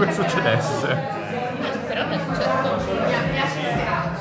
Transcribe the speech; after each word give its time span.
che 0.00 0.12
succedesse. 0.12 0.86
Però 1.88 2.02
non 2.02 2.12
è 2.12 2.18
successo. 2.26 2.52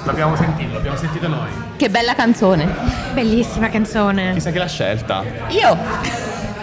L'abbiamo 0.06 0.35
sentito, 0.35 0.74
l'abbiamo 0.74 0.98
sentito 0.98 1.27
noi. 1.27 1.48
Che 1.77 1.90
bella 1.90 2.14
canzone. 2.14 2.67
Bellissima 3.14 3.69
canzone. 3.69 4.33
Chissà 4.33 4.51
chi 4.51 4.58
l'ha 4.58 4.67
scelta. 4.67 5.24
Io. 5.50 5.78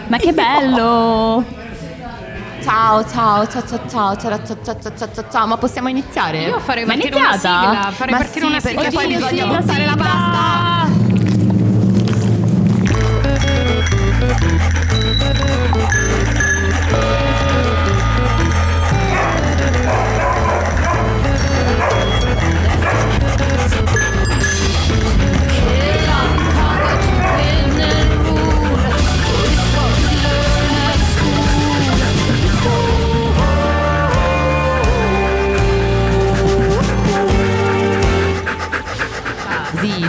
Ma 0.08 0.16
che 0.18 0.32
bello! 0.32 1.44
Ciao, 2.62 3.02
ciao, 3.08 3.46
ciao, 3.48 3.62
ciao, 3.66 3.80
ciao, 3.88 4.16
ciao, 4.16 4.44
ciao, 4.44 4.58
ciao, 4.64 4.76
ciao, 4.80 4.92
ciao, 4.96 5.08
ciao, 5.14 5.24
ciao, 5.30 5.46
ma 5.46 5.56
possiamo 5.56 5.88
iniziare? 5.88 6.42
Io 6.42 6.58
farei 6.58 6.84
Ma 6.84 6.92
è 6.92 6.96
partire 6.98 7.16
una 7.16 7.28
iniziata? 7.30 7.60
sigla. 7.64 7.90
Farei 7.92 8.12
Ma 8.12 8.18
partire 8.18 8.44
sì, 8.44 8.50
una 8.50 8.60
sigla. 8.60 8.80
perché 8.82 8.94
poi 8.96 9.04
Oddio, 9.06 9.16
bisogna 9.28 9.60
sì, 9.62 9.66
la 9.66 9.72
sigla. 9.74 9.96
pasta. 9.96 10.98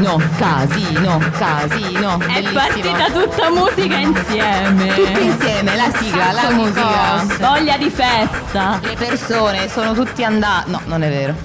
Casino, 0.01 0.17
casino, 0.39 1.19
casino. 1.37 2.13
È 2.21 2.25
Bellissimo. 2.41 2.59
partita 2.59 3.11
tutta 3.11 3.49
musica 3.51 3.97
insieme. 3.97 4.93
Tutti 4.95 5.23
insieme, 5.25 5.75
la 5.75 5.91
sigla, 5.95 6.31
la 6.31 6.49
musica. 6.49 7.23
Voglia 7.39 7.77
di 7.77 7.89
festa. 7.91 8.79
Le 8.81 8.95
persone 8.95 9.69
sono 9.69 9.93
tutti 9.93 10.23
andati. 10.23 10.71
No, 10.71 10.81
non 10.85 11.03
è 11.03 11.09
vero. 11.09 11.35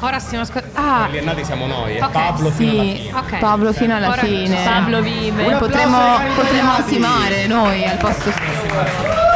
Ora 0.00 0.20
stiamo 0.20 0.44
ascoltando. 0.44 0.78
Ah, 0.78 1.04
Quelli 1.06 1.18
andati 1.18 1.44
siamo 1.44 1.66
noi, 1.66 1.96
e 1.96 2.02
Ok, 2.04 2.10
Pablo 2.12 2.50
fino 2.50 2.70
alla 2.70 2.82
Sì, 2.92 2.96
fine. 3.02 3.18
Ok. 3.18 3.38
Pablo 3.38 3.72
fino 3.72 3.96
alla 3.96 4.08
Ora- 4.10 4.22
fine. 4.22 4.62
Pablo 4.62 5.00
vive. 5.02 5.56
Potremmo, 5.56 6.20
potremmo 6.36 6.70
ansimare 6.76 7.46
noi 7.48 7.84
al 7.84 7.96
posto 7.96 8.30
suo. 8.30 9.27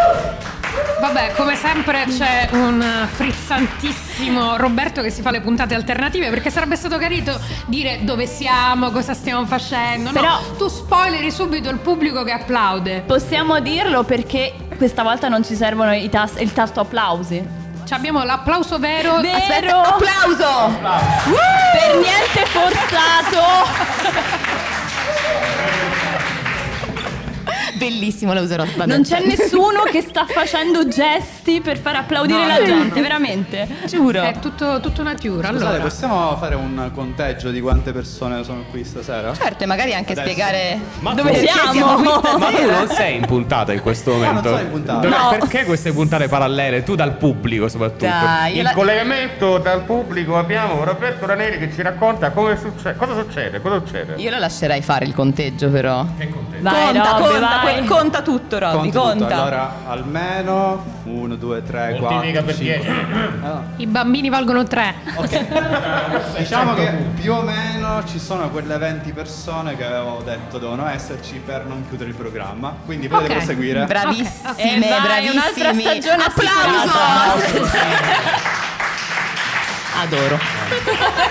Vabbè, 1.03 1.33
come 1.35 1.57
sempre 1.57 2.05
c'è 2.07 2.49
un 2.53 2.81
frizzantissimo 3.11 4.57
Roberto 4.57 5.03
che 5.03 5.11
si 5.11 5.21
fa 5.21 5.33
le 5.33 5.41
puntate 5.41 5.75
alternative 5.75 6.31
perché 6.31 6.49
sarebbe 6.49 6.77
stato 6.77 6.97
carino 6.97 7.37
dire 7.67 8.05
dove 8.05 8.29
siamo, 8.29 8.93
cosa 8.93 9.13
stiamo 9.13 9.45
facendo. 9.45 10.13
No, 10.13 10.21
Però- 10.21 10.39
tu 10.57 10.69
spoileri 10.69 11.33
subito 11.33 11.69
il 11.71 11.79
pubblico 11.79 12.23
che 12.23 12.31
applaude. 12.31 13.01
Possiamo 13.05 13.59
dirlo 13.59 14.05
perché 14.05 14.55
questa 14.77 15.03
volta 15.03 15.27
non 15.29 15.45
ci 15.45 15.57
servono 15.57 15.93
i 15.93 16.09
tas- 16.09 16.39
il 16.39 16.53
tasto 16.53 16.79
applausi. 16.79 17.45
Ci 17.85 17.95
abbiamo 17.95 18.23
l'applauso 18.23 18.79
vero. 18.79 19.19
Vero. 19.21 19.37
Aspetta, 19.39 19.83
applauso! 19.83 20.79
Per 21.73 21.97
niente 21.97 22.47
forzato. 22.47 24.41
Bellissimo, 27.89 28.33
lo 28.33 28.41
userò. 28.43 28.65
vabbè. 28.65 28.87
Non 28.91 29.03
c'è 29.03 29.21
nessuno 29.25 29.83
che 29.91 30.03
sta 30.03 30.25
facendo 30.27 30.87
gesti 30.87 31.61
per 31.61 31.79
far 31.79 31.97
applaudire 31.97 32.47
la 32.47 32.63
gente, 32.65 33.01
veramente. 33.01 33.67
Giuro. 33.87 34.23
È 34.23 34.35
tutto, 34.41 34.79
tutta 34.81 35.01
una 35.01 35.15
tiura. 35.15 35.49
Scusate, 35.49 35.65
Allora, 35.67 35.83
possiamo 35.83 36.37
fare 36.37 36.55
un 36.55 36.91
conteggio 36.95 37.51
di 37.51 37.61
quante 37.61 37.93
persone 37.93 38.45
sono 38.45 38.65
qui 38.71 38.85
stasera? 38.85 39.35
Certo, 39.35 39.65
e 39.65 39.67
magari 39.67 39.95
anche 39.95 40.13
Adesso. 40.13 40.29
spiegare 40.29 40.79
Ma 41.01 41.13
Dove 41.15 41.35
siamo? 41.47 41.95
qui 41.95 42.05
Ma 42.39 42.51
tu 42.51 42.71
non 42.71 42.89
sei 42.89 43.17
in 43.17 43.27
puntata 43.27 43.73
in 43.73 43.81
questo 43.81 44.13
momento. 44.13 44.35
non 44.35 44.43
sono 44.45 44.61
in 44.61 44.71
puntata. 44.71 45.09
No. 45.09 45.29
Perché 45.39 45.65
queste 45.65 45.93
puntate 45.93 46.29
parallele? 46.29 46.83
Tu 46.83 46.95
dal 46.95 47.15
pubblico 47.17 47.69
soprattutto. 47.69 48.07
Dai, 48.07 48.57
Il 48.59 48.63
la- 48.63 48.73
collegamento 48.73 49.59
dal 49.59 49.83
pubblico 49.83 50.39
abbiamo 50.39 50.85
Roberto 50.85 51.27
Raneri 51.27 51.59
che 51.59 51.73
ci 51.73 51.83
racconta 51.83 52.31
come 52.31 52.57
succede. 52.57 52.95
Cosa 52.97 53.15
succede? 53.15 53.61
Cosa 53.61 53.77
succede? 53.85 54.15
Io 54.17 54.31
lo 54.31 54.39
lascerei 54.39 54.83
fare 54.83 55.05
il 55.05 55.15
conteggio, 55.15 55.69
però. 55.71 56.05
Che 56.17 56.29
contento. 56.29 56.51
Vai, 56.63 56.93
conta, 56.93 57.11
Robby, 57.11 57.23
conta, 57.33 57.41
vai. 57.63 57.72
Que- 57.81 57.87
conta 57.89 58.23
tutto, 58.23 58.59
Robby, 58.59 58.91
tutto. 58.91 59.01
conta. 59.03 59.37
Allora, 59.37 59.75
almeno 59.87 60.85
1, 61.05 61.35
2, 61.37 61.63
3, 61.63 61.97
4, 61.99 62.01
Moltiplica 62.09 62.43
per 62.43 62.55
5. 62.57 62.75
10. 62.85 62.91
i 63.77 63.87
bambini 63.87 64.29
valgono 64.29 64.65
tre. 64.65 64.95
Diciamo 66.37 66.75
che 66.75 66.89
più 67.21 67.33
o 67.35 67.43
meno 67.43 68.03
ci 68.07 68.19
sono 68.19 68.51
quelle 68.51 68.77
20 68.79 69.13
persone 69.13 69.77
che 69.77 69.85
avevo 69.85 70.21
detto 70.25 70.59
devono 70.59 70.87
esserci 70.89 71.41
per 71.45 71.65
non 71.67 71.85
chiudere 71.89 72.11
il 72.11 72.17
programma. 72.17 72.75
Quindi 72.85 73.09
potete 73.09 73.33
Ok. 73.33 73.37
proseguire. 73.39 73.85
Bravissime, 73.85 74.57
E 74.57 74.79
vai, 74.89 75.29
un'altra 75.29 75.73
bravissimi. 75.73 75.83
stagione 75.83 76.25
Applauso! 76.25 77.71
Adoro. 80.01 80.39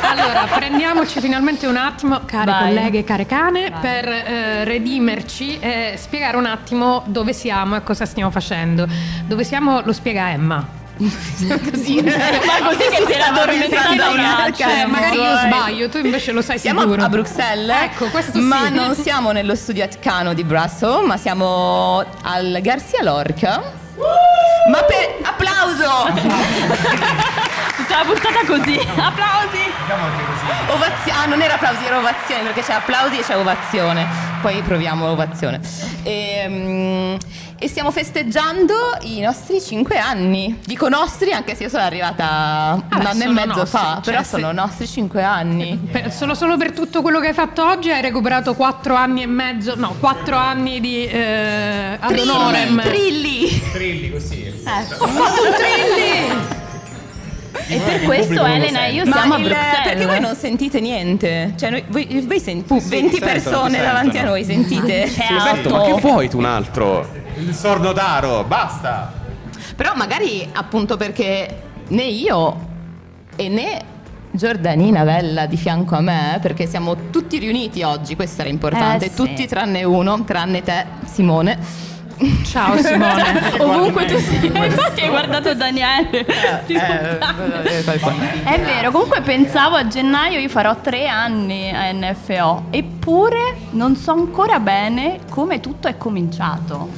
Allora, 0.01 0.47
prendiamoci 0.53 1.19
finalmente 1.19 1.65
un 1.67 1.75
attimo, 1.77 2.21
care 2.25 2.51
Vai. 2.51 2.63
colleghe 2.75 2.99
e 2.99 3.03
care 3.03 3.25
cane, 3.25 3.71
per 3.81 4.07
eh, 4.07 4.63
redimerci 4.63 5.59
e 5.59 5.95
spiegare 5.97 6.37
un 6.37 6.45
attimo 6.45 7.03
dove 7.07 7.33
siamo 7.33 7.75
e 7.75 7.83
cosa 7.83 8.05
stiamo 8.05 8.29
facendo. 8.31 8.87
Dove 9.25 9.43
siamo 9.43 9.81
lo 9.83 9.91
spiega 9.93 10.29
Emma. 10.31 10.79
Così. 11.01 11.99
Ma 12.03 12.67
così 12.67 12.83
che 12.91 13.03
ti 13.07 13.11
era 13.13 13.29
addormentata 13.29 14.09
un 14.11 14.19
attimo. 14.19 14.69
Cioè, 14.69 14.85
magari 14.85 15.15
io 15.15 15.23
Vai. 15.23 15.47
sbaglio, 15.47 15.89
tu 15.89 15.97
invece 15.97 16.31
lo 16.31 16.41
sai 16.43 16.59
Siamo 16.59 16.81
sicuro. 16.81 17.03
a 17.03 17.09
Bruxelles, 17.09 17.81
Ecco, 17.83 18.05
questo 18.09 18.37
ma 18.39 18.65
sì. 18.67 18.73
non 18.73 18.93
siamo 18.95 19.31
nello 19.31 19.55
studio 19.55 19.83
Atcano 19.83 20.33
di 20.35 20.43
Brussels, 20.43 21.03
ma 21.07 21.17
siamo 21.17 22.05
al 22.21 22.59
Garcia 22.61 23.01
Lorca. 23.01 23.63
Ma 24.69 24.83
per 24.83 25.15
applauso! 25.23 27.49
Tutta 27.81 27.97
la 27.97 28.03
puntata 28.05 28.45
così. 28.45 28.77
Applausi. 28.77 29.59
Ovazio- 30.67 31.13
ah, 31.13 31.25
non 31.25 31.41
era 31.41 31.55
applausi, 31.55 31.85
era 31.85 31.97
ovazione, 31.97 32.43
perché 32.43 32.61
c'è 32.61 32.73
applausi 32.73 33.17
e 33.19 33.23
c'è 33.23 33.37
ovazione. 33.37 34.05
Poi 34.41 34.61
proviamo 34.61 35.05
l'ovazione. 35.07 35.59
E, 36.03 36.45
mm, 36.47 37.15
e 37.59 37.67
stiamo 37.67 37.91
festeggiando 37.91 38.73
i 39.01 39.19
nostri 39.21 39.59
cinque 39.61 39.97
anni. 39.97 40.59
Dico 40.65 40.89
nostri 40.89 41.31
anche 41.31 41.55
se 41.55 41.63
io 41.63 41.69
sono 41.69 41.83
arrivata 41.83 42.73
un 42.75 42.83
Vabbè, 42.87 43.03
anno 43.05 43.09
e 43.09 43.21
sono 43.21 43.33
mezzo 43.33 43.47
nostri, 43.59 43.79
fa, 43.79 43.93
cioè, 43.95 44.01
però 44.03 44.23
se- 44.23 44.29
sono 44.29 44.51
nostri 44.51 44.87
cinque 44.87 45.23
anni. 45.23 45.79
Per- 45.91 46.11
solo, 46.13 46.33
solo 46.35 46.57
per 46.57 46.71
tutto 46.71 47.01
quello 47.01 47.19
che 47.19 47.27
hai 47.27 47.33
fatto 47.33 47.65
oggi 47.67 47.91
hai 47.91 48.01
recuperato 48.01 48.53
quattro 48.55 48.95
anni 48.95 49.21
e 49.23 49.27
mezzo, 49.27 49.73
no, 49.75 49.95
quattro 49.99 50.37
anni 50.37 50.79
di 50.79 51.05
eh, 51.05 51.97
ad 51.99 52.09
Trilli, 52.11 52.29
honorem. 52.29 52.81
trilli! 52.81 53.71
Trilli 53.71 54.11
così. 54.11 54.49
Ho 54.99 55.07
fatto 55.07 55.41
un 55.43 55.53
trilli! 55.55 56.40
E 57.73 57.79
per 57.79 58.01
questo 58.03 58.45
Elena 58.45 58.85
e 58.85 58.93
io 58.93 59.05
Ma 59.05 59.17
siamo 59.17 59.33
a 59.33 59.37
il- 59.37 59.43
Bruxelles. 59.43 59.79
perché 59.83 60.05
voi 60.05 60.19
non 60.19 60.35
sentite 60.35 60.79
niente? 60.79 61.53
Cioè, 61.57 61.69
noi, 61.69 61.83
voi, 61.87 62.25
voi 62.27 62.39
sen- 62.39 62.63
Sì, 62.67 62.79
sì, 62.79 62.89
20 62.89 63.09
ti 63.09 63.17
sentono, 63.19 63.31
persone 63.31 63.77
ti 63.77 63.83
davanti 63.83 64.17
a 64.17 64.23
noi, 64.23 64.43
sentite? 64.43 65.03
C'è 65.13 65.25
Roberto, 65.29 65.69
ma 65.69 65.81
che 65.83 65.93
vuoi 66.01 66.29
tu 66.29 66.37
un 66.37 66.45
altro? 66.45 67.07
Il 67.37 67.53
sordotaro, 67.53 68.43
basta. 68.43 69.13
Però 69.75 69.93
magari 69.95 70.47
appunto 70.51 70.97
perché 70.97 71.61
né 71.87 72.03
io 72.03 72.69
e 73.35 73.47
né 73.49 73.81
Giordanina 74.33 75.03
Bella 75.03 75.45
di 75.45 75.57
fianco 75.57 75.95
a 75.95 76.01
me, 76.01 76.37
perché 76.41 76.65
siamo 76.65 77.09
tutti 77.09 77.37
riuniti 77.37 77.83
oggi, 77.83 78.15
questo 78.15 78.41
era 78.41 78.49
importante, 78.49 79.05
Eh, 79.05 79.09
sì. 79.09 79.15
tutti 79.15 79.47
tranne 79.47 79.83
uno, 79.83 80.23
tranne 80.23 80.61
te, 80.61 80.85
Simone. 81.05 81.57
Ciao 82.45 82.77
Simone. 82.77 83.53
Ovunque 83.59 84.05
tu 84.05 84.17
sia. 84.19 84.65
Infatti 84.65 85.01
hai 85.01 85.09
guardato 85.09 85.53
Daniele. 85.53 86.25
Eh, 86.31 86.65
Ti 86.65 86.73
È 86.75 88.59
vero, 88.59 88.91
comunque 88.91 89.21
pensavo 89.21 89.75
a 89.75 89.87
gennaio 89.87 90.39
io 90.39 90.49
farò 90.49 90.75
tre 90.79 91.07
anni 91.07 91.71
a 91.71 91.91
NFO, 91.91 92.65
eppure 92.69 93.55
non 93.71 93.95
so 93.95 94.11
ancora 94.11 94.59
bene 94.59 95.19
come 95.29 95.59
tutto 95.59 95.87
è 95.87 95.97
cominciato. 95.97 96.89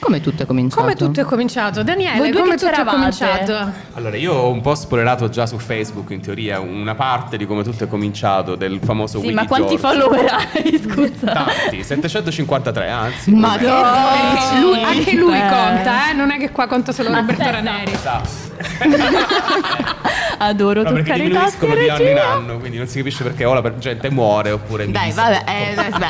Come 0.00 0.20
tutto 0.22 0.42
è 0.44 0.46
cominciato? 0.46 0.80
Come 0.80 0.94
tutto 0.96 1.20
è 1.20 1.24
cominciato? 1.24 1.82
Daniele, 1.82 2.16
Voi 2.18 2.30
due 2.30 2.40
come 2.40 2.56
tutto 2.56 2.72
è 2.72 2.84
cominciato? 2.84 3.70
Allora, 3.94 4.16
io 4.16 4.32
ho 4.32 4.50
un 4.50 4.60
po' 4.62 4.74
spoilerato 4.74 5.28
già 5.28 5.46
su 5.46 5.58
Facebook, 5.58 6.10
in 6.10 6.20
teoria, 6.22 6.58
una 6.58 6.94
parte 6.94 7.36
di 7.36 7.46
come 7.46 7.62
tutto 7.62 7.84
è 7.84 7.86
cominciato, 7.86 8.54
del 8.54 8.80
famoso 8.82 9.18
Sì, 9.18 9.24
Willy 9.26 9.34
ma 9.36 9.46
quanti 9.46 9.76
George. 9.76 10.00
follower 10.00 10.26
hai? 10.54 10.80
Scusa. 10.82 11.32
Tanti, 11.32 11.84
753, 11.84 12.88
anzi. 12.88 13.30
Ma 13.32 13.56
lui- 13.60 14.82
anche 14.82 15.12
lui 15.16 15.36
Eh. 15.36 15.40
conta, 15.40 16.10
eh? 16.10 16.12
Non 16.14 16.30
è 16.30 16.38
che 16.38 16.50
qua 16.50 16.66
conta 16.66 16.92
solo 16.92 17.10
Ma 17.10 17.18
Roberto. 17.20 17.42
Raneri. 17.50 17.92
Esatto. 17.92 18.28
Adoro 20.38 20.82
No, 20.82 20.92
perché 20.92 21.10
toccare 21.12 21.24
i 21.28 21.30
tasti 21.30 21.66
di 21.66 21.88
anno 21.90 22.08
in 22.08 22.18
anno, 22.18 22.58
quindi 22.58 22.78
non 22.78 22.86
si 22.86 22.96
capisce 22.98 23.22
perché 23.22 23.44
o 23.44 23.52
la 23.52 23.78
gente 23.78 24.08
muore 24.10 24.50
oppure 24.50 24.90
Dai, 24.90 25.06
dis- 25.06 25.14
vabbè, 25.14 25.42
eh, 25.46 25.74
aspetta. 25.78 26.08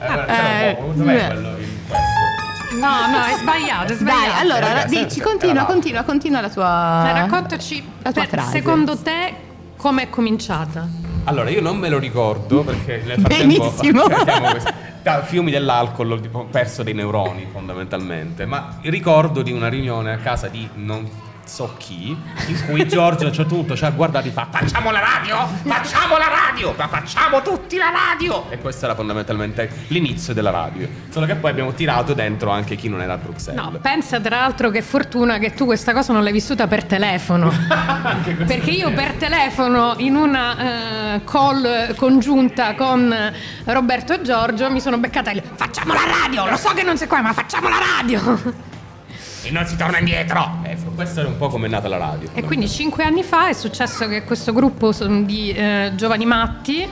Eh, 0.00 0.68
Eh, 0.68 0.74
poco, 0.74 0.92
dov'è 0.94 1.12
beh. 1.14 1.26
quello 1.26 1.48
in 1.48 1.54
questo? 1.54 1.78
No, 2.72 3.06
no, 3.08 3.24
è 3.24 3.36
sbagliato, 3.38 3.92
è 3.92 3.96
sbagliato. 3.96 4.30
Dai, 4.30 4.40
allora, 4.40 4.84
dici, 4.84 5.20
continua, 5.20 5.64
continua, 5.64 6.02
continua 6.02 6.40
la 6.40 6.48
tua... 6.48 7.00
Dai, 7.04 7.12
raccontaci, 7.14 7.82
La 8.02 8.12
tua 8.12 8.22
per- 8.22 8.30
frase. 8.30 8.50
secondo 8.50 8.96
te, 8.96 9.34
come 9.76 10.02
è 10.02 10.10
cominciata? 10.10 10.86
Allora, 11.24 11.50
io 11.50 11.60
non 11.60 11.78
me 11.78 11.88
lo 11.88 11.98
ricordo 11.98 12.62
perché 12.62 13.02
nel 13.04 13.18
frattempo 13.20 13.46
Benissimo. 13.46 14.04
da 15.02 15.22
fiumi 15.22 15.50
dell'alcol 15.50 16.20
ho 16.32 16.44
perso 16.44 16.82
dei 16.82 16.94
neuroni 16.94 17.46
fondamentalmente, 17.50 18.46
ma 18.46 18.78
ricordo 18.82 19.42
di 19.42 19.52
una 19.52 19.68
riunione 19.68 20.12
a 20.12 20.16
casa 20.18 20.48
di 20.48 20.68
non 20.74 21.08
so 21.44 21.74
chi, 21.78 22.16
in 22.46 22.64
cui 22.66 22.86
Giorgio 22.86 23.24
a 23.24 23.28
un 23.28 23.32
certo 23.32 23.54
punto 23.54 23.76
ci 23.76 23.84
ha 23.84 23.90
guardato 23.90 24.28
e 24.28 24.30
fa 24.30 24.46
facciamo 24.50 24.90
la 24.90 25.00
radio, 25.00 25.46
facciamo 25.64 26.16
la 26.16 26.28
radio, 26.28 26.74
ma 26.76 26.88
facciamo 26.88 27.42
tutti 27.42 27.76
la 27.76 27.90
radio. 27.90 28.50
E 28.50 28.58
questo 28.58 28.84
era 28.84 28.94
fondamentalmente 28.94 29.70
l'inizio 29.88 30.32
della 30.32 30.50
radio. 30.50 30.88
Solo 31.10 31.26
che 31.26 31.34
poi 31.34 31.50
abbiamo 31.50 31.72
tirato 31.72 32.14
dentro 32.14 32.50
anche 32.50 32.76
chi 32.76 32.88
non 32.88 33.02
era 33.02 33.14
a 33.14 33.18
Bruxelles. 33.18 33.62
No, 33.62 33.78
pensa 33.80 34.20
tra 34.20 34.40
l'altro 34.40 34.70
che 34.70 34.82
fortuna 34.82 35.38
che 35.38 35.52
tu 35.52 35.64
questa 35.64 35.92
cosa 35.92 36.12
non 36.12 36.22
l'hai 36.22 36.32
vissuta 36.32 36.66
per 36.66 36.84
telefono. 36.84 37.50
Perché 38.46 38.70
io 38.70 38.92
per 38.92 39.14
telefono 39.14 39.94
in 39.98 40.14
una 40.14 41.14
eh, 41.14 41.24
call 41.24 41.94
congiunta 41.96 42.74
con 42.74 43.14
Roberto 43.64 44.12
e 44.12 44.22
Giorgio 44.22 44.70
mi 44.70 44.80
sono 44.80 44.98
beccata 44.98 45.30
il 45.30 45.42
facciamo 45.54 45.92
la 45.92 46.04
radio, 46.22 46.48
lo 46.48 46.56
so 46.56 46.72
che 46.74 46.82
non 46.82 46.96
sei 46.96 47.06
qua, 47.08 47.20
ma 47.20 47.32
facciamo 47.32 47.68
la 47.68 47.78
radio. 47.98 48.78
E 49.42 49.50
non 49.50 49.66
si 49.66 49.76
torna 49.76 49.98
indietro. 49.98 50.58
Eh, 50.64 50.76
questo 50.94 51.20
è 51.20 51.24
un 51.24 51.36
po' 51.36 51.48
come 51.48 51.66
è 51.66 51.70
nata 51.70 51.88
la 51.88 51.96
radio. 51.96 52.28
E 52.34 52.42
quindi 52.42 52.68
cinque 52.68 53.04
anni 53.04 53.22
fa 53.22 53.48
è 53.48 53.52
successo 53.52 54.06
che 54.06 54.24
questo 54.24 54.52
gruppo 54.52 54.92
di 54.92 55.50
eh, 55.52 55.92
giovani 55.94 56.26
matti, 56.26 56.86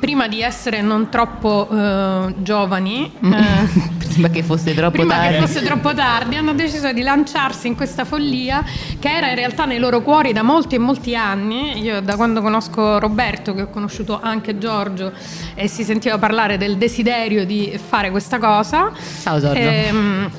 prima 0.00 0.26
di 0.26 0.42
essere 0.42 0.80
non 0.80 1.10
troppo 1.10 1.68
eh, 1.70 2.34
giovani, 2.38 3.12
eh, 3.22 4.00
Prima 4.12 4.28
che 4.28 4.42
fosse 4.42 4.74
troppo 4.74 4.90
prima 4.98 5.14
tardi. 5.14 5.34
che 5.34 5.40
fosse 5.40 5.62
troppo 5.62 5.94
tardi, 5.94 6.36
hanno 6.36 6.52
deciso 6.52 6.92
di 6.92 7.00
lanciarsi 7.00 7.66
in 7.66 7.74
questa 7.74 8.04
follia 8.04 8.62
che 8.98 9.08
era 9.08 9.30
in 9.30 9.34
realtà 9.36 9.64
nei 9.64 9.78
loro 9.78 10.02
cuori 10.02 10.34
da 10.34 10.42
molti 10.42 10.74
e 10.74 10.78
molti 10.78 11.16
anni. 11.16 11.80
Io 11.80 12.02
da 12.02 12.16
quando 12.16 12.42
conosco 12.42 12.98
Roberto, 12.98 13.54
che 13.54 13.62
ho 13.62 13.70
conosciuto 13.70 14.20
anche 14.20 14.58
Giorgio, 14.58 15.12
e 15.54 15.66
si 15.66 15.82
sentiva 15.82 16.18
parlare 16.18 16.58
del 16.58 16.76
desiderio 16.76 17.46
di 17.46 17.78
fare 17.88 18.10
questa 18.10 18.38
cosa. 18.38 18.92
Ciao, 19.22 19.40
Giorgio. 19.40 19.58
Ehm, 19.58 20.30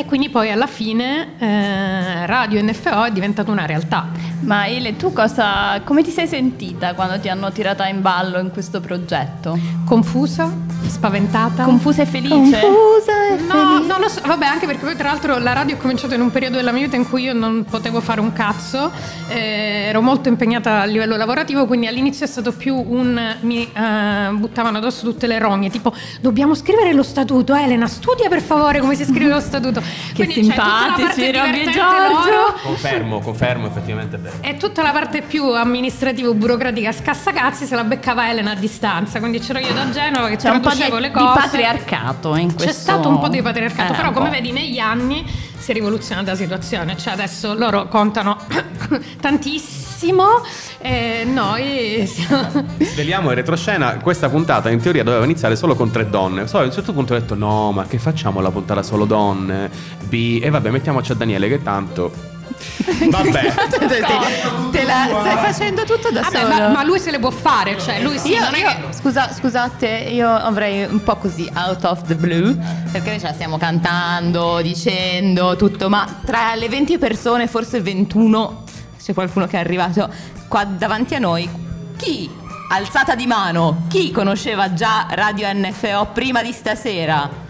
e 0.00 0.04
quindi 0.06 0.30
poi 0.30 0.50
alla 0.50 0.66
fine 0.66 1.34
eh, 1.38 2.26
Radio 2.26 2.62
NFO 2.62 3.04
è 3.04 3.10
diventata 3.12 3.50
una 3.50 3.66
realtà. 3.66 4.08
Ma 4.40 4.66
Ile, 4.66 4.96
tu 4.96 5.12
cosa, 5.12 5.80
come 5.84 6.02
ti 6.02 6.10
sei 6.10 6.26
sentita 6.26 6.94
quando 6.94 7.20
ti 7.20 7.28
hanno 7.28 7.52
tirata 7.52 7.86
in 7.86 8.00
ballo 8.00 8.38
in 8.38 8.50
questo 8.50 8.80
progetto? 8.80 9.58
Confusa, 9.84 10.50
spaventata. 10.86 11.64
Confusa 11.64 12.02
e 12.02 12.06
felice? 12.06 12.60
No, 13.46 13.78
non 13.86 14.00
lo 14.00 14.08
so, 14.08 14.20
vabbè, 14.24 14.46
anche 14.46 14.66
perché 14.66 14.84
poi 14.84 14.96
tra 14.96 15.08
l'altro 15.08 15.38
la 15.38 15.52
radio 15.52 15.76
è 15.76 15.78
cominciata 15.78 16.14
in 16.14 16.22
un 16.22 16.30
periodo 16.30 16.56
della 16.56 16.72
mia 16.72 16.84
vita 16.84 16.96
in 16.96 17.08
cui 17.08 17.24
io 17.24 17.34
non 17.34 17.64
potevo 17.68 18.00
fare 18.00 18.20
un 18.20 18.32
cazzo, 18.32 18.90
eh, 19.28 19.88
ero 19.88 20.00
molto 20.00 20.28
impegnata 20.28 20.80
a 20.80 20.84
livello 20.84 21.16
lavorativo, 21.16 21.66
quindi 21.66 21.86
all'inizio 21.86 22.24
è 22.24 22.28
stato 22.28 22.52
più 22.52 22.74
un 22.76 23.36
mi 23.42 23.70
eh, 23.70 24.30
buttavano 24.32 24.78
addosso 24.78 25.04
tutte 25.04 25.26
le 25.26 25.38
rogne, 25.38 25.68
tipo 25.68 25.92
dobbiamo 26.20 26.54
scrivere 26.54 26.92
lo 26.92 27.02
statuto, 27.02 27.54
Elena, 27.54 27.86
studia 27.86 28.28
per 28.28 28.40
favore 28.40 28.80
come 28.80 28.94
si 28.94 29.04
scrive 29.04 29.28
lo 29.28 29.40
statuto. 29.40 29.82
Che 30.12 30.24
Quindi 30.24 30.34
simpatici, 30.34 31.32
Robby 31.32 31.60
e 31.60 31.70
Giorgio. 31.70 32.30
loro, 32.30 32.54
Confermo, 32.62 33.20
confermo, 33.20 33.66
effettivamente 33.66 34.16
è 34.16 34.18
vero. 34.18 34.36
e 34.40 34.56
tutta 34.56 34.82
la 34.82 34.90
parte 34.90 35.22
più 35.22 35.44
amministrativo-burocratica 35.52 36.92
scassacazzi 36.92 37.66
se 37.66 37.74
la 37.74 37.84
beccava 37.84 38.28
Elena 38.28 38.52
a 38.52 38.54
distanza, 38.54 39.18
quindi 39.18 39.38
c'ero 39.40 39.58
io 39.58 39.72
da 39.72 39.88
Genova 39.90 40.28
che 40.28 40.36
C'è 40.36 40.48
un 40.50 40.60
po' 40.60 40.70
di, 40.70 40.76
traducevo 40.76 40.98
le 40.98 41.08
di 41.08 41.14
cose. 41.14 41.40
patriarcato 41.40 42.36
in 42.36 42.54
questo... 42.54 42.64
C'è 42.66 42.72
stato 42.72 43.08
un 43.08 43.18
po' 43.18 43.28
di 43.28 43.40
patriarcato, 43.42 43.92
Eh, 43.92 43.96
però 43.96 44.10
come 44.12 44.30
vedi 44.30 44.52
negli 44.52 44.78
anni 44.78 45.24
si 45.56 45.70
è 45.70 45.74
rivoluzionata 45.74 46.30
la 46.32 46.36
situazione, 46.36 46.96
cioè 46.96 47.12
adesso 47.12 47.54
loro 47.54 47.86
contano 47.88 48.36
tantissimo 50.00 50.42
e 50.78 51.24
noi 51.24 52.06
siamo... 52.06 52.64
Sveliamo 52.80 53.28
in 53.28 53.34
retroscena, 53.34 53.96
questa 53.98 54.28
puntata 54.30 54.70
in 54.70 54.80
teoria 54.80 55.04
doveva 55.04 55.24
iniziare 55.24 55.54
solo 55.56 55.74
con 55.74 55.90
tre 55.90 56.08
donne. 56.08 56.44
Poi 56.44 56.62
a 56.62 56.64
un 56.64 56.72
certo 56.72 56.92
punto 56.92 57.14
ho 57.14 57.18
detto 57.18 57.34
no, 57.34 57.70
ma 57.72 57.86
che 57.86 57.98
facciamo 57.98 58.40
la 58.40 58.50
puntata 58.50 58.82
solo 58.82 59.04
donne? 59.04 59.70
B, 60.04 60.40
e 60.42 60.48
vabbè, 60.48 60.70
mettiamoci 60.70 61.12
a 61.12 61.14
Daniele 61.14 61.48
che 61.48 61.62
tanto... 61.62 62.38
Vabbè. 63.10 63.54
te, 63.78 63.88
te 64.70 64.82
la 64.84 65.06
stai 65.08 65.36
facendo 65.36 65.84
tutto 65.84 66.10
da 66.10 66.22
Vabbè, 66.22 66.40
solo. 66.40 66.48
ma, 66.48 66.68
ma 66.68 66.84
lui 66.84 66.98
se 66.98 67.10
le 67.10 67.18
può 67.18 67.30
fare, 67.30 67.78
cioè 67.78 68.02
lui 68.02 68.18
sì, 68.18 68.32
Io, 68.32 68.40
non 68.40 68.54
è 68.54 68.58
io- 68.58 68.66
che... 68.66 68.92
scusa- 68.92 69.32
scusate, 69.32 69.86
io 70.10 70.28
avrei 70.28 70.84
un 70.84 71.02
po' 71.02 71.16
così 71.16 71.48
out 71.54 71.84
of 71.84 72.02
the 72.02 72.16
blue, 72.16 72.54
perché 72.90 73.10
noi 73.10 73.20
ce 73.20 73.26
la 73.28 73.32
stiamo 73.32 73.56
cantando, 73.56 74.60
dicendo 74.60 75.56
tutto, 75.56 75.88
ma 75.88 76.20
tra 76.24 76.54
le 76.54 76.68
20 76.68 76.98
persone, 76.98 77.46
forse 77.46 77.80
21, 77.80 78.64
c'è 79.02 79.14
qualcuno 79.14 79.46
che 79.46 79.56
è 79.56 79.60
arrivato 79.60 80.08
qua 80.48 80.64
davanti 80.64 81.14
a 81.14 81.18
noi, 81.18 81.48
chi, 81.96 82.30
alzata 82.70 83.14
di 83.14 83.26
mano, 83.26 83.84
chi 83.88 84.10
conosceva 84.10 84.72
già 84.74 85.06
Radio 85.10 85.48
NFO 85.52 86.08
prima 86.12 86.42
di 86.42 86.52
stasera? 86.52 87.48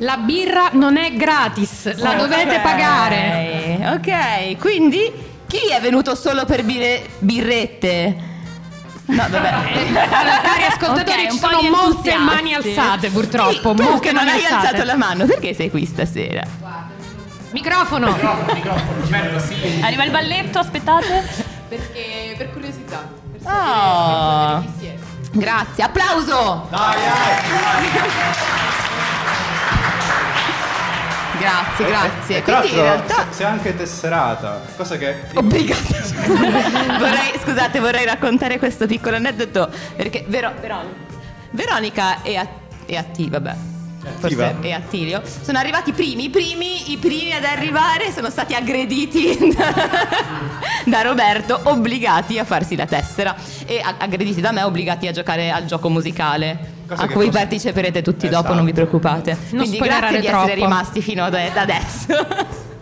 La 0.00 0.16
birra 0.18 0.68
non 0.72 0.96
è 0.98 1.14
gratis, 1.14 1.96
la 1.96 2.14
dovete 2.14 2.60
pagare. 2.60 3.78
Ok, 3.94 4.58
quindi 4.58 5.10
chi 5.46 5.68
è 5.70 5.80
venuto 5.80 6.14
solo 6.14 6.44
per 6.44 6.64
bire- 6.64 7.02
birrette? 7.18 8.16
No, 9.06 9.24
vabbè. 9.30 9.52
Allora, 10.10 10.40
cari 10.42 10.64
ascoltatori, 10.68 11.22
Ok, 11.26 11.30
un 11.30 11.30
ci 11.30 11.38
sono 11.38 11.60
molte 11.70 12.16
mani 12.16 12.54
alzate 12.54 13.08
purtroppo, 13.08 13.74
Sì, 13.76 13.84
tu 13.84 13.98
che 14.00 14.12
non 14.12 14.26
hai 14.28 14.34
alzate. 14.44 14.54
alzato 14.66 14.84
la 14.84 14.96
mano, 14.96 15.24
perché 15.24 15.54
sei 15.54 15.70
qui 15.70 15.86
stasera? 15.86 16.42
Microfono. 17.56 18.14
Arriva 19.82 20.04
il 20.04 20.10
balletto, 20.10 20.58
aspettate. 20.58 21.24
Perché 21.68 22.34
per 22.36 22.52
curiosità. 22.52 23.08
Per 23.32 23.40
Oh. 23.44 23.48
sapere 23.48 24.60
chi 24.66 24.72
siete. 24.78 25.04
Grazie, 25.32 25.84
applauso! 25.84 26.68
Grazie, 31.38 31.86
grazie. 31.86 32.36
E 32.38 32.42
tra 32.42 32.58
Quindi 32.60 32.76
in 32.76 32.82
realtà 32.82 33.26
sei 33.30 33.46
anche 33.46 33.74
tesserata, 33.76 34.60
cosa 34.76 34.96
che 34.98 35.22
Obbligata. 35.34 35.80
vorrei, 36.98 37.32
scusate, 37.42 37.78
vorrei 37.80 38.04
raccontare 38.04 38.58
questo 38.58 38.86
piccolo 38.86 39.16
aneddoto 39.16 39.70
perché 39.96 40.24
Vero- 40.28 40.52
Veronica, 40.60 40.94
Veronica 41.50 42.22
e, 42.22 42.36
a, 42.36 42.46
e 42.86 42.96
Atti, 42.96 43.28
vabbè. 43.30 43.54
Forse 44.18 44.44
Attiva? 44.44 44.66
e 44.66 44.72
Attilio 44.72 45.22
sono 45.42 45.58
arrivati 45.58 45.90
i 45.90 45.92
primi, 45.92 46.24
i 46.24 46.30
primi, 46.30 46.92
i 46.92 46.96
primi 46.98 47.32
ad 47.32 47.44
arrivare 47.44 48.12
sono 48.12 48.30
stati 48.30 48.54
aggrediti 48.54 49.52
da, 49.54 49.72
da 50.84 51.02
Roberto, 51.02 51.60
obbligati 51.64 52.38
a 52.38 52.44
farsi 52.44 52.76
la 52.76 52.86
tessera 52.86 53.34
e 53.66 53.80
a- 53.82 53.96
aggrediti 53.98 54.40
da 54.40 54.52
me, 54.52 54.62
obbligati 54.62 55.06
a 55.08 55.12
giocare 55.12 55.50
al 55.50 55.64
gioco 55.66 55.88
musicale. 55.88 56.74
Cosa 56.86 57.02
a 57.02 57.06
cui 57.06 57.24
forse- 57.24 57.30
parteciperete 57.38 58.00
tutti 58.02 58.26
dopo, 58.28 58.38
Esatto. 58.44 58.54
non 58.54 58.64
vi 58.64 58.72
preoccupate. 58.72 59.36
Quindi 59.50 59.74
spoilerare 59.74 60.00
grazie 60.12 60.20
di 60.20 60.26
essere 60.26 60.42
troppo. 60.52 60.54
rimasti 60.66 61.02
fino 61.02 61.24
ad 61.24 61.34
ad 61.34 61.56
adesso. 61.56 62.26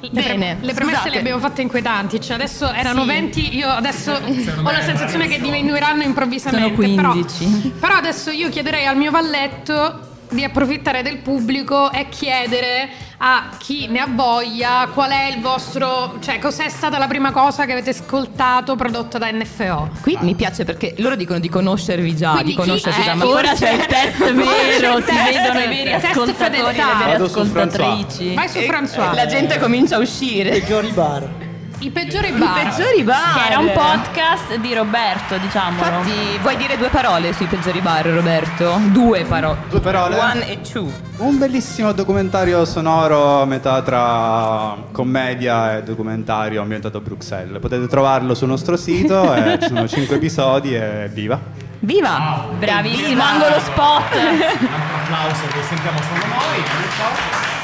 Le, 0.00 0.10
pre- 0.10 0.22
Bene, 0.22 0.56
le 0.60 0.72
premesse 0.74 0.96
scusate. 0.98 1.10
le 1.14 1.18
abbiamo 1.18 1.40
fatte 1.40 1.62
inquietanti, 1.62 2.20
cioè 2.20 2.34
adesso 2.36 2.70
erano 2.70 3.00
Sì. 3.02 3.06
20, 3.06 3.56
io 3.56 3.68
adesso 3.68 4.12
ho 4.12 4.70
la 4.70 4.82
sensazione 4.82 5.26
che 5.26 5.40
diminuiranno 5.40 6.02
improvvisamente. 6.02 6.74
Sono 6.74 6.94
però- 6.94 7.10
15. 7.12 7.72
Però, 7.80 7.94
adesso 7.94 8.30
io 8.30 8.48
chiederei 8.50 8.86
al 8.86 8.96
mio 8.96 9.10
valletto 9.10 10.00
di 10.30 10.44
approfittare 10.44 11.02
del 11.02 11.18
pubblico 11.18 11.90
e 11.92 12.08
chiedere 12.08 12.88
a 13.18 13.48
chi 13.58 13.86
ne 13.88 14.00
ha 14.00 14.06
voglia 14.08 14.88
qual 14.92 15.10
è 15.10 15.32
il 15.34 15.40
vostro, 15.40 16.16
cioè 16.20 16.38
cos'è 16.38 16.68
stata 16.68 16.98
la 16.98 17.06
prima 17.06 17.30
cosa 17.32 17.64
che 17.64 17.72
avete 17.72 17.90
ascoltato 17.90 18.76
prodotta 18.76 19.18
da 19.18 19.30
NFO. 19.30 19.88
Qui 20.02 20.18
mi 20.20 20.34
piace 20.34 20.64
perché 20.64 20.94
loro 20.98 21.16
dicono 21.16 21.38
di 21.38 21.48
conoscervi 21.48 22.14
già, 22.14 22.32
Quindi 22.32 22.50
di 22.50 22.56
conoscervi 22.56 22.98
chi- 22.98 23.04
già, 23.04 23.12
eh, 23.12 23.14
ma 23.14 23.26
Ora 23.26 23.52
c'è 23.54 23.72
il 23.72 23.86
test 23.86 24.32
vero, 24.32 24.96
il 24.98 25.04
si 25.04 25.14
test, 25.14 25.32
vedono 25.32 25.60
i 25.60 25.68
veri 25.68 25.92
ascoltatori 25.92 26.56
e 26.58 26.62
le 26.62 26.72
vere 26.72 27.12
Vado 27.12 27.28
su 27.28 27.38
ascoltatrici. 27.38 28.34
Vai 28.34 28.48
su 28.48 28.58
François. 28.58 29.14
la 29.14 29.26
gente 29.26 29.58
comincia 29.58 29.96
a 29.96 29.98
uscire. 29.98 30.50
peggiori 30.50 30.90
bar. 30.92 31.45
I 31.78 31.90
peggiori 31.90 32.28
I 32.28 32.32
bar. 32.32 32.54
peggiori 32.54 33.02
bar. 33.02 33.34
Che 33.34 33.46
era 33.50 33.58
un 33.58 33.70
podcast 33.72 34.56
di 34.56 34.72
Roberto, 34.72 35.36
diciamolo. 35.36 35.84
Infatti, 35.84 36.38
vuoi 36.40 36.56
dire 36.56 36.78
due 36.78 36.88
parole 36.88 37.34
sui 37.34 37.44
peggiori 37.46 37.80
bar, 37.80 38.06
Roberto? 38.06 38.78
Due 38.86 39.24
parole. 39.24 39.58
Due 39.68 39.80
parole? 39.80 40.16
One 40.16 40.48
e 40.48 40.60
two. 40.62 40.90
Un 41.18 41.36
bellissimo 41.38 41.92
documentario 41.92 42.64
sonoro 42.64 43.42
a 43.42 43.44
metà 43.44 43.82
tra 43.82 44.74
commedia 44.90 45.76
e 45.76 45.82
documentario 45.82 46.62
ambientato 46.62 46.96
a 46.96 47.00
Bruxelles. 47.00 47.60
Potete 47.60 47.86
trovarlo 47.88 48.34
sul 48.34 48.48
nostro 48.48 48.76
sito, 48.78 49.34
e 49.34 49.58
ci 49.60 49.68
sono 49.68 49.86
cinque 49.86 50.16
episodi 50.16 50.74
e 50.74 51.10
viva! 51.12 51.38
Viva! 51.80 52.46
Bravissimo, 52.58 53.22
angolo 53.22 53.60
spot. 53.60 54.14
Un 54.14 54.20
altro 54.20 54.96
applauso 54.96 55.46
che 55.52 55.62
sentiamo 55.68 55.98
solo 56.00 56.24
noi. 56.26 57.54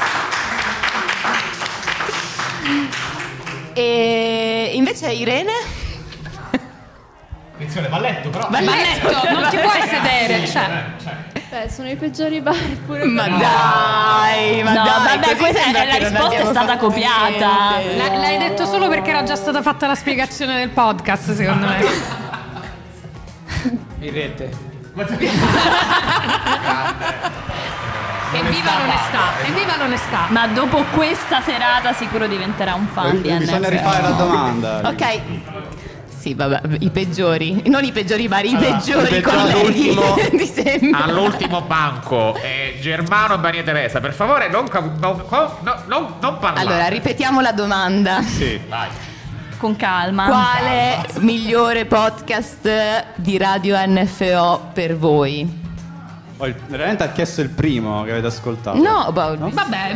E 3.73 4.71
invece 4.73 5.11
Irene? 5.11 5.51
Attenzione, 7.53 7.87
balletto 7.87 8.29
però. 8.29 8.47
Balletto, 8.49 9.09
non 9.31 9.47
ti 9.49 9.57
puoi 9.57 9.81
sedere, 9.87 10.47
cioè. 10.47 10.83
Beh, 11.49 11.69
sono 11.69 11.87
i 11.87 11.95
peggiori 11.95 12.41
bar 12.41 12.57
pure. 12.85 13.03
Ma 13.05 13.27
dai, 13.27 14.63
ma 14.63 14.73
No, 14.73 14.83
dai, 14.83 15.19
vabbè, 15.19 15.35
questa 15.37 15.63
è 15.65 15.71
la 15.85 15.95
risposta 16.09 16.35
è 16.35 16.45
stata 16.45 16.77
copiata. 16.77 17.77
L- 17.79 18.19
l'hai 18.19 18.37
detto 18.39 18.65
solo 18.65 18.89
perché 18.89 19.11
era 19.11 19.23
già 19.23 19.35
stata 19.35 19.61
fatta 19.61 19.85
la 19.85 19.95
spiegazione 19.95 20.57
del 20.57 20.69
podcast, 20.69 21.33
secondo 21.33 21.67
me. 21.67 21.85
In 23.99 24.11
rete. 24.11 24.71
Evviva 28.33 28.71
l'onestà, 28.79 29.45
evviva 29.45 29.77
l'onestà. 29.77 30.25
Ma 30.29 30.47
dopo 30.47 30.83
questa 30.93 31.41
serata 31.41 31.93
sicuro 31.93 32.27
diventerà 32.27 32.73
un 32.73 32.87
fan 32.87 33.21
di 33.21 33.29
Bisogna 33.31 33.59
NFO. 33.59 33.69
rifare 33.69 34.01
la 34.01 34.09
domanda. 34.11 34.81
Ok. 34.89 35.19
Sì, 36.07 36.33
vabbè, 36.35 36.61
i 36.79 36.89
peggiori, 36.89 37.63
non 37.65 37.83
i 37.83 37.91
peggiori 37.91 38.29
vari, 38.29 38.51
i 38.51 38.55
Allora, 38.55 38.71
peggiori 38.77 39.15
il 39.15 39.21
peggiore 39.21 39.51
colleghi 39.51 39.89
all'ultimo- 39.89 40.15
di 40.31 40.45
sempre. 40.45 41.01
All'ultimo 41.01 41.61
banco, 41.63 42.35
eh, 42.41 42.77
Germano 42.79 43.33
e 43.33 43.37
Maria 43.39 43.61
Teresa, 43.63 43.99
per 43.99 44.13
favore 44.13 44.47
non, 44.47 44.67
ca- 44.69 44.79
no- 44.99 45.15
co- 45.27 45.57
no- 45.63 45.81
no- 45.87 46.15
non 46.21 46.37
parlare. 46.39 46.65
Allora, 46.65 46.87
ripetiamo 46.87 47.41
la 47.41 47.51
domanda. 47.51 48.21
Sì. 48.21 48.57
Vai. 48.69 48.87
Con 49.57 49.75
calma. 49.75 50.27
Quale 50.27 51.05
migliore 51.19 51.83
podcast 51.85 53.05
di 53.15 53.37
Radio 53.37 53.75
NFO 53.85 54.69
per 54.73 54.95
voi? 54.95 55.61
Oh, 56.43 56.47
il- 56.47 56.55
veramente 56.67 57.03
ha 57.03 57.07
chiesto 57.11 57.39
il 57.39 57.47
primo 57.49 58.03
che 58.03 58.11
avete 58.11 58.27
ascoltato. 58.27 58.77
No, 58.77 59.09
boh, 59.13 59.37
Vabbè, 59.37 59.49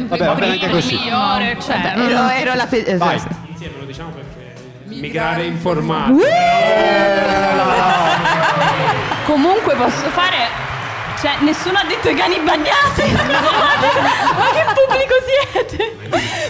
Vabbè, 0.07 0.25
va 0.25 0.33
bene 0.35 0.53
anche 0.53 0.69
così. 0.69 0.95
migliore, 0.95 1.57
cioè, 1.59 1.81
vabbè, 1.81 1.99
ero, 2.09 2.27
ero 2.29 2.53
la 2.53 2.65
pe- 2.67 2.95
Vai. 2.95 3.15
esatto. 3.17 3.35
Insieme 3.49 3.73
lo 3.79 3.85
diciamo 3.85 4.11
perché 4.11 4.53
migrare 4.85 5.43
informati. 5.43 6.13
Comunque 9.25 9.75
posso 9.75 10.07
fare. 10.11 10.37
Cioè, 11.19 11.37
nessuno 11.41 11.77
ha 11.79 11.83
detto 11.85 12.09
i 12.09 12.15
cani 12.15 12.37
bagnati. 12.39 13.01
Ma 14.37 14.45
che 14.53 14.65
pubblico 14.73 15.15
siete? 15.25 15.95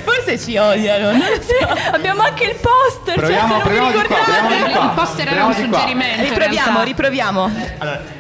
Forse 0.03 0.38
ci 0.39 0.57
odiano, 0.57 1.12
non 1.12 1.19
lo 1.19 1.41
so. 1.41 1.93
Abbiamo 1.95 2.21
anche 2.24 2.43
il 2.45 2.55
poster. 2.59 3.15
Proviamo, 3.15 3.47
cioè, 3.47 3.47
se 3.47 3.53
non 3.53 3.62
proviamo 3.62 3.91
vi 3.91 3.97
di 4.01 4.07
qua, 4.07 4.15
proviamo 4.17 4.47
ricordate. 4.50 4.65
di 4.67 4.71
qua. 4.74 4.83
il 4.83 4.89
poster 4.95 5.27
era 5.27 5.36
Proviamo 5.45 5.47
un 5.47 5.62
di 5.63 5.69
qua. 5.69 5.77
suggerimento. 5.79 6.21
in 6.24 6.29
Riproviamo, 6.29 6.65
realtà. 6.65 6.83
riproviamo. 6.83 7.51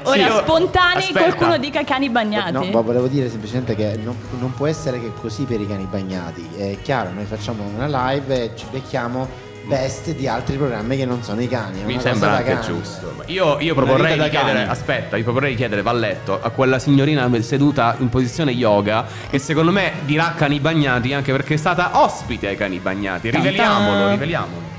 Ora, 0.03 0.15
io- 0.15 0.37
spontanei, 0.39 0.97
aspetta. 1.03 1.19
qualcuno 1.19 1.57
dica 1.57 1.83
cani 1.83 2.09
bagnati. 2.09 2.51
No, 2.51 2.63
ma 2.65 2.81
volevo 2.81 3.07
dire 3.07 3.29
semplicemente 3.29 3.75
che 3.75 3.97
non, 4.01 4.15
non 4.39 4.53
può 4.53 4.67
essere 4.67 4.99
che 5.01 5.11
così 5.19 5.43
per 5.43 5.59
i 5.59 5.67
cani 5.67 5.83
bagnati. 5.89 6.49
È 6.57 6.77
chiaro, 6.81 7.09
noi 7.13 7.25
facciamo 7.25 7.63
una 7.75 8.11
live 8.11 8.43
e 8.43 8.51
ci 8.55 8.65
becchiamo 8.71 9.45
best 9.67 10.11
di 10.15 10.27
altri 10.27 10.55
programmi 10.55 10.97
che 10.97 11.05
non 11.05 11.21
sono 11.21 11.41
i 11.41 11.47
cani. 11.47 11.83
Mi 11.83 11.99
sembra 11.99 12.37
anche 12.37 12.59
giusto. 12.61 13.23
Io, 13.27 13.59
io 13.59 13.73
proporrei 13.75 14.17
di 14.17 14.29
chiedere, 14.29 14.59
cani. 14.59 14.69
aspetta, 14.69 15.17
io 15.17 15.23
proporrei 15.23 15.51
di 15.51 15.57
chiedere 15.57 15.81
Valletto 15.81 16.39
a 16.41 16.49
quella 16.49 16.79
signorina 16.79 17.29
seduta 17.41 17.95
in 17.99 18.09
posizione 18.09 18.51
yoga 18.51 19.05
che 19.29 19.37
secondo 19.37 19.71
me 19.71 19.93
dirà 20.05 20.33
cani 20.35 20.59
bagnati 20.59 21.13
anche 21.13 21.31
perché 21.31 21.55
è 21.55 21.57
stata 21.57 22.01
ospite 22.01 22.47
ai 22.47 22.55
cani 22.55 22.79
bagnati. 22.79 23.29
Riveliamolo, 23.29 24.09
riveliamolo. 24.09 24.76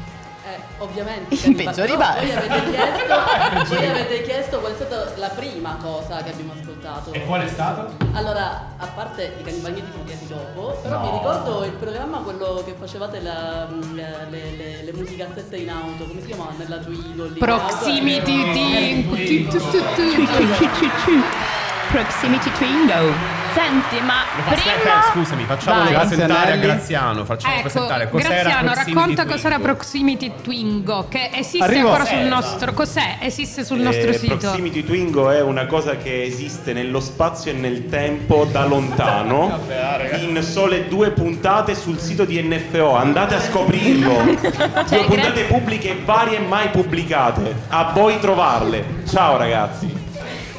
Ovviamente. 0.79 1.35
I 1.35 1.55
peggiori 1.55 1.93
no, 1.93 1.99
bar. 1.99 2.19
voi, 2.19 2.33
avete 2.33 2.71
chiesto, 2.71 3.75
voi 3.75 3.87
avete 3.87 4.23
chiesto 4.23 4.61
qual 4.61 4.73
è 4.73 4.75
stata 4.77 5.13
la 5.17 5.29
prima 5.29 5.77
cosa 5.81 6.23
che 6.23 6.31
abbiamo 6.31 6.53
ascoltato. 6.59 7.11
qual 7.27 7.43
è 7.43 7.49
stato? 7.49 7.97
Allora, 8.13 8.75
a 8.77 8.87
parte 8.87 9.35
i 9.39 9.43
cani 9.43 9.59
bagnati 9.59 9.91
sono 9.91 10.03
arrivati 10.05 10.27
dopo, 10.29 10.79
però 10.83 11.01
mi 11.01 11.11
ricordo 11.11 11.65
il 11.65 11.73
programma 11.73 12.19
quello 12.19 12.63
che 12.65 12.75
facevate 12.79 13.21
la, 13.21 13.69
le, 13.93 14.27
le, 14.31 14.57
le, 14.57 14.83
le 14.85 14.93
musicassette 14.93 15.57
in 15.57 15.71
auto, 15.71 16.05
come 16.07 16.21
si 16.21 16.27
chiamava? 16.27 16.53
Nella 16.57 16.79
Twillo 16.79 17.27
lì. 17.27 17.39
Proximity 17.39 18.53
team. 18.53 19.49
Proximity 19.49 20.47
Twingo. 22.53 23.37
Senti, 23.55 23.99
ma 24.05 24.23
Aspetta, 24.47 24.71
prima. 24.79 25.03
scusami, 25.11 25.45
facciamolo 25.45 25.91
Vai. 25.91 26.07
presentare 26.07 26.53
a. 26.53 26.57
Graziano. 26.57 27.25
Facciamo 27.25 27.55
Ecco, 27.55 27.63
presentare 27.63 28.11
cos'era 28.11 28.29
Graziano, 28.29 28.61
Proximity 28.71 28.93
racconta 28.95 29.23
Twingo. 29.23 29.33
cos'era 29.33 29.59
Proximity 29.59 30.33
Twingo, 30.43 31.07
che 31.09 31.31
esiste 31.33 31.65
Arrivo. 31.65 31.87
ancora 31.89 32.05
sul 32.05 32.19
nostro... 32.29 32.73
Cos'è? 32.75 33.17
Esiste 33.21 33.65
sul 33.65 33.79
nostro 33.81 34.11
Eh, 34.11 34.19
sito. 34.19 34.37
Proximity 34.37 34.85
Twingo 34.85 35.31
è 35.31 35.41
una 35.41 35.67
cosa 35.67 35.97
che 35.97 36.23
esiste 36.23 36.73
nello 36.75 37.01
spazio 37.01 37.51
e 37.51 37.55
nel 37.55 37.89
tempo 37.89 38.45
da 38.45 38.65
lontano 38.67 39.59
in 40.21 40.41
sole 40.43 40.87
due 40.87 41.11
puntate 41.11 41.75
sul 41.75 41.99
sito 41.99 42.25
di 42.27 42.41
NFO. 42.43 42.95
Andate 42.95 43.35
a 43.35 43.41
scoprirlo. 43.41 44.37
due 44.89 45.05
puntate 45.07 45.45
pubbliche 45.45 45.97
varie 46.05 46.37
e 46.37 46.41
mai 46.41 46.69
pubblicate. 46.69 47.57
A 47.69 47.91
voi 47.95 48.21
trovarle. 48.21 48.85
Ciao 49.09 49.37
ragazzi. 49.39 49.98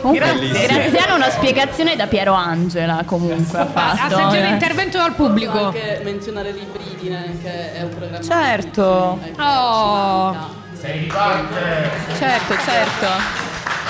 Comunque, 0.02 0.26
Grazie. 0.50 0.68
Graziano 0.68 1.16
una 1.16 1.30
spiegazione 1.30 1.96
da 1.96 2.08
Piero 2.08 2.34
Angela 2.34 3.04
comunque 3.06 3.60
ha 3.60 3.66
fatto. 3.66 4.16
sentito 4.16 4.34
eh. 4.36 4.42
l'intervento 4.50 4.98
dal 4.98 5.14
Posso 5.14 5.28
pubblico. 5.30 5.66
anche 5.66 6.02
menzionare 6.04 6.52
Libridine, 6.52 7.38
che 7.42 7.74
è 7.74 7.82
un 7.84 7.90
programma. 7.90 8.22
Certo. 8.22 9.20
Oh. 9.40 10.58
Certo, 12.18 12.54
certo. 12.66 13.08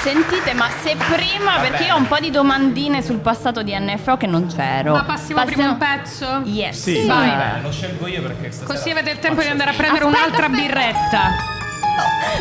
Sentite, 0.02 0.54
ma 0.54 0.68
se 0.82 0.96
prima, 0.96 1.60
perché 1.60 1.84
io 1.84 1.94
ho 1.94 1.98
un 1.98 2.08
po' 2.08 2.20
di 2.20 2.32
domandine 2.32 3.02
sul 3.02 3.18
passato 3.20 3.62
di 3.62 3.78
NFO 3.78 4.16
che 4.18 4.28
non 4.28 4.48
c'ero. 4.48 4.94
Ma 4.94 5.04
passiamo 5.04 5.44
prima 5.44 5.70
un 5.72 5.78
pezzo? 5.78 6.42
Yes. 6.46 6.82
Sì. 6.82 7.06
Vai. 7.06 7.30
Eh, 7.30 7.62
lo 7.62 7.72
scelgo 7.72 8.08
io 8.08 8.22
perché 8.22 8.50
stasera 8.50 8.74
Così 8.78 8.90
avete 8.92 9.10
il 9.12 9.20
tempo 9.20 9.42
di 9.42 9.48
andare 9.50 9.72
a 9.72 9.74
Aspetta, 9.74 9.92
prendere 9.92 10.18
un'altra 10.18 10.46
aspetta. 10.46 10.62
birretta. 10.68 11.58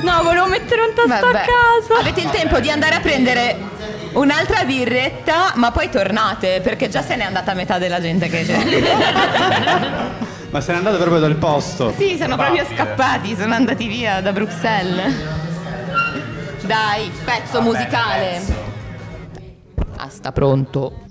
No, 0.03 0.23
volevo 0.23 0.47
mettere 0.47 0.83
un 0.83 0.95
tasto 0.95 1.27
a 1.27 1.33
Vabbè. 1.33 1.45
caso. 1.45 2.01
Avete 2.01 2.21
il 2.21 2.31
tempo 2.31 2.61
di 2.61 2.71
andare 2.71 2.95
a 2.97 3.01
prendere 3.01 3.57
un'altra 4.13 4.65
birretta, 4.65 5.53
ma 5.57 5.71
poi 5.71 5.91
tornate, 5.91 6.61
perché 6.61 6.89
già 6.89 7.03
se 7.03 7.17
n'è 7.17 7.25
andata 7.25 7.55
metà 7.55 7.79
della 7.79 8.01
gente 8.01 8.29
che 8.29 8.45
c'è. 8.45 10.17
Ma 10.51 10.63
se 10.63 10.73
n'è 10.73 10.79
andato 10.79 10.97
proprio 10.97 11.21
dal 11.21 11.35
posto. 11.37 11.93
Sì, 11.95 12.17
sono 12.17 12.37
proprio 12.37 12.65
scappati, 12.65 13.37
sono 13.37 13.53
andati 13.53 13.87
via 13.87 14.23
da 14.23 14.33
Bruxelles. 14.33 15.15
Dai, 16.63 17.11
pezzo 17.23 17.61
musicale. 17.61 18.41
Ah, 19.97 20.09
sta 20.09 20.33
pronto. 20.33 21.05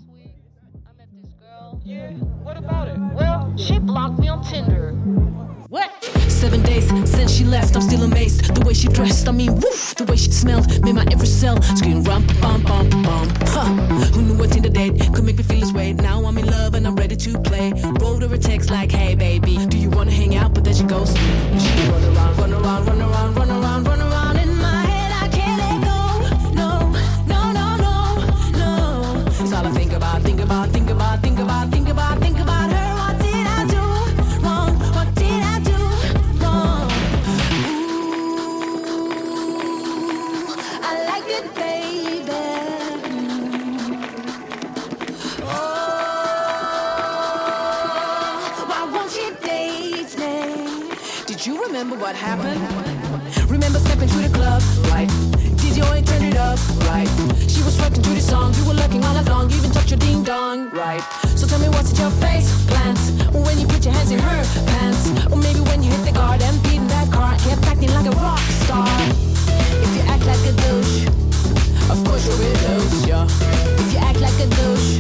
She 3.56 3.80
blocked 3.80 4.20
me 4.20 4.30
on 4.30 4.42
Tinder. 4.42 4.94
Seven 6.38 6.62
days 6.62 6.88
since 7.10 7.32
she 7.32 7.44
left, 7.44 7.76
I'm 7.76 7.82
still 7.82 8.04
amazed. 8.04 8.54
The 8.54 8.64
way 8.64 8.76
she 8.76 8.88
dressed, 8.90 9.28
I 9.28 9.32
mean, 9.32 9.56
woof, 9.56 9.96
the 9.96 10.06
way 10.06 10.16
she 10.18 10.32
smelled, 10.32 10.68
made 10.84 10.94
my 10.94 11.04
every 11.12 11.26
cell 11.26 11.60
scream 11.64 12.04
rum 12.04 12.28
bum 12.40 12.62
bum 12.62 12.88
bum. 12.90 13.28
Huh? 13.42 13.66
Who 14.14 14.22
knew 14.22 14.36
what 14.36 14.52
Tinder 14.52 14.70
date 14.70 15.00
could 15.16 15.24
make 15.26 15.38
me 15.38 15.44
feel 15.44 15.62
this 15.62 15.74
way? 15.74 15.94
Now 15.94 16.24
I'm 16.26 16.38
in 16.38 16.46
love 16.46 16.76
and 16.76 16.86
I'm 16.86 16.96
ready 16.96 17.16
to 17.16 17.40
play. 17.40 17.74
Wrote 18.00 18.22
her 18.22 18.32
a 18.32 18.38
text 18.38 18.70
like, 18.70 18.92
Hey 18.92 19.16
baby, 19.16 19.58
do 19.66 19.80
you 19.80 19.90
wanna 19.90 20.12
hang 20.12 20.36
out? 20.36 20.54
But 20.54 20.64
then 20.64 20.76
she 20.76 20.84
goes, 20.84 21.10
She 21.12 21.90
run 21.90 22.04
around, 22.04 22.38
run 22.38 22.54
around, 22.54 22.86
run 22.86 23.02
around, 23.02 23.36
run 23.36 23.50
around, 23.50 23.84
run 23.88 24.02
around 24.02 24.38
in 24.38 24.56
my 24.58 24.82
head. 24.92 25.12
I 25.24 25.28
can't 25.36 25.58
let 25.64 25.78
go. 25.90 26.52
No, 26.54 26.92
no, 27.26 27.52
no, 27.52 27.66
no, 27.78 27.96
no. 28.62 29.26
It's 29.42 29.52
all 29.54 29.66
I 29.66 29.72
think 29.72 29.92
about, 29.92 30.22
think 30.22 30.40
about, 30.40 30.70
think 30.70 30.92
about, 30.92 31.20
think 31.20 31.40
about, 31.40 31.72
what 52.08 52.16
happened? 52.16 52.62
Remember 53.52 53.80
stepping 53.80 54.08
to 54.08 54.20
the 54.20 54.32
club, 54.32 54.64
right? 54.96 55.12
You 55.76 55.84
only 55.84 56.02
turn 56.02 56.24
it 56.24 56.38
up, 56.38 56.58
right? 56.88 57.06
She 57.52 57.62
was 57.62 57.76
swiping 57.76 58.02
through 58.02 58.16
the 58.16 58.22
song, 58.22 58.54
you 58.56 58.64
were 58.66 58.74
looking 58.74 59.04
all 59.04 59.20
along, 59.20 59.50
you 59.52 59.58
even 59.58 59.72
touched 59.72 59.92
your 59.92 60.00
ding 60.00 60.24
dong, 60.24 60.70
right? 60.70 61.04
So 61.36 61.46
tell 61.46 61.60
me 61.60 61.68
what's 61.68 61.92
in 61.92 61.98
your 62.00 62.10
face 62.24 62.48
plans 62.66 63.12
when 63.46 63.60
you 63.60 63.68
put 63.68 63.84
your 63.84 63.94
hands 63.94 64.10
in 64.10 64.20
her 64.20 64.42
pants, 64.72 65.12
or 65.30 65.36
maybe 65.36 65.60
when 65.70 65.84
you 65.84 65.92
hit 65.92 66.06
the 66.06 66.14
guard 66.14 66.42
and 66.42 66.56
beat 66.64 66.80
in 66.80 66.88
that 66.88 67.12
car, 67.12 67.36
kept 67.44 67.68
acting 67.68 67.92
like 67.92 68.08
a 68.08 68.16
rock 68.16 68.40
star. 68.64 68.88
If 69.84 69.92
you 69.94 70.04
act 70.08 70.24
like 70.26 70.44
a 70.48 70.54
douche, 70.64 71.12
of 71.92 72.00
course 72.08 72.24
you 72.24 72.36
will 72.40 72.58
lose, 72.72 73.06
yeah. 73.06 73.28
If 73.84 73.92
you 73.92 74.00
act 74.00 74.22
like 74.22 74.40
a 74.40 74.48
douche, 74.48 74.97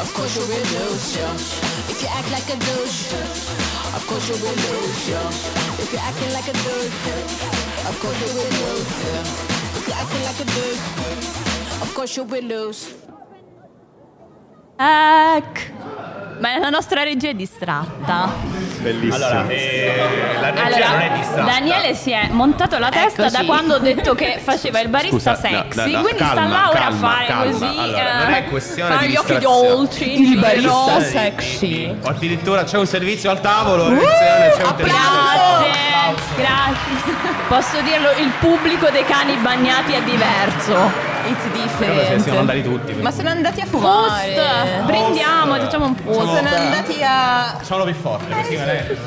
yeah. 0.00 1.34
If 1.92 2.02
you 2.02 2.08
act 2.08 2.30
like 2.32 2.48
a 2.48 2.56
douche, 2.56 3.12
of 3.94 4.02
course 4.08 4.28
you 4.28 4.36
will 4.40 4.56
lose, 4.56 5.08
yeah. 5.08 5.28
If 5.76 5.92
you're 5.92 6.00
acting 6.00 6.32
like 6.32 6.48
a 6.48 6.52
douche, 6.52 7.00
of 7.86 8.00
course 8.00 8.18
you 8.20 8.30
will 8.32 8.52
lose, 8.64 8.90
yeah. 9.04 9.76
If 9.76 9.84
you're 9.88 10.00
acting 10.00 10.22
like 10.24 10.40
a 10.40 10.46
douche, 10.56 11.82
of 11.82 11.94
course 11.94 12.16
you 12.16 12.24
will 12.24 12.44
lose. 12.44 12.94
Ecco. 14.78 15.99
Ma 16.40 16.56
la 16.58 16.70
nostra 16.70 17.02
regia 17.02 17.28
è 17.28 17.34
distratta. 17.34 18.28
Bellissimo. 18.78 19.14
Allora, 19.26 19.46
eh, 19.48 20.38
la 20.40 20.50
regia 20.50 20.64
Allora, 20.64 20.88
non 20.88 21.00
è 21.02 21.10
distratta. 21.18 21.42
Daniele 21.42 21.94
si 21.94 22.10
è 22.12 22.28
montato 22.30 22.78
la 22.78 22.88
testa 22.88 23.26
Eccoci. 23.26 23.36
da 23.36 23.44
quando 23.44 23.74
ho 23.74 23.78
detto 23.78 24.14
che 24.14 24.40
faceva 24.42 24.80
il 24.80 24.88
barista 24.88 25.34
Scusa, 25.36 25.48
no, 25.50 25.56
sexy. 25.74 25.90
no, 25.92 25.96
no, 25.98 26.02
quindi 26.02 26.24
sta 26.24 26.34
calma, 26.34 26.48
là 26.48 26.68
ora 26.70 26.86
a 26.86 26.92
fare 26.92 27.26
calma. 27.26 27.50
così. 27.50 27.64
Allora, 27.78 28.20
eh, 28.20 28.24
non 28.24 28.32
è 28.32 28.44
questione 28.46 28.94
fa 28.94 29.00
di 29.00 29.08
gli 29.08 29.16
occhi 29.16 29.38
dolci. 29.38 30.20
Il 30.32 30.38
barista 30.38 31.00
Sì, 31.02 31.10
sexy. 31.10 31.96
O 32.04 32.08
addirittura 32.08 32.64
c'è 32.64 32.78
un 32.78 32.86
servizio 32.86 33.30
al 33.30 33.40
tavolo, 33.42 33.84
attenzione, 33.84 34.52
c'è 34.56 34.64
un 34.64 34.74
Grazie, 34.76 35.72
grazie. 36.36 37.14
Posso 37.48 37.80
dirlo, 37.82 38.12
il 38.18 38.30
pubblico 38.40 38.88
dei 38.88 39.04
cani 39.04 39.36
bagnati 39.36 39.92
è 39.92 40.02
diverso. 40.02 41.09
It's 41.26 41.42
Credo 41.42 41.62
different. 41.62 42.22
siamo 42.22 42.38
andati 42.40 42.62
tutti. 42.62 42.92
Ma 42.94 43.10
sono 43.10 43.28
andati 43.28 43.60
a 43.60 43.66
Post, 43.70 43.82
fumare. 43.82 44.82
prendiamo, 44.86 45.54
facciamo 45.54 45.84
un 45.86 45.94
post. 45.94 46.18
Sono 46.20 46.48
andati 46.48 47.02
a. 47.02 47.54
Facciamolo 47.58 47.84
più 47.90 47.94
forte, 48.00 48.34
così 48.34 48.56
magari. 48.56 48.98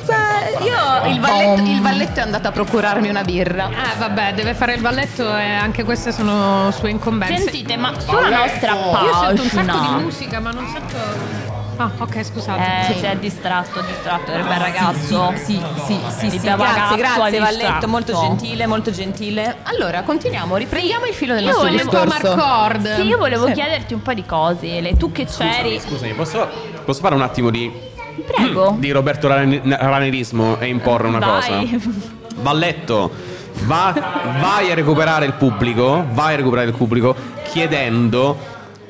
Io 0.63 1.11
il 1.11 1.19
valletto, 1.19 1.61
il 1.61 1.81
valletto 1.81 2.19
è 2.19 2.23
andato 2.23 2.47
a 2.47 2.51
procurarmi 2.51 3.09
una 3.09 3.23
birra. 3.23 3.69
Eh 3.69 3.97
vabbè, 3.97 4.33
deve 4.33 4.53
fare 4.53 4.73
il 4.75 4.81
balletto 4.81 5.35
e 5.37 5.51
anche 5.53 5.83
queste 5.83 6.11
sono 6.11 6.71
sue 6.71 6.89
incombenze. 6.91 7.43
Sentite, 7.43 7.77
ma 7.77 7.93
sulla 7.99 8.29
nostra 8.29 8.71
Io 8.73 9.13
sento 9.19 9.41
un 9.41 9.49
sacco 9.49 9.61
di 9.61 9.67
pagina. 9.77 9.97
musica, 9.97 10.39
ma 10.39 10.51
non 10.51 10.67
sento. 10.71 11.62
Ah, 11.77 11.89
ok, 11.97 12.23
scusate. 12.23 12.61
Eh, 12.91 12.93
si 12.99 13.05
è 13.05 13.15
distratto, 13.17 13.81
distratto, 13.81 14.31
era 14.31 14.41
il 14.41 14.47
bel 14.47 14.57
ragazzo. 14.59 15.33
Sì, 15.35 15.43
sì, 15.43 15.61
sì, 15.85 16.29
sì, 16.29 16.39
sì. 16.39 16.45
Grazie, 16.45 16.97
grazie 16.97 17.39
Valletto, 17.39 17.87
molto 17.87 18.13
gentile, 18.19 18.67
molto 18.67 18.91
gentile. 18.91 19.57
Allora, 19.63 20.03
continuiamo, 20.03 20.55
riprendiamo 20.55 21.05
il 21.05 21.13
filo 21.13 21.33
del 21.33 21.43
Io 21.43 21.49
nostro 21.49 21.67
volevo- 21.69 21.89
discorso. 21.89 22.35
Marcord. 22.35 22.95
Sì, 22.95 23.01
io 23.03 23.17
volevo 23.17 23.47
Sì. 23.47 23.53
chiederti 23.53 23.93
un 23.93 24.01
po' 24.01 24.13
di 24.13 24.23
cose, 24.25 24.67
Ele. 24.77 24.95
Tu 24.97 25.11
che 25.11 25.25
c'eri. 25.25 25.79
Scusami, 25.79 26.13
posso, 26.13 26.47
posso 26.85 27.01
fare 27.01 27.15
un 27.15 27.21
attimo 27.21 27.49
di, 27.49 27.71
Prego. 28.25 28.75
di 28.77 28.91
Roberto 28.91 29.27
Ranerismo 29.27 30.57
e 30.59 30.67
imporre 30.67 31.07
una 31.07 31.19
Vai. 31.19 31.69
cosa? 31.69 31.89
Valletto, 32.41 33.11
va- 33.65 33.93
vai 34.39 34.71
a 34.71 34.75
recuperare 34.75 35.25
il 35.25 35.33
pubblico, 35.33 36.05
vai 36.11 36.33
a 36.33 36.37
recuperare 36.37 36.69
il 36.69 36.75
pubblico 36.75 37.15
chiedendo, 37.51 38.37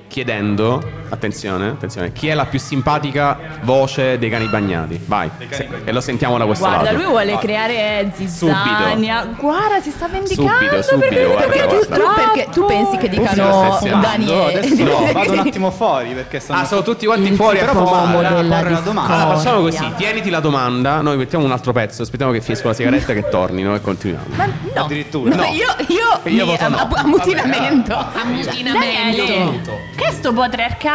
chiedendo, 0.08 0.82
attenzione, 1.14 1.68
attenzione, 1.70 2.12
chi 2.12 2.28
è 2.28 2.34
la 2.34 2.46
più 2.46 2.60
simpatica 2.60 3.38
voce 3.62 4.18
dei 4.18 4.30
cani 4.30 4.48
bagnati? 4.48 5.00
Vai, 5.06 5.30
se- 5.50 5.68
e 5.84 5.92
lo 5.92 6.02
sentiamo 6.02 6.38
da 6.38 6.46
questo 6.46 6.66
Guarda, 6.66 6.84
lato. 6.86 6.96
lui 6.96 7.06
vuole 7.06 7.38
creare 7.38 8.12
zizzania. 8.16 9.26
Guarda, 9.38 9.80
si 9.82 9.92
sta 9.92 10.08
vendicando. 10.08 10.52
Subito, 10.52 10.82
subito, 10.82 11.08
perché 11.10 11.26
guarda, 11.26 11.46
perché 11.48 11.66
guarda. 11.66 11.96
tu, 11.96 12.02
Tu 12.04 12.14
perché 12.14 12.48
tu 12.52 12.66
pensi 12.66 12.98
che 12.98 13.10
dicano? 13.10 13.80
Daniele? 14.02 14.58
adesso 14.58 14.84
no, 14.84 15.12
vado 15.12 15.32
un 15.32 15.40
attimo 15.40 15.72
fuori 15.72 16.10
perché 16.14 16.40
stanno 16.40 16.62
Ah, 16.62 16.66
sono 16.66 16.82
tutti 16.84 17.06
quanti 17.06 17.32
fuori 17.34 17.60
a 17.60 17.66
posso 17.66 17.80
della 18.20 18.44
porre 18.44 18.70
la 18.72 18.80
domanda. 18.80 19.14
Allora 19.14 19.38
facciamo 19.38 19.62
così, 19.62 19.92
tieniti 19.96 20.30
la 20.30 20.40
domanda, 20.40 21.02
noi 21.02 21.18
mettiamo 21.18 21.46
un 21.46 21.52
altro 21.52 21.72
pezzo, 21.74 22.02
aspettiamo 22.02 22.32
che 22.32 22.42
finisca 22.42 22.68
la 22.68 22.74
sigaretta 22.74 23.12
e 23.12 23.16
che 23.16 23.30
tornino 23.30 23.76
e 23.76 23.82
continuiamo. 23.82 24.26
Ma 24.36 24.46
no. 24.46 24.84
Addirittura. 24.84 25.36
No, 25.36 25.44
io, 25.44 25.68
io, 25.88 26.32
Io 26.32 26.46
mi- 26.46 26.52
voto 26.52 26.70
no. 26.70 26.78
a, 26.78 26.88
a 26.92 27.06
mutinamento. 27.06 27.96
Ammutinamento. 28.14 28.80
Daniele, 28.80 29.62
che 29.96 30.12
sto 30.12 30.32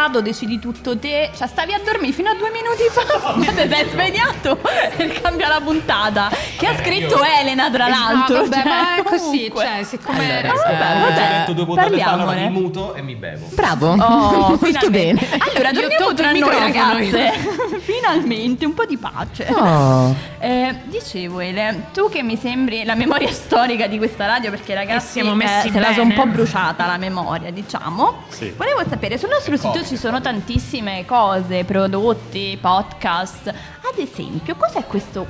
patriarcato, 0.09 0.21
decidi 0.21 0.59
tutto 0.59 0.99
te. 0.99 1.31
Cioè, 1.37 1.47
stavi 1.47 1.73
a 1.73 1.81
dormire 1.85 2.13
fino 2.13 2.31
a 2.31 2.35
due 2.35 2.51
minuti 2.51 2.83
fa. 2.91 3.35
Ma 3.37 3.45
te 3.53 3.69
sei 3.69 3.89
svegliato 3.91 4.59
e 4.97 5.09
cambia 5.21 5.49
la 5.49 5.61
puntata. 5.61 6.31
Che 6.57 6.67
ha 6.67 6.77
scritto 6.77 7.23
Elena, 7.23 7.71
tra 7.71 7.89
l'altro. 7.89 8.37
No, 8.37 8.43
vabbè, 8.49 8.55
cioè, 8.63 8.65
ma 8.65 8.97
è 8.97 9.03
così, 9.03 9.49
comunque. 9.51 9.65
cioè, 9.65 9.83
siccome 9.85 10.47
Ah, 10.49 10.53
vabbè, 10.53 11.01
vabbè, 11.01 11.39
Metto 11.39 11.53
due 11.53 11.65
puntate 11.67 11.99
fa, 11.99 12.13
allora 12.13 12.33
mi 12.33 12.51
muto 12.51 12.95
e 12.95 13.03
mi 13.03 13.15
bevo. 13.15 13.47
Bravo, 13.53 13.87
Oh, 13.99 14.59
molto 14.61 14.91
bene. 14.91 15.21
Allora, 15.39 15.71
Io 15.71 15.81
torniamo 15.89 16.15
tra 16.15 16.31
noi 16.31 16.39
io. 16.39 16.49
ragazze. 16.51 17.33
Finalmente, 17.81 18.65
un 18.65 18.75
po' 18.75 18.85
di 18.85 18.97
pace. 18.97 19.47
Oh. 19.53 20.15
Eh, 20.39 20.75
dicevo, 20.85 21.41
Ele, 21.41 21.87
tu 21.93 22.09
che 22.09 22.23
mi 22.23 22.37
sembri 22.37 22.85
la 22.85 22.95
memoria 22.95 23.31
storica 23.33 23.87
di 23.87 23.99
questa 23.99 24.27
radio, 24.27 24.51
perché 24.51 24.75
ragazzi 24.75 25.07
siamo 25.13 25.35
messi 25.35 25.69
eh, 25.69 25.73
se 25.73 25.81
la 25.81 25.91
sono 25.93 26.03
un 26.03 26.09
bene. 26.09 26.21
po' 26.23 26.27
bruciata 26.29 26.87
la 26.87 26.97
memoria, 26.97 27.51
diciamo. 27.51 28.23
Sì. 28.29 28.53
Volevo 28.57 28.83
sapere, 28.89 29.19
sul 29.19 29.29
nostro 29.31 29.57
sito 29.57 29.85
ci 29.85 29.97
sono 29.99 30.21
tantissime 30.21 31.05
cose, 31.05 31.65
prodotti, 31.65 32.57
podcast. 32.61 33.49
Ad 33.49 33.99
esempio, 33.99 34.55
cos'è 34.55 34.85
questo? 34.87 35.27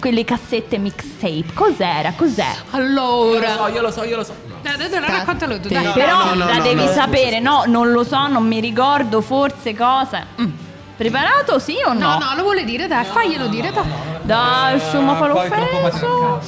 Quelle 0.00 0.24
cassette 0.24 0.76
mixtape, 0.78 1.52
cos'era? 1.54 2.12
Cos'è? 2.16 2.52
Allora, 2.70 3.68
io 3.68 3.80
lo 3.80 3.92
so, 3.92 4.02
io 4.02 4.16
lo 4.16 4.24
so. 4.24 4.34
dai, 4.60 4.76
dai, 4.76 4.88
dai, 4.88 5.00
raccontalo 5.00 5.60
tu. 5.60 5.68
Dai. 5.68 5.84
No, 5.84 5.92
Però 5.92 6.24
no, 6.24 6.34
no, 6.34 6.46
la 6.46 6.56
no, 6.56 6.62
devi 6.62 6.84
no. 6.84 6.90
sapere, 6.90 7.38
no, 7.38 7.62
non 7.68 7.92
lo 7.92 8.02
so, 8.02 8.26
non 8.26 8.44
mi 8.44 8.58
ricordo, 8.58 9.20
forse 9.20 9.72
cosa. 9.76 10.26
Mm. 10.40 10.50
Preparato 10.96 11.60
sì 11.60 11.76
o 11.86 11.92
no? 11.92 12.18
No, 12.18 12.18
no, 12.18 12.34
lo 12.34 12.42
vuole 12.42 12.64
dire, 12.64 12.88
dai, 12.88 13.04
faglielo 13.04 13.46
dire, 13.46 13.70
dai. 13.70 13.84
Dai, 14.22 14.74
insomma, 14.74 15.14
fa 15.14 15.26
l'offeso. 15.28 16.40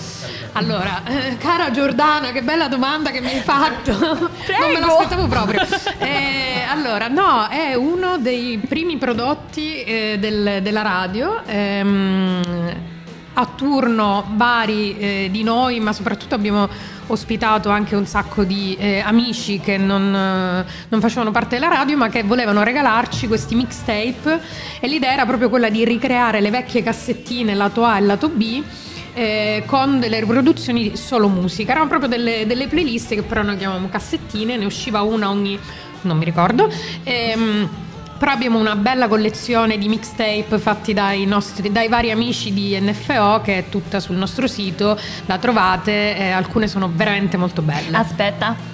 Allora, 0.57 1.03
eh, 1.05 1.37
cara 1.37 1.73
Giordana, 1.73 2.31
che 2.31 2.43
bella 2.43 2.69
domanda 2.69 3.11
che 3.11 3.21
mi 3.21 3.27
hai 3.29 3.40
fatto. 3.40 3.90
Non 4.61 4.73
me 4.73 4.79
l'aspettavo 4.79 5.27
proprio. 5.27 5.61
Eh, 5.99 6.62
allora, 6.71 7.09
no, 7.09 7.49
è 7.49 7.75
uno 7.75 8.19
dei 8.19 8.61
primi 8.67 8.97
prodotti 8.97 9.83
eh, 9.83 10.17
del- 10.21 10.61
della 10.62 10.83
radio. 10.83 11.43
ehm, 11.45 12.43
a 13.37 13.47
turno 13.57 14.25
vari 14.37 14.97
eh, 14.97 15.29
di 15.29 15.43
noi, 15.43 15.81
ma 15.81 15.93
soprattutto 15.93 16.37
abbiamo 16.37 16.69
ospitato 17.09 17.69
anche 17.69 17.97
un 17.97 18.07
sacco 18.07 18.45
di 18.45 18.77
eh, 18.79 19.01
amici 19.01 19.59
che 19.59 19.77
non, 19.77 20.14
eh, 20.14 20.64
non 20.88 21.01
facevano 21.01 21.33
parte 21.33 21.59
della 21.59 21.67
radio, 21.67 21.97
ma 21.97 22.09
che 22.09 22.23
volevano 22.23 22.62
regalarci 22.62 23.27
questi 23.27 23.57
mixtape. 23.57 24.40
E 24.79 24.87
l'idea 24.87 25.11
era 25.14 25.27
proprio 25.27 25.49
quella 25.49 25.69
di 25.69 25.85
ricreare 25.85 26.40
le 26.40 26.51
vecchie 26.51 26.85
cassettine 26.85 27.55
lato 27.57 27.83
A 27.85 27.97
e 27.97 28.01
lato 28.03 28.29
B 28.29 28.62
eh, 29.14 29.62
con 29.66 30.00
delle 30.00 30.20
riproduzioni 30.20 30.90
di 30.90 30.96
solo 30.96 31.29
musica. 31.29 31.72
Erano 31.72 31.88
proprio 31.88 32.09
delle, 32.09 32.46
delle 32.46 32.66
playlist 32.66 33.14
che 33.14 33.22
però 33.22 33.42
noi 33.42 33.57
chiamiamo 33.57 33.88
cassettine, 33.88 34.57
ne 34.57 34.64
usciva 34.64 35.03
una 35.03 35.31
ogni, 35.31 35.59
non 36.03 36.18
mi 36.18 36.24
ricordo. 36.24 36.70
Ehm, 37.05 37.68
però 38.18 38.31
abbiamo 38.31 38.59
una 38.59 38.77
bella 38.77 39.09
collezione 39.09 39.77
di 39.77 39.88
mixtape 39.88 40.59
fatti 40.59 40.92
dai, 40.92 41.27
nostri, 41.27 41.70
dai 41.72 41.88
vari 41.88 42.11
amici 42.11 42.53
di 42.53 42.79
NFO 42.81 43.40
che 43.42 43.59
è 43.59 43.68
tutta 43.68 44.00
sul 44.00 44.16
nostro 44.16 44.46
sito, 44.46 44.98
la 45.27 45.38
trovate, 45.38 46.16
eh, 46.16 46.31
alcune 46.31 46.68
sono 46.68 46.90
veramente 46.94 47.37
molto 47.37 47.61
belle. 47.62 47.96
Aspetta. 47.96 48.74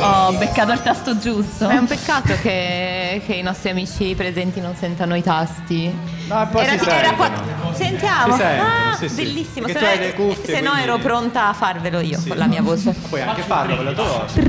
Ho 0.00 0.32
beccato 0.32 0.72
il 0.72 0.82
tasto 0.82 1.18
giusto. 1.18 1.68
È 1.68 1.76
un 1.76 1.86
peccato 1.86 2.34
che, 2.40 3.22
che 3.26 3.32
i 3.34 3.42
nostri 3.42 3.70
amici 3.70 4.14
presenti 4.14 4.60
non 4.60 4.74
sentano 4.76 5.14
i 5.16 5.22
tasti. 5.22 5.94
Ma 6.28 6.46
poi 6.46 6.64
si 6.78 6.88
era 6.88 7.12
qua- 7.12 7.26
sentono. 7.26 7.72
Sentiamo. 7.74 8.32
Si 8.36 8.40
sentono, 8.40 8.68
ah, 8.68 8.94
sì, 8.96 9.08
sì. 9.08 9.14
bellissimo. 9.14 9.66
Perché 9.66 9.78
Se, 9.80 9.84
tu 9.84 9.90
hai 9.90 9.98
no- 9.98 10.04
le 10.04 10.14
cuffie, 10.14 10.54
se 10.54 10.60
no 10.60 10.70
quindi- 10.70 10.88
ero 10.88 10.98
pronta 10.98 11.48
a 11.48 11.52
farvelo 11.52 12.00
io 12.00 12.22
con 12.26 12.36
la 12.36 12.46
mia 12.46 12.62
voce. 12.62 12.94
Puoi 13.08 13.20
anche 13.22 13.42
farlo 13.42 13.76
con 13.76 13.84
la 13.84 13.92
tua 13.92 14.04
voce. 14.04 14.40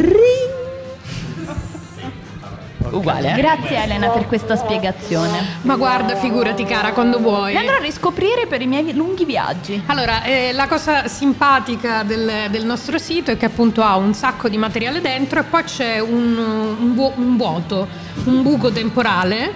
Uguale. 2.93 3.31
eh? 3.33 3.35
Grazie 3.35 3.83
Elena 3.83 4.07
per 4.09 4.27
questa 4.27 4.55
spiegazione. 4.55 5.57
Ma 5.63 5.75
guarda, 5.75 6.15
figurati 6.15 6.63
cara, 6.65 6.91
quando 6.93 7.19
vuoi. 7.19 7.53
Mi 7.53 7.59
andrò 7.59 7.75
a 7.75 7.79
riscoprire 7.79 8.45
per 8.47 8.61
i 8.61 8.67
miei 8.67 8.93
lunghi 8.93 9.25
viaggi. 9.25 9.81
Allora, 9.87 10.23
eh, 10.23 10.51
la 10.53 10.67
cosa 10.67 11.07
simpatica 11.07 12.03
del, 12.03 12.29
del 12.49 12.65
nostro 12.65 12.97
sito 12.97 13.31
è 13.31 13.37
che 13.37 13.45
appunto 13.45 13.81
ha 13.81 13.95
un 13.97 14.13
sacco 14.13 14.49
di 14.49 14.57
materiale 14.57 15.01
dentro 15.01 15.39
e 15.39 15.43
poi 15.43 15.63
c'è 15.63 15.99
un, 15.99 16.37
un 16.79 16.93
vuo- 16.93 17.13
un 17.15 17.37
vuoto, 17.37 17.87
un 18.25 18.41
buco 18.43 18.71
temporale. 18.71 19.53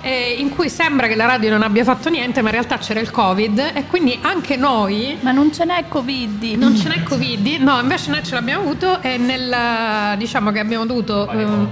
eh, 0.00 0.36
in 0.38 0.50
cui 0.54 0.68
sembra 0.70 1.08
che 1.08 1.16
la 1.16 1.26
radio 1.26 1.50
non 1.50 1.62
abbia 1.62 1.82
fatto 1.82 2.08
niente, 2.08 2.40
ma 2.40 2.48
in 2.48 2.54
realtà 2.54 2.78
c'era 2.78 3.00
il 3.00 3.10
Covid 3.10 3.72
e 3.74 3.86
quindi 3.88 4.16
anche 4.22 4.56
noi. 4.56 5.18
Ma 5.20 5.32
non 5.32 5.52
ce 5.52 5.64
n'è 5.64 5.84
Covid. 5.88 6.44
Non 6.56 6.76
ce 6.76 6.88
n'è 6.88 7.02
Covid, 7.02 7.46
no, 7.60 7.80
invece 7.80 8.10
noi 8.10 8.22
ce 8.22 8.34
l'abbiamo 8.34 8.62
avuto 8.62 9.02
e 9.02 9.16
nel, 9.18 10.16
diciamo 10.16 10.52
che 10.52 10.60
abbiamo 10.60 10.86
dovuto 10.86 11.28
ehm, 11.28 11.68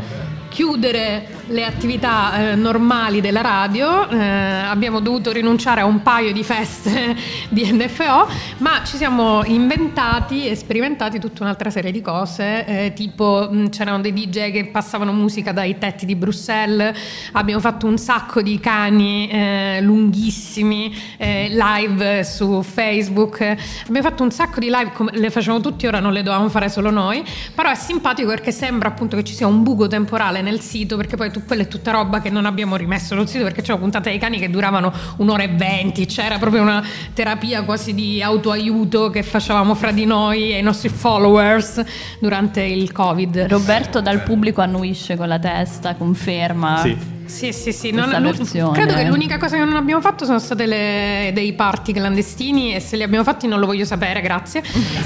chiudere 0.56 1.26
le 1.48 1.66
attività 1.66 2.52
eh, 2.52 2.54
normali 2.54 3.20
della 3.20 3.42
radio, 3.42 4.08
eh, 4.08 4.16
abbiamo 4.18 5.00
dovuto 5.00 5.30
rinunciare 5.30 5.82
a 5.82 5.84
un 5.84 6.00
paio 6.00 6.32
di 6.32 6.42
feste 6.42 7.14
di 7.50 7.70
NFO, 7.70 8.26
ma 8.58 8.82
ci 8.82 8.96
siamo 8.96 9.44
inventati 9.44 10.48
e 10.48 10.54
sperimentati 10.54 11.20
tutta 11.20 11.42
un'altra 11.42 11.68
serie 11.68 11.92
di 11.92 12.00
cose, 12.00 12.64
eh, 12.64 12.92
tipo 12.94 13.48
mh, 13.50 13.68
c'erano 13.68 14.00
dei 14.00 14.14
DJ 14.14 14.50
che 14.50 14.64
passavano 14.72 15.12
musica 15.12 15.52
dai 15.52 15.76
tetti 15.76 16.06
di 16.06 16.16
Bruxelles, 16.16 16.96
abbiamo 17.32 17.60
fatto 17.60 17.86
un 17.86 17.98
sacco 17.98 18.40
di 18.40 18.58
cani 18.58 19.28
eh, 19.28 19.78
lunghissimi, 19.82 20.96
eh, 21.18 21.48
live 21.50 22.24
su 22.24 22.62
Facebook, 22.62 23.42
abbiamo 23.86 24.08
fatto 24.08 24.22
un 24.22 24.30
sacco 24.30 24.58
di 24.58 24.70
live, 24.70 24.90
come 24.94 25.10
le 25.12 25.28
facevamo 25.28 25.60
tutti, 25.60 25.86
ora 25.86 26.00
non 26.00 26.14
le 26.14 26.22
dovevamo 26.22 26.48
fare 26.48 26.70
solo 26.70 26.88
noi, 26.88 27.22
però 27.54 27.70
è 27.70 27.74
simpatico 27.74 28.28
perché 28.28 28.52
sembra 28.52 28.88
appunto 28.88 29.16
che 29.16 29.22
ci 29.22 29.34
sia 29.34 29.46
un 29.46 29.62
buco 29.62 29.86
temporale 29.86 30.44
nel 30.46 30.60
sito, 30.60 30.96
perché 30.96 31.16
poi 31.16 31.30
tu- 31.30 31.44
quella 31.44 31.62
è 31.62 31.68
tutta 31.68 31.90
roba 31.90 32.20
che 32.20 32.30
non 32.30 32.46
abbiamo 32.46 32.76
rimesso 32.76 33.14
sul 33.16 33.26
sito 33.28 33.42
perché 33.44 33.60
c'erano 33.62 33.80
puntate 33.80 34.10
dei 34.10 34.18
cani 34.18 34.38
che 34.38 34.48
duravano 34.48 34.92
un'ora 35.16 35.42
e 35.42 35.48
venti, 35.48 36.06
c'era 36.06 36.38
proprio 36.38 36.62
una 36.62 36.82
terapia 37.12 37.62
quasi 37.62 37.94
di 37.94 38.22
autoaiuto 38.22 39.10
che 39.10 39.22
facevamo 39.22 39.74
fra 39.74 39.90
di 39.90 40.04
noi 40.04 40.52
e 40.54 40.58
i 40.58 40.62
nostri 40.62 40.88
followers 40.88 41.82
durante 42.20 42.62
il 42.62 42.92
Covid. 42.92 43.46
Roberto 43.48 44.00
dal 44.00 44.22
pubblico 44.22 44.60
annuisce 44.60 45.16
con 45.16 45.26
la 45.28 45.38
testa, 45.38 45.94
conferma. 45.96 46.78
Sì. 46.82 47.14
Sì, 47.26 47.52
sì, 47.52 47.72
sì. 47.72 47.90
Non- 47.90 48.08
versione. 48.22 48.72
credo 48.72 48.94
che 48.94 49.02
l'unica 49.04 49.36
cosa 49.36 49.56
che 49.56 49.64
non 49.64 49.74
abbiamo 49.74 50.00
fatto 50.00 50.24
sono 50.24 50.38
state 50.38 50.64
le- 50.64 51.32
dei 51.34 51.54
party 51.54 51.92
clandestini 51.92 52.72
e 52.72 52.78
se 52.78 52.96
li 52.96 53.02
abbiamo 53.02 53.24
fatti 53.24 53.48
non 53.48 53.58
lo 53.58 53.66
voglio 53.66 53.84
sapere, 53.84 54.20
grazie. 54.20 54.62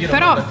Eh, 0.00 0.06
però, 0.08 0.42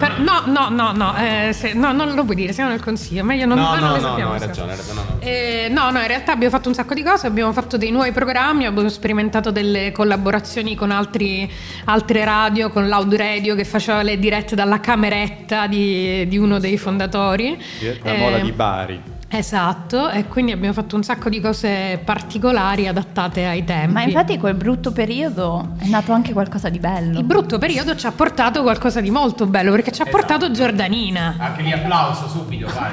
per- 0.00 0.18
no, 0.18 0.42
no, 0.46 0.68
no, 0.70 0.92
no, 0.92 1.14
eh, 1.16 1.52
se- 1.52 1.74
no, 1.74 1.92
non 1.92 2.14
lo 2.14 2.24
puoi 2.24 2.34
dire, 2.36 2.52
siamo 2.52 2.70
nel 2.70 2.80
consiglio, 2.82 3.22
meglio 3.22 3.46
non, 3.46 3.58
No, 3.58 3.70
noi 3.70 3.80
non 3.80 3.88
no, 3.90 3.94
no, 3.96 4.00
sappiamo 4.00 4.30
no, 4.30 4.34
hai 4.34 4.40
ragione, 4.46 4.70
hai 4.72 4.76
ragione. 4.78 5.00
no, 5.00 5.14
no. 5.14 5.20
eh, 5.20 5.68
no, 5.70 5.90
no, 5.90 6.00
in 6.00 6.06
realtà 6.06 6.32
abbiamo 6.32 6.54
fatto 6.54 6.68
un 6.68 6.74
sacco 6.74 6.94
di 6.94 7.02
cose, 7.02 7.26
abbiamo 7.26 7.52
fatto 7.52 7.76
dei 7.76 7.90
nuovi 7.90 8.10
programmi, 8.12 8.64
abbiamo 8.66 8.88
sperimentato 8.88 9.50
delle 9.50 9.92
collaborazioni 9.92 10.74
con 10.74 10.90
altri, 10.90 11.50
altre 11.84 12.24
radio, 12.24 12.70
con 12.70 12.88
Loud 12.88 13.14
Radio 13.14 13.54
che 13.54 13.64
faceva 13.64 14.02
le 14.02 14.18
dirette 14.18 14.54
dalla 14.54 14.80
cameretta 14.80 15.66
di, 15.66 16.26
di 16.26 16.38
uno 16.38 16.58
dei 16.58 16.76
fondatori. 16.78 17.56
La 18.02 18.12
Eh, 18.12 18.16
mola 18.18 18.38
di 18.38 18.52
Bari. 18.52 19.02
Esatto, 19.32 20.10
e 20.10 20.26
quindi 20.26 20.50
abbiamo 20.50 20.74
fatto 20.74 20.96
un 20.96 21.04
sacco 21.04 21.28
di 21.28 21.40
cose 21.40 22.00
particolari 22.04 22.88
adattate 22.88 23.46
ai 23.46 23.64
tempi. 23.64 23.92
Ma 23.92 24.02
infatti 24.02 24.36
quel 24.38 24.54
brutto 24.54 24.90
periodo 24.90 25.76
è 25.78 25.86
nato 25.86 26.10
anche 26.12 26.32
qualcosa 26.32 26.68
di 26.68 26.80
bello. 26.80 27.16
il 27.16 27.24
brutto 27.24 27.56
periodo 27.56 27.94
ci 27.94 28.06
ha 28.06 28.10
portato 28.10 28.62
qualcosa 28.62 29.00
di 29.00 29.10
molto 29.10 29.46
bello 29.46 29.70
perché 29.70 29.92
ci 29.92 30.02
ha 30.02 30.06
portato 30.06 30.50
Giordanina. 30.50 31.36
Anche 31.38 31.62
lì 31.62 31.70
applauso 31.70 32.26
subito, 32.26 32.66
vai. 32.74 32.90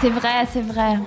C'est 0.00 0.10
vrai, 0.10 0.46
c'est 0.50 0.64
vrai. 0.64 0.98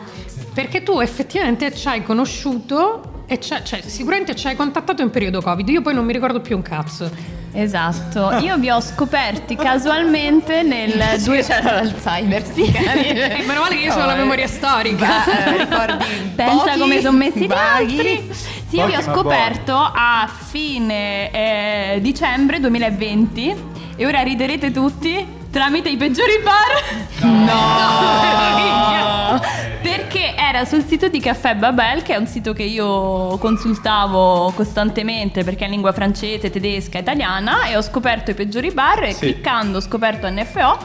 Perché 0.53 0.83
tu 0.83 0.99
effettivamente 0.99 1.73
ci 1.73 1.87
hai 1.87 2.03
conosciuto 2.03 3.22
e 3.33 3.39
ci- 3.39 3.55
cioè, 3.63 3.81
sicuramente 3.85 4.35
ci 4.35 4.47
hai 4.47 4.55
contattato 4.55 5.01
in 5.01 5.09
periodo 5.09 5.41
Covid. 5.41 5.67
Io 5.69 5.81
poi 5.81 5.93
non 5.93 6.05
mi 6.05 6.13
ricordo 6.13 6.39
più 6.39 6.55
un 6.55 6.61
cazzo. 6.61 7.09
Esatto, 7.55 8.37
io 8.39 8.57
vi 8.57 8.69
ho 8.71 8.79
scoperti 8.81 9.55
casualmente 9.55 10.63
nel 10.63 11.21
due... 11.23 11.43
C'era 11.43 11.73
l'Alzheimer, 11.81 12.43
sì. 12.51 12.63
Eh, 12.73 13.43
meno 13.45 13.61
male 13.61 13.75
che 13.75 13.81
io 13.83 13.93
ho 13.93 14.05
la 14.05 14.15
memoria 14.15 14.47
storica. 14.47 15.25
Eh, 15.25 15.57
ricordi 15.57 16.05
Pensa 16.35 16.63
pochi, 16.63 16.79
come 16.79 17.01
sono 17.01 17.17
messi 17.17 17.45
gli 17.45 17.51
altri. 17.51 18.29
Sì, 18.67 18.75
io 18.77 18.85
vi 18.87 18.95
ho 18.95 19.01
scoperto 19.01 19.75
a 19.75 20.27
fine 20.49 21.29
eh, 21.31 21.99
dicembre 22.01 22.59
2020 22.59 23.55
e 23.95 24.05
ora 24.05 24.21
riderete 24.21 24.71
tutti 24.71 25.41
tramite 25.53 25.89
i 25.89 25.97
peggiori 25.97 26.39
bar. 26.41 27.29
No! 27.29 29.39
Perché 29.83 30.33
era 30.35 30.65
sul 30.65 30.83
sito 30.83 31.09
di 31.09 31.19
Caffè 31.19 31.55
Babel, 31.55 32.01
che 32.01 32.15
è 32.15 32.17
un 32.17 32.25
sito 32.25 32.53
che 32.53 32.63
io 32.63 33.37
consultavo 33.37 34.51
costantemente 34.55 35.43
perché 35.43 35.63
è 35.63 35.65
in 35.65 35.71
lingua 35.73 35.91
francese, 35.91 36.49
tedesca, 36.49 36.97
italiana, 36.97 37.65
e 37.67 37.77
ho 37.77 37.81
scoperto 37.81 38.31
i 38.31 38.33
peggiori 38.33 38.71
bar 38.71 39.03
e 39.03 39.13
Sì. 39.13 39.19
cliccando 39.19 39.77
ho 39.77 39.81
scoperto 39.81 40.27
NFO 40.29 40.77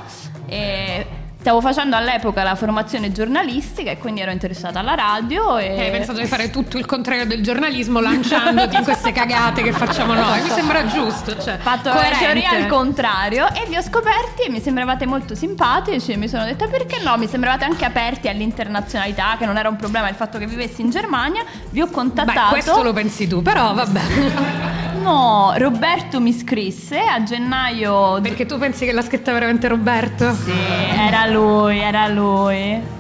e 0.46 1.07
stavo 1.48 1.62
facendo 1.62 1.96
all'epoca 1.96 2.42
la 2.42 2.54
formazione 2.54 3.11
giornalistica 3.11 3.90
e 3.90 3.96
quindi 3.96 4.20
ero 4.20 4.30
interessata 4.30 4.80
alla 4.80 4.94
radio 4.94 5.56
e 5.56 5.80
hai 5.80 5.90
pensato 5.90 6.20
di 6.20 6.26
fare 6.26 6.50
tutto 6.50 6.76
il 6.76 6.84
contrario 6.84 7.24
del 7.24 7.42
giornalismo 7.42 8.00
lanciandoti 8.00 8.76
in 8.76 8.84
queste 8.84 9.12
cagate 9.12 9.62
che 9.62 9.72
facciamo 9.72 10.12
noi. 10.12 10.42
Mi 10.42 10.50
sembra 10.50 10.84
giusto. 10.84 11.40
Cioè, 11.40 11.56
fatto 11.56 11.88
la 11.88 11.94
coerente. 11.94 12.18
teoria 12.18 12.50
al 12.50 12.66
contrario 12.66 13.46
e 13.54 13.64
vi 13.66 13.76
ho 13.76 13.82
scoperti 13.82 14.42
e 14.46 14.50
mi 14.50 14.61
sembravate 14.61 15.06
molto 15.06 15.34
simpatici 15.34 16.12
e 16.12 16.16
mi 16.18 16.28
sono 16.28 16.44
detta 16.44 16.66
perché 16.66 17.00
no, 17.02 17.16
mi 17.16 17.26
sembravate 17.26 17.64
anche 17.64 17.87
aperti 17.87 18.28
all'internazionalità, 18.28 19.37
che 19.38 19.46
non 19.46 19.56
era 19.56 19.70
un 19.70 19.76
problema 19.76 20.11
il 20.11 20.16
fatto 20.16 20.37
che 20.37 20.46
vivessi 20.46 20.82
in 20.82 20.90
Germania, 20.90 21.42
vi 21.70 21.80
ho 21.80 21.87
Beh, 21.87 21.92
contattato. 21.92 22.50
questo 22.50 22.82
lo 22.82 22.92
pensi 22.92 23.26
tu, 23.26 23.40
però 23.40 23.72
vabbè. 23.72 24.78
No, 25.02 25.52
Roberto 25.56 26.20
mi 26.20 26.32
scrisse 26.32 26.98
a 27.00 27.22
gennaio 27.22 28.20
Perché 28.20 28.46
tu 28.46 28.58
pensi 28.58 28.84
che 28.84 28.92
l'ha 28.92 29.02
scritta 29.02 29.32
veramente 29.32 29.68
Roberto? 29.68 30.34
Sì, 30.34 30.52
era 30.96 31.26
lui, 31.26 31.78
era 31.78 32.08
lui. 32.08 32.96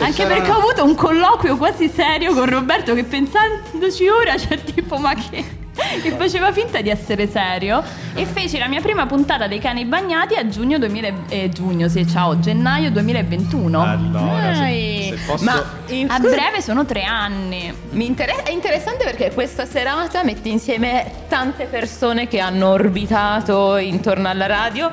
Anche 0.00 0.12
c'era- 0.22 0.34
perché 0.34 0.50
ho 0.50 0.58
avuto 0.58 0.84
un 0.84 0.94
colloquio 0.94 1.56
quasi 1.56 1.88
serio 1.88 2.32
con 2.32 2.48
Roberto 2.48 2.94
che 2.94 3.02
pensandoci 3.04 4.06
ora 4.08 4.34
c'è 4.36 4.62
tipo 4.62 4.96
ma 4.98 5.12
che 5.14 5.44
che 6.02 6.10
faceva 6.12 6.52
finta 6.52 6.80
di 6.80 6.90
essere 6.90 7.28
serio 7.28 7.82
e 8.14 8.24
feci 8.26 8.58
la 8.58 8.66
mia 8.68 8.80
prima 8.80 9.06
puntata 9.06 9.46
dei 9.46 9.58
cani 9.58 9.84
bagnati 9.84 10.34
a 10.34 10.46
giugno 10.48 10.78
2000 10.78 11.12
eh, 11.28 11.48
giugno, 11.48 11.88
sì, 11.88 12.06
ciao, 12.06 12.38
gennaio 12.38 12.90
2021. 12.90 13.80
Allora, 13.80 14.54
se, 14.54 15.14
se 15.16 15.18
posso... 15.26 15.44
Ma 15.44 15.64
in- 15.88 16.10
A 16.10 16.18
breve 16.18 16.60
sono 16.60 16.84
tre 16.84 17.04
anni. 17.04 17.72
Mi 17.90 18.06
inter- 18.06 18.42
è 18.42 18.50
interessante 18.50 19.04
perché 19.04 19.32
questa 19.32 19.64
serata 19.64 20.24
mette 20.24 20.48
insieme 20.48 21.10
tante 21.28 21.64
persone 21.64 22.28
che 22.28 22.40
hanno 22.40 22.68
orbitato 22.70 23.76
intorno 23.76 24.28
alla 24.28 24.46
radio 24.46 24.90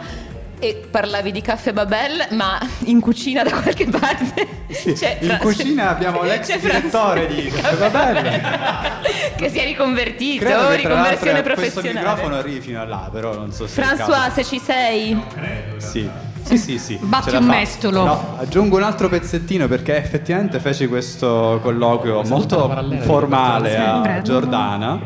e 0.68 0.88
parlavi 0.90 1.32
di 1.32 1.42
Caffè 1.42 1.74
Babel, 1.74 2.28
ma 2.32 2.60
in 2.86 3.00
cucina 3.00 3.44
da 3.44 3.52
qualche 3.52 3.86
parte. 3.88 4.48
Sì, 4.70 4.94
c'è 4.94 5.18
in 5.22 5.28
Fra- 5.28 5.38
cucina 5.38 5.90
abbiamo 5.90 6.24
l'ex 6.24 6.48
c'è 6.48 6.60
direttore 6.60 7.28
di 7.28 7.48
Caffè 7.50 7.90
Babel. 7.90 8.42
che 9.36 9.50
si 9.50 9.60
è 9.60 9.66
riconvertito, 9.66 10.44
Credo 10.44 10.60
che 10.62 10.66
tra 10.66 10.76
riconversione 10.76 11.42
professionale. 11.42 12.00
microfono 12.00 12.36
arrivi 12.36 12.60
fino 12.62 12.82
a 12.82 12.86
là, 12.86 13.10
però 13.12 13.36
non 13.36 13.52
so 13.52 13.68
se... 13.68 13.80
il 13.80 13.86
François, 13.88 14.32
se 14.34 14.44
ci 14.44 14.60
sei, 14.60 15.20
Sì. 15.78 16.10
Sì, 16.46 16.58
sì, 16.60 16.78
sì. 16.78 17.00
Batti 17.02 17.36
un 17.36 17.42
fa. 17.44 17.50
mestolo. 17.54 18.04
No, 18.06 18.36
aggiungo 18.38 18.78
un 18.78 18.84
altro 18.84 19.10
pezzettino 19.10 19.68
perché 19.68 19.98
effettivamente 19.98 20.60
feci 20.60 20.86
questo 20.88 21.60
colloquio 21.64 22.22
molto 22.24 22.70
formale 23.02 23.76
a. 23.78 24.22
Giordana. 24.22 25.00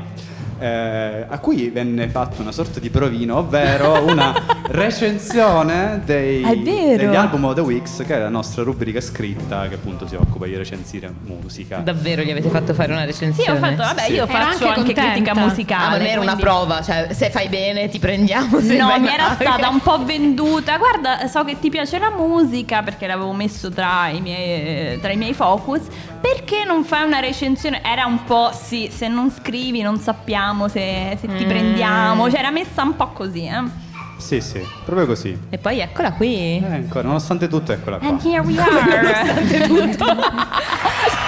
Eh, 0.59 1.25
a 1.27 1.39
cui 1.39 1.69
venne 1.69 2.07
fatto 2.09 2.41
una 2.41 2.51
sorta 2.51 2.79
di 2.79 2.89
provino, 2.89 3.37
ovvero 3.37 4.03
una 4.05 4.33
recensione 4.67 6.01
dei- 6.05 6.43
degli 6.63 7.15
album 7.15 7.45
of 7.45 7.55
the 7.55 7.61
Weeks, 7.61 8.03
che 8.05 8.15
è 8.15 8.19
la 8.19 8.29
nostra 8.29 8.63
rubrica 8.63 8.99
scritta 9.01 9.67
che 9.67 9.75
appunto 9.75 10.07
si 10.07 10.15
occupa 10.15 10.45
di 10.45 10.55
recensire 10.55 11.11
musica. 11.25 11.77
davvero 11.77 12.21
gli 12.21 12.31
avete 12.31 12.49
fatto 12.49 12.73
fare 12.73 12.91
una 12.91 13.01
Sì, 13.01 13.07
recensione? 13.07 13.51
ho 13.57 13.61
fatto, 13.61 13.75
vabbè, 13.77 14.01
Sì. 14.03 14.13
io 14.13 14.27
Era 14.27 14.31
faccio 14.45 14.67
anche 14.67 14.79
anche, 14.79 14.93
critica 14.93 15.31
Ah, 15.31 15.39
musicale. 15.39 15.83
ma 15.89 15.97
non 15.97 16.05
era 16.05 16.21
una 16.21 16.33
quindi- 16.35 16.41
prova, 16.41 16.81
cioè 16.81 17.07
se 17.11 17.29
fai 17.29 17.47
bene 17.47 17.89
ti 17.89 17.99
prendiamo. 17.99 18.59
Se 18.59 18.77
No, 18.77 18.87
mi 18.87 18.99
male- 18.99 19.13
era 19.13 19.33
stata 19.39 19.69
un 19.69 19.79
po' 19.79 20.03
venduta. 20.05 20.77
Guarda, 20.77 21.27
so 21.27 21.43
che 21.43 21.57
ti 21.59 21.69
piace 21.69 21.97
la 21.99 22.11
musica 22.11 22.81
perché 22.83 23.07
l'avevo 23.07 23.31
messo 23.33 23.69
tra 23.69 24.09
i 24.09 24.21
miei, 24.21 24.99
tra 24.99 25.11
i 25.11 25.17
miei 25.17 25.33
focus. 25.33 25.81
Perché 26.21 26.65
non 26.65 26.83
fai 26.83 27.05
una 27.05 27.19
recensione? 27.19 27.81
Era 27.81 28.05
un 28.05 28.23
po' 28.25 28.51
sì, 28.53 28.89
se 28.93 29.07
non 29.07 29.31
scrivi 29.31 29.81
non 29.81 29.97
sappiamo 29.99 30.47
se, 30.67 31.17
se 31.19 31.27
ti 31.27 31.45
Mm. 31.45 31.47
prendiamo. 31.47 32.29
Cioè, 32.29 32.39
era 32.39 32.51
messa 32.51 32.81
un 32.83 32.95
po' 32.95 33.07
così, 33.09 33.45
eh. 33.45 33.87
Sì, 34.17 34.41
sì, 34.41 34.59
proprio 34.83 35.05
così. 35.07 35.37
E 35.49 35.57
poi 35.57 35.79
eccola 35.79 36.11
qui. 36.11 36.57
Eh, 36.57 36.65
ancora, 36.65 37.03
nonostante 37.07 37.47
tutto, 37.47 37.71
eccola 37.71 37.97
qua. 37.99 38.07
And 38.09 38.21
here 38.23 38.41
we 38.41 38.57
are. 38.59 39.95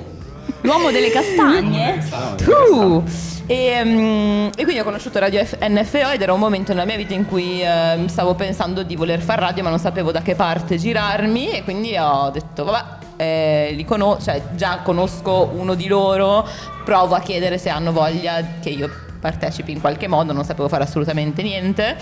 L'uomo 0.61 0.89
delle 0.91 1.11
castagne? 1.11 2.03
tu! 2.37 3.03
e, 3.47 3.81
mm, 3.83 4.47
e 4.55 4.63
quindi 4.63 4.79
ho 4.79 4.83
conosciuto 4.83 5.19
Radio 5.19 5.43
F- 5.45 5.57
NFO 5.61 6.09
ed 6.11 6.21
era 6.21 6.33
un 6.33 6.39
momento 6.39 6.73
nella 6.73 6.85
mia 6.85 6.97
vita 6.97 7.13
in 7.13 7.25
cui 7.27 7.61
ehm, 7.61 8.07
stavo 8.07 8.33
pensando 8.33 8.81
di 8.81 8.95
voler 8.95 9.19
fare 9.21 9.41
radio 9.41 9.61
ma 9.61 9.69
non 9.69 9.77
sapevo 9.77 10.11
da 10.11 10.21
che 10.23 10.33
parte 10.33 10.77
girarmi 10.77 11.49
e 11.51 11.63
quindi 11.63 11.95
ho 11.95 12.31
detto 12.31 12.63
vabbè 12.63 13.03
eh, 13.17 13.71
li 13.75 13.85
cono- 13.85 14.17
cioè, 14.21 14.41
già 14.55 14.79
conosco 14.83 15.51
uno 15.53 15.73
di 15.75 15.87
loro 15.87 16.47
provo 16.83 17.15
a 17.15 17.19
chiedere 17.19 17.57
se 17.57 17.69
hanno 17.69 17.91
voglia 17.91 18.43
che 18.61 18.69
io 18.69 18.89
partecipi 19.19 19.71
in 19.71 19.81
qualche 19.81 20.07
modo 20.07 20.33
non 20.33 20.43
sapevo 20.43 20.67
fare 20.67 20.83
assolutamente 20.83 21.41
niente 21.41 21.95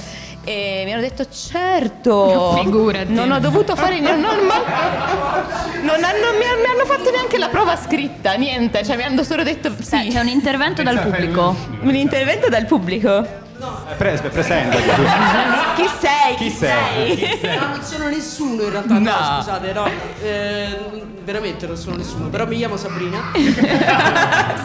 e 0.44 0.82
mi 0.86 0.92
hanno 0.92 1.02
detto 1.02 1.26
certo 1.30 2.54
Figurati. 2.62 3.14
non 3.14 3.32
ho 3.32 3.40
dovuto 3.40 3.76
fare 3.78 4.00
niente 4.00 4.20
non, 4.20 4.46
ma- 4.46 4.62
non 5.84 6.04
hanno, 6.04 6.32
mi, 6.38 6.62
mi 6.62 6.68
hanno 6.70 6.86
fatto 6.86 7.10
neanche 7.12 7.38
la 7.38 7.48
prova 7.48 7.78
scritta 7.78 8.34
niente 8.34 8.84
cioè 8.84 8.98
mi 8.98 9.04
hanno 9.04 9.24
solo 9.24 9.44
detto 9.44 9.72
sì 9.80 10.10
C'è 10.10 10.20
un 10.20 10.28
intervento 10.28 10.84
dal 10.84 11.00
pubblico. 11.00 11.56
un 11.82 11.96
intervento 11.96 12.50
dal 12.50 12.66
pubblico 12.66 13.42
Eh, 13.90 13.96
Pre- 13.96 14.20
presentati. 14.30 14.84
chi 15.76 15.90
sei? 16.00 16.36
Chi 16.38 16.50
sei? 16.50 17.40
No, 17.58 17.68
non 17.68 17.82
sono 17.82 18.08
nessuno 18.10 18.64
in 18.64 18.70
realtà, 18.70 18.94
no, 18.96 19.00
No. 19.00 19.36
scusate, 19.38 19.72
no, 19.74 19.88
eh, 20.22 20.78
veramente 21.24 21.66
non 21.68 21.78
sono 21.78 21.96
nessuno, 21.96 22.28
però 22.28 22.46
mi 22.46 22.58
chiamo 22.58 22.76
Sabrina 22.76 23.32
e 23.34 23.42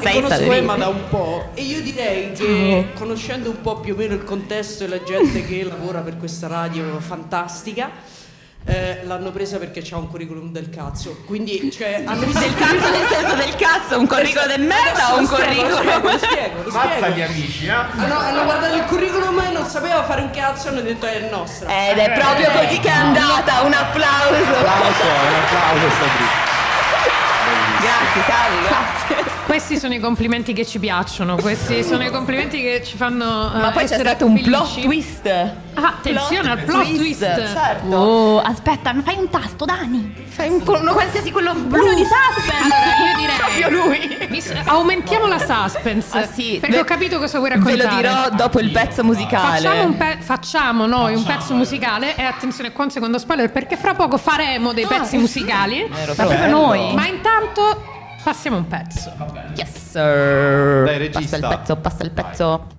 Sei 0.03 0.13
conosco 0.15 0.29
Sabrina. 0.35 0.57
Emma 0.57 0.77
da 0.77 0.89
un 0.89 1.09
po' 1.09 1.51
e 1.55 1.63
io 1.63 1.81
direi 1.81 2.33
che 2.33 2.89
conoscendo 2.95 3.51
un 3.51 3.61
po' 3.61 3.77
più 3.81 3.95
o 3.95 3.97
meno 3.97 4.15
il 4.15 4.25
contesto 4.25 4.85
e 4.85 4.89
la 4.89 5.03
gente 5.03 5.45
che 5.47 5.63
lavora 5.65 6.01
per 6.01 6.17
questa 6.17 6.47
radio 6.49 6.99
fantastica 7.01 7.91
eh, 8.67 9.01
l'hanno 9.05 9.31
presa 9.31 9.57
perché 9.59 9.81
c'ha 9.83 9.97
un 9.97 10.09
curriculum 10.09 10.53
del 10.53 10.69
cazzo. 10.71 11.23
Quindi 11.27 11.71
cioè 11.73 12.03
hanno 12.05 12.27
visto 12.27 12.41
del 12.41 12.55
cazzo 12.55 12.91
nel 12.91 13.07
senso 13.09 13.35
del 13.35 13.55
cazzo 13.57 13.99
un 13.99 14.07
curriculum 14.07 14.47
del 14.47 14.61
merda 14.61 15.15
o 15.15 15.19
un 15.19 15.27
spiego, 15.27 15.69
lo 15.69 15.77
spiego, 15.77 15.77
curriculum? 15.77 16.13
lo 16.13 16.19
spiego, 16.19 16.63
lo 16.65 16.71
Mazza 16.71 16.89
spiego. 16.97 17.15
gli 17.17 17.23
amici, 17.23 17.67
eh? 17.67 17.71
Hanno, 17.71 18.19
hanno 18.19 18.45
guardato 18.45 18.75
il 18.75 18.85
curriculum 18.85 19.41
e 19.41 19.51
non 19.53 19.65
sapeva 19.67 20.05
fare 20.05 20.21
un 20.21 20.31
cazzo 20.31 20.67
e 20.67 20.71
hanno 20.71 20.81
detto 20.83 21.07
è 21.07 21.29
nostra 21.31 21.89
ed 21.91 21.99
è 21.99 22.13
proprio 22.13 22.51
così 22.51 22.79
che 22.79 22.89
è 22.89 22.93
andata. 22.93 23.63
Un 23.63 23.73
applauso. 23.73 24.35
Applauso, 24.35 25.05
un 25.05 25.35
applauso 25.35 25.89
Sabrina. 25.99 26.47
grazie 27.81 28.23
Sally 28.27 28.63
grazie 28.69 29.08
Questi 29.49 29.79
sono 29.79 29.95
i 29.95 29.99
complimenti 29.99 30.53
che 30.53 30.67
ci 30.67 30.79
piacciono, 30.79 31.37
questi 31.37 31.83
sono 31.83 32.05
i 32.05 32.11
complimenti 32.11 32.61
che 32.61 32.83
ci 32.85 32.99
fanno. 32.99 33.25
ma 33.55 33.71
eh, 33.71 33.73
poi 33.73 33.87
c'è 33.87 33.95
essere 33.95 34.09
stato 34.11 34.27
un 34.27 34.33
felici. 34.37 34.51
plot 34.51 34.81
twist 34.83 35.27
Ah, 35.75 35.87
attenzione 35.97 36.51
al 36.51 36.59
plot 36.65 36.95
twist. 36.95 37.21
certo 37.23 37.97
Oh, 37.97 38.41
aspetta, 38.41 38.95
fai 39.03 39.17
un 39.17 39.31
tasto, 39.31 39.65
Dani. 39.65 40.15
fai 40.29 40.51
un, 40.51 40.63
uno 40.67 40.93
qualsiasi 40.93 41.31
quello 41.33 41.55
blu 41.55 41.83
Uno 41.83 41.95
di 41.95 42.05
suspense. 42.05 42.75
Allora, 42.75 43.11
io 43.11 43.17
direi. 43.17 43.37
proprio 43.39 43.71
lui 43.71 44.63
aumentiamo 44.67 45.27
la 45.27 45.39
suspense. 45.39 46.19
Ah, 46.19 46.27
sì. 46.27 46.59
Perché 46.61 46.77
Ve- 46.77 46.83
ho 46.83 46.85
capito 46.85 47.19
cosa 47.19 47.39
vuoi 47.39 47.51
ve 47.51 47.57
raccontare. 47.57 47.89
lo 47.91 47.97
dirò 47.97 48.29
dopo 48.37 48.61
il 48.61 48.71
pezzo 48.71 49.03
musicale 49.03 49.61
Facciamo, 49.61 49.83
un 49.85 49.97
pe- 49.97 50.19
facciamo 50.21 50.87
noi 50.87 51.15
un 51.15 51.25
pezzo 51.25 51.55
musicale 51.55 52.15
e 52.17 52.23
attenzione 52.23 52.71
qua 52.73 52.85
un 52.85 52.91
secondo 52.91 53.17
spoiler 53.19 53.51
perché 53.51 53.79
fra 53.79 53.95
poco 53.95 54.19
faremo 54.19 54.75
dei 54.75 54.87
pezzi 54.87 55.17
musicali 55.17 55.87
Ma 55.89 56.13
proprio 56.15 56.47
noi 56.51 56.93
ma 56.95 57.07
intanto 57.07 57.97
passiamo 58.23 58.57
un 58.57 58.67
pezzo 58.67 59.13
yes 59.55 59.91
sir 59.91 60.85
Dai, 60.85 60.99
regista. 60.99 61.21
passa 61.21 61.37
il 61.37 61.57
pezzo 61.59 61.77
passa 61.77 62.03
il 62.05 62.11
pezzo 62.11 62.55
eccoci. 62.55 62.77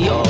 your 0.00 0.29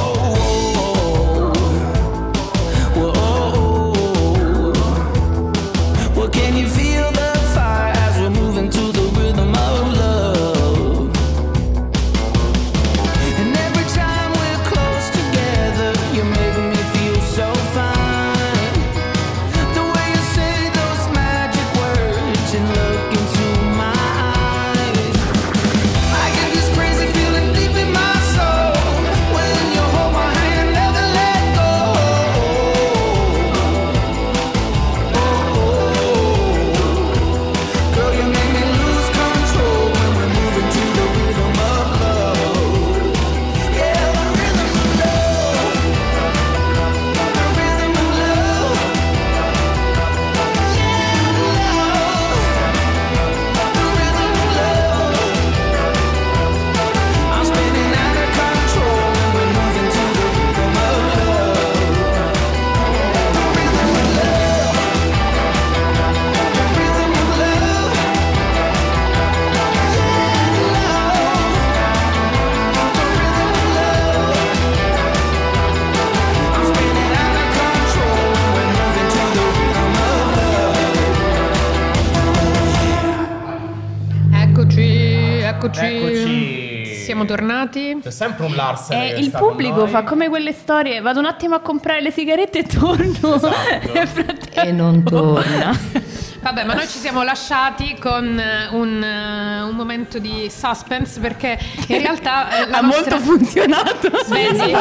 sempre 88.21 88.45
un 88.45 88.55
Larsen. 88.55 89.01
E 89.01 89.15
che 89.15 89.21
il 89.21 89.31
pubblico 89.31 89.87
fa 89.87 90.03
come 90.03 90.29
quelle 90.29 90.53
storie, 90.53 91.01
vado 91.01 91.21
un 91.21 91.25
attimo 91.25 91.55
a 91.55 91.61
comprare 91.61 92.03
le 92.03 92.11
sigarette 92.11 92.59
e 92.59 92.65
torno. 92.65 93.35
Esatto. 93.37 93.51
Frattempo- 94.07 94.61
E 94.61 94.73
non 94.73 95.03
torna. 95.03 95.75
Vabbè, 96.43 96.65
ma 96.65 96.73
noi 96.73 96.87
ci 96.89 96.99
siamo 96.99 97.23
lasciati 97.23 97.97
con 98.01 98.39
eh, 98.39 98.69
un, 98.73 99.03
eh, 99.03 99.61
un 99.63 99.75
momento 99.77 100.19
di 100.19 100.51
suspense 100.51 101.21
perché 101.21 101.59
in 101.89 101.99
realtà 102.01 102.63
eh, 102.65 102.69
la 102.71 102.77
Ha 102.79 102.81
nostra- 102.81 103.17
molto 103.19 103.31
funzionato. 103.39 104.11
Vedi, 104.29 104.75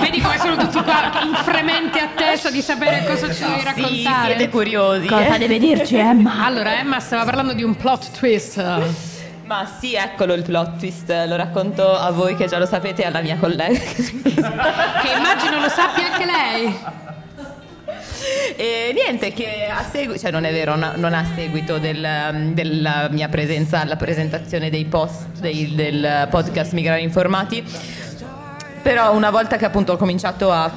vedi 0.00 0.20
come 0.20 0.38
sono 0.38 0.56
tutti 0.56 0.82
qua 0.82 1.20
in 1.22 1.34
fremente 1.44 1.98
attesa 2.00 2.50
di 2.50 2.60
sapere 2.60 3.04
cosa 3.06 3.32
ci 3.32 3.42
devi 3.44 3.58
Sì, 3.60 3.64
raccontare. 3.64 4.26
siete 4.36 4.48
curiosi. 4.50 5.06
Cosa 5.06 5.34
eh? 5.34 5.38
deve 5.38 5.58
dirci 5.60 5.96
Emma? 5.96 6.44
Allora, 6.44 6.76
Emma 6.78 6.98
stava 7.00 7.24
parlando 7.24 7.52
di 7.54 7.62
un 7.62 7.76
plot 7.76 8.10
twist. 8.18 8.60
Ma 9.48 9.66
sì, 9.80 9.94
eccolo 9.94 10.34
il 10.34 10.42
plot 10.42 10.76
twist, 10.78 11.08
lo 11.26 11.34
racconto 11.36 11.90
a 11.96 12.10
voi 12.10 12.36
che 12.36 12.44
già 12.46 12.58
lo 12.58 12.66
sapete 12.66 13.02
e 13.02 13.06
alla 13.06 13.22
mia 13.22 13.36
collega. 13.38 13.78
Che 13.88 15.08
immagino 15.16 15.58
lo 15.60 15.68
sappia 15.70 16.12
anche 16.12 16.26
lei. 16.26 16.78
E 18.56 18.92
niente, 18.92 19.32
che 19.32 19.66
a 19.70 19.82
seguito, 19.90 20.18
cioè 20.20 20.30
non 20.30 20.44
è 20.44 20.52
vero, 20.52 20.76
no- 20.76 20.92
non 20.96 21.14
a 21.14 21.24
seguito 21.34 21.78
del- 21.78 22.50
della 22.52 23.08
mia 23.10 23.28
presenza 23.28 23.80
alla 23.80 23.96
presentazione 23.96 24.68
dei 24.68 24.84
post 24.84 25.28
dei- 25.40 25.74
del 25.74 26.26
podcast 26.30 26.72
Migrare 26.74 27.00
Informati, 27.00 27.64
però 28.82 29.14
una 29.14 29.30
volta 29.30 29.56
che 29.56 29.64
appunto 29.64 29.92
ho 29.92 29.96
cominciato 29.96 30.52
a, 30.52 30.70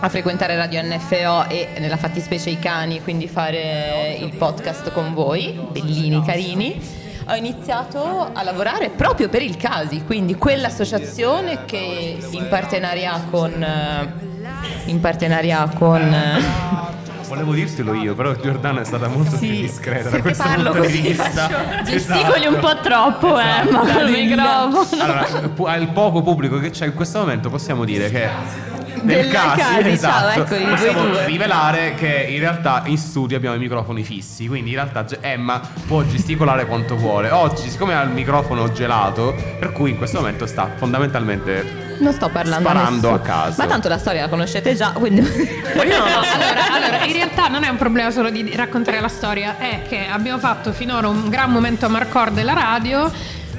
a 0.00 0.08
frequentare 0.08 0.54
Radio 0.54 0.82
NFO 0.82 1.48
e 1.48 1.68
nella 1.78 1.96
fattispecie 1.96 2.50
i 2.50 2.60
cani, 2.60 3.02
quindi 3.02 3.26
fare 3.26 4.16
il 4.20 4.30
podcast 4.36 4.92
con 4.92 5.14
voi, 5.14 5.58
bellini, 5.72 6.22
carini, 6.24 7.02
ho 7.26 7.34
iniziato 7.34 8.30
a 8.32 8.42
lavorare 8.42 8.90
proprio 8.90 9.28
per 9.28 9.42
il 9.42 9.56
Casi, 9.56 10.02
quindi 10.04 10.36
quell'associazione 10.36 11.64
che 11.64 12.18
in 12.30 12.46
partenarià 12.48 13.20
con... 13.30 13.50
eh, 13.62 14.32
in 14.86 15.00
partenarià 15.00 15.68
con 15.74 16.00
eh, 16.02 16.92
Volevo 17.26 17.52
dirtelo 17.54 17.94
io, 17.94 18.14
però 18.14 18.34
Giordana 18.34 18.82
è 18.82 18.84
stata 18.84 19.08
molto 19.08 19.36
Sì, 19.36 19.46
più 19.48 19.60
discreta 19.62 20.10
da 20.10 20.20
questo 20.20 20.42
parlo 20.44 20.70
punto 20.70 20.82
così, 20.86 21.00
di 21.00 21.08
vista. 21.08 21.48
Gesticoli 21.82 22.46
un 22.46 22.58
po' 22.60 22.76
troppo, 22.80 23.38
Esatto. 23.38 23.68
Emma, 23.68 23.78
col 23.80 24.10
Dai, 24.10 24.26
microfono. 24.26 25.02
Allora, 25.02 25.26
al 25.72 25.88
poco 25.88 26.22
pubblico 26.22 26.58
che 26.58 26.70
c'è 26.70 26.84
in 26.86 26.94
questo 26.94 27.18
momento 27.20 27.48
possiamo 27.48 27.84
dire 27.84 28.10
che 28.10 28.28
nel 29.04 29.28
caso 29.30 29.60
Casi, 29.60 29.88
esatto, 29.88 30.46
ciao, 30.46 30.58
ecco, 30.58 30.68
possiamo 30.70 31.24
rivelare 31.26 31.94
che 31.94 32.26
in 32.28 32.38
realtà 32.40 32.82
in 32.86 32.98
studio 32.98 33.36
abbiamo 33.36 33.56
i 33.56 33.58
microfoni 33.58 34.02
fissi, 34.02 34.46
quindi 34.46 34.70
in 34.70 34.76
realtà 34.76 35.06
Emma 35.20 35.60
può 35.86 36.02
gesticolare 36.02 36.66
quanto 36.66 36.96
vuole. 36.96 37.30
Oggi, 37.30 37.68
siccome 37.68 37.94
ha 37.94 38.02
il 38.02 38.10
microfono 38.10 38.70
gelato, 38.72 39.34
per 39.58 39.72
cui 39.72 39.90
in 39.90 39.96
questo 39.96 40.18
momento 40.18 40.46
sta 40.46 40.70
fondamentalmente 40.76 41.96
Non 41.98 42.12
sto 42.12 42.28
parlando 42.28 42.68
Sparando 42.68 43.10
nessuno. 43.10 43.14
a 43.14 43.18
caso. 43.20 43.54
Ma 43.62 43.66
tanto 43.68 43.88
la 43.88 43.98
storia 43.98 44.22
la 44.22 44.28
conoscete 44.28 44.74
già, 44.74 44.90
quindi. 44.92 45.20
allora, 45.78 46.20
allora, 46.72 47.04
in 47.04 47.12
realtà 47.12 47.48
non 47.48 47.62
è 47.64 47.68
un 47.68 47.76
problema 47.76 48.10
solo 48.10 48.30
di 48.30 48.52
raccontare 48.56 49.00
la 49.00 49.08
storia, 49.08 49.58
è 49.58 49.82
che 49.88 50.06
abbiamo 50.10 50.38
fatto 50.38 50.72
finora 50.72 51.08
un 51.08 51.28
gran 51.28 51.50
momento 51.50 51.86
a 51.86 51.88
Marcor 51.88 52.30
della 52.30 52.54
radio. 52.54 53.10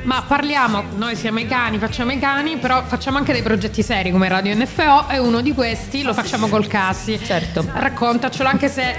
Ma 0.06 0.22
parliamo, 0.22 0.84
noi 0.98 1.16
siamo 1.16 1.40
i 1.40 1.48
cani, 1.48 1.80
facciamo 1.80 2.12
i 2.12 2.20
cani, 2.20 2.58
però 2.58 2.84
facciamo 2.86 3.18
anche 3.18 3.34
dei 3.34 3.42
progetti 3.42 3.82
seri 3.82 4.12
come 4.12 4.30
Radio 4.30 4.54
NFO 4.54 5.10
e 5.10 5.18
uno 5.18 5.42
di 5.42 5.52
questi 5.52 6.04
lo 6.04 6.14
facciamo 6.14 6.48
col 6.48 6.68
Casi. 6.68 7.20
Certo. 7.20 7.68
Raccontacelo, 7.74 8.48
anche 8.48 8.70
se 8.70 8.96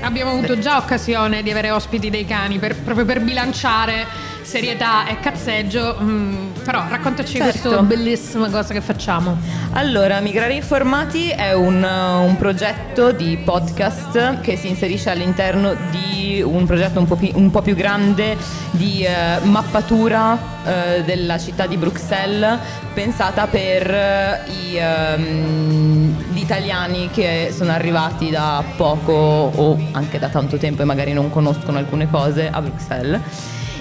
abbiamo 0.00 0.30
avuto 0.30 0.58
già 0.58 0.78
occasione 0.78 1.42
di 1.42 1.50
avere 1.50 1.70
ospiti 1.70 2.08
dei 2.08 2.24
cani, 2.24 2.58
per- 2.58 2.74
proprio 2.74 3.04
per 3.04 3.20
bilanciare 3.20 4.06
serietà 4.46 5.06
e 5.08 5.18
cazzeggio. 5.18 5.96
mm, 6.00 6.46
però 6.64 6.84
raccontaci 6.88 7.36
Certo. 7.36 7.68
questa 7.68 7.82
bellissima 7.82 8.48
cosa 8.48 8.72
che 8.72 8.80
facciamo. 8.80 9.36
Allora, 9.72 10.20
Migrare 10.20 10.54
Informati 10.54 11.28
è 11.28 11.52
un, 11.52 11.82
un 11.82 12.36
progetto 12.38 13.12
di 13.12 13.36
podcast 13.44 14.40
che 14.40 14.56
si 14.56 14.68
inserisce 14.68 15.10
all'interno 15.10 15.74
di 15.90 16.42
un 16.44 16.64
progetto 16.66 16.98
un 16.98 17.06
po' 17.06 17.16
più, 17.16 17.30
un 17.34 17.50
po' 17.50 17.62
più 17.62 17.74
grande 17.74 18.36
di 18.70 19.04
eh, 19.04 19.44
mappatura 19.44 20.38
eh, 20.64 21.02
della 21.04 21.38
città 21.38 21.66
di 21.66 21.76
Bruxelles 21.76 22.58
pensata 22.94 23.46
per 23.46 23.90
eh, 23.90 24.40
i, 24.48 24.76
ehm, 24.76 26.32
gli 26.32 26.40
italiani 26.40 27.10
che 27.10 27.52
sono 27.56 27.72
arrivati 27.72 28.30
da 28.30 28.62
poco 28.76 29.12
o 29.12 29.78
anche 29.92 30.18
da 30.18 30.28
tanto 30.28 30.56
tempo 30.56 30.82
e 30.82 30.84
magari 30.84 31.12
non 31.12 31.30
conoscono 31.30 31.78
alcune 31.78 32.08
cose 32.10 32.48
a 32.50 32.60
Bruxelles. 32.60 33.20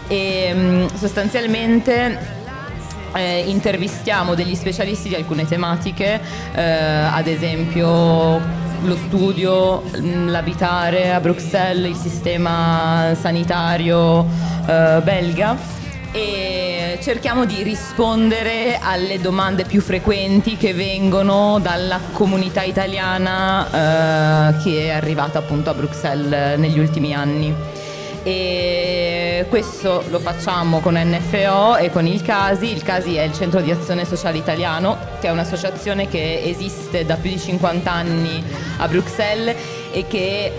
E 0.07 0.51
mm, 0.53 0.85
sostanzialmente 0.95 2.33
eh, 3.15 3.43
intervistiamo 3.47 4.35
degli 4.35 4.55
specialisti 4.55 5.09
di 5.09 5.15
alcune 5.15 5.47
tematiche, 5.47 6.19
eh, 6.53 6.61
ad 6.61 7.27
esempio 7.27 8.63
lo 8.81 8.95
studio, 9.07 9.81
mh, 9.81 10.29
l'abitare 10.29 11.13
a 11.13 11.19
Bruxelles, 11.19 11.89
il 11.89 11.95
sistema 11.95 13.13
sanitario 13.19 14.25
eh, 14.67 15.01
belga. 15.03 15.73
E 16.11 16.97
cerchiamo 17.01 17.43
di 17.45 17.61
rispondere 17.61 18.79
alle 18.81 19.19
domande 19.19 19.65
più 19.65 19.81
frequenti 19.81 20.55
che 20.55 20.73
vengono 20.73 21.59
dalla 21.59 21.99
comunità 22.13 22.63
italiana 22.63 24.53
eh, 24.53 24.63
che 24.63 24.85
è 24.85 24.89
arrivata 24.91 25.39
appunto 25.39 25.69
a 25.69 25.73
Bruxelles 25.73 26.57
negli 26.57 26.79
ultimi 26.79 27.13
anni 27.13 27.53
e 28.27 29.45
questo 29.49 30.03
lo 30.09 30.17
facciamo 30.17 30.79
con 30.79 30.95
NFO 30.95 31.77
e 31.77 31.91
con 31.91 32.07
il 32.07 32.23
CASI. 32.23 32.71
Il 32.71 32.81
CASI 32.81 33.17
è 33.17 33.21
il 33.21 33.33
Centro 33.33 33.61
di 33.61 33.69
Azione 33.69 34.03
Sociale 34.03 34.39
Italiano, 34.39 34.97
che 35.19 35.27
è 35.27 35.29
un'associazione 35.29 36.07
che 36.07 36.41
esiste 36.43 37.05
da 37.05 37.17
più 37.17 37.29
di 37.29 37.37
50 37.37 37.91
anni 37.91 38.43
a 38.77 38.87
Bruxelles 38.87 39.55
e 39.91 40.07
che 40.07 40.53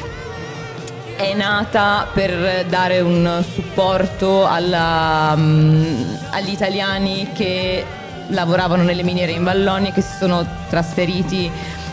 è 1.16 1.34
nata 1.34 2.06
per 2.14 2.66
dare 2.66 3.00
un 3.00 3.44
supporto 3.52 4.46
alla, 4.46 5.34
mm, 5.36 6.04
agli 6.30 6.50
italiani 6.50 7.30
che 7.34 7.84
lavoravano 8.28 8.84
nelle 8.84 9.02
miniere 9.02 9.32
in 9.32 9.42
Vallonia 9.42 9.88
e 9.88 9.92
che 9.92 10.02
si 10.02 10.16
sono 10.18 10.46
trasferiti 10.68 11.50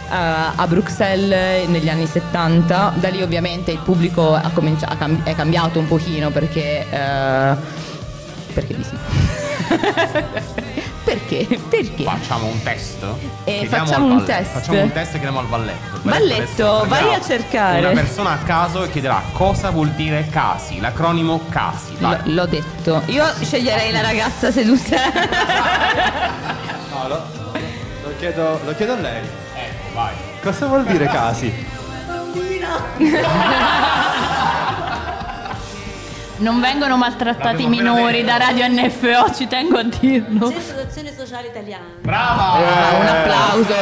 a 0.09 0.67
Bruxelles 0.67 1.67
negli 1.67 1.89
anni 1.89 2.05
70. 2.05 2.93
Da 2.95 3.09
lì 3.09 3.21
ovviamente 3.21 3.71
il 3.71 3.79
pubblico 3.79 4.39
cam- 4.97 5.23
è 5.23 5.35
cambiato 5.35 5.79
un 5.79 5.87
pochino 5.87 6.29
perché... 6.29 6.85
eh, 6.89 7.55
perché 8.53 8.75
di 8.75 8.83
sì. 8.83 8.95
perché? 11.03 11.59
Perché? 11.69 12.03
facciamo 12.03 12.45
un 12.47 12.61
test. 12.61 13.03
Eh, 13.43 13.57
Chiediamo 13.59 13.85
facciamo 13.85 14.05
un 14.05 14.23
test. 14.23 14.51
Facciamo 14.51 14.81
un 14.81 14.91
test 14.91 15.09
e 15.09 15.11
chiediamo 15.13 15.39
al 15.39 15.47
Valletto, 15.47 16.01
adesso 16.05 16.85
vai 16.87 17.13
a 17.13 17.21
cercare. 17.21 17.79
Una 17.79 17.89
persona 18.01 18.31
a 18.31 18.37
caso 18.37 18.83
e 18.83 18.89
chiederà 18.91 19.21
cosa 19.33 19.71
vuol 19.71 19.89
dire 19.91 20.27
casi, 20.29 20.79
l'acronimo 20.79 21.41
casi. 21.49 21.93
L- 21.99 22.33
l'ho 22.33 22.45
detto. 22.45 23.01
Io 23.07 23.25
sceglierei 23.41 23.91
la 23.91 24.01
ragazza 24.01 24.51
seduta. 24.51 24.97
No, 26.93 27.07
lo, 27.09 27.25
lo 28.03 28.13
chiedo, 28.17 28.59
lo 28.63 28.75
chiedo 28.75 28.93
a 28.93 28.97
lei. 28.97 29.21
Vai. 29.93 30.13
Cosa 30.41 30.65
vuol 30.67 30.85
dire 30.85 31.05
casi? 31.05 31.53
Non 36.37 36.59
vengono 36.59 36.97
maltrattati 36.97 37.61
i 37.61 37.65
appena 37.65 37.93
minori 37.93 38.23
da 38.23 38.37
Radio 38.37 38.67
NFO, 38.67 39.33
ci 39.33 39.47
tengo 39.47 39.77
a 39.77 39.83
dirlo. 39.83 40.49
Centro 40.49 40.75
d'azione 40.75 41.13
sociale 41.15 41.47
italiana. 41.47 41.85
Brava! 42.01 42.53
Ah, 42.53 42.97
un 42.99 43.07
applauso. 43.07 43.73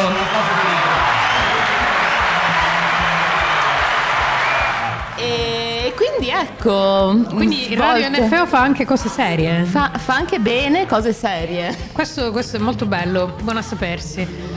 E 5.15 5.93
quindi 5.95 6.29
ecco. 6.29 7.15
Quindi 7.29 7.73
Radio 7.75 8.07
svolte. 8.07 8.35
NFO 8.35 8.45
fa 8.47 8.59
anche 8.59 8.85
cose 8.85 9.07
serie. 9.07 9.63
Fa, 9.63 9.91
fa 9.95 10.13
anche 10.15 10.39
bene 10.39 10.85
cose 10.85 11.13
serie. 11.13 11.75
Questo, 11.93 12.31
questo 12.31 12.57
è 12.57 12.59
molto 12.59 12.85
bello, 12.85 13.35
buono 13.41 13.59
a 13.59 13.63
sapersi. 13.63 14.50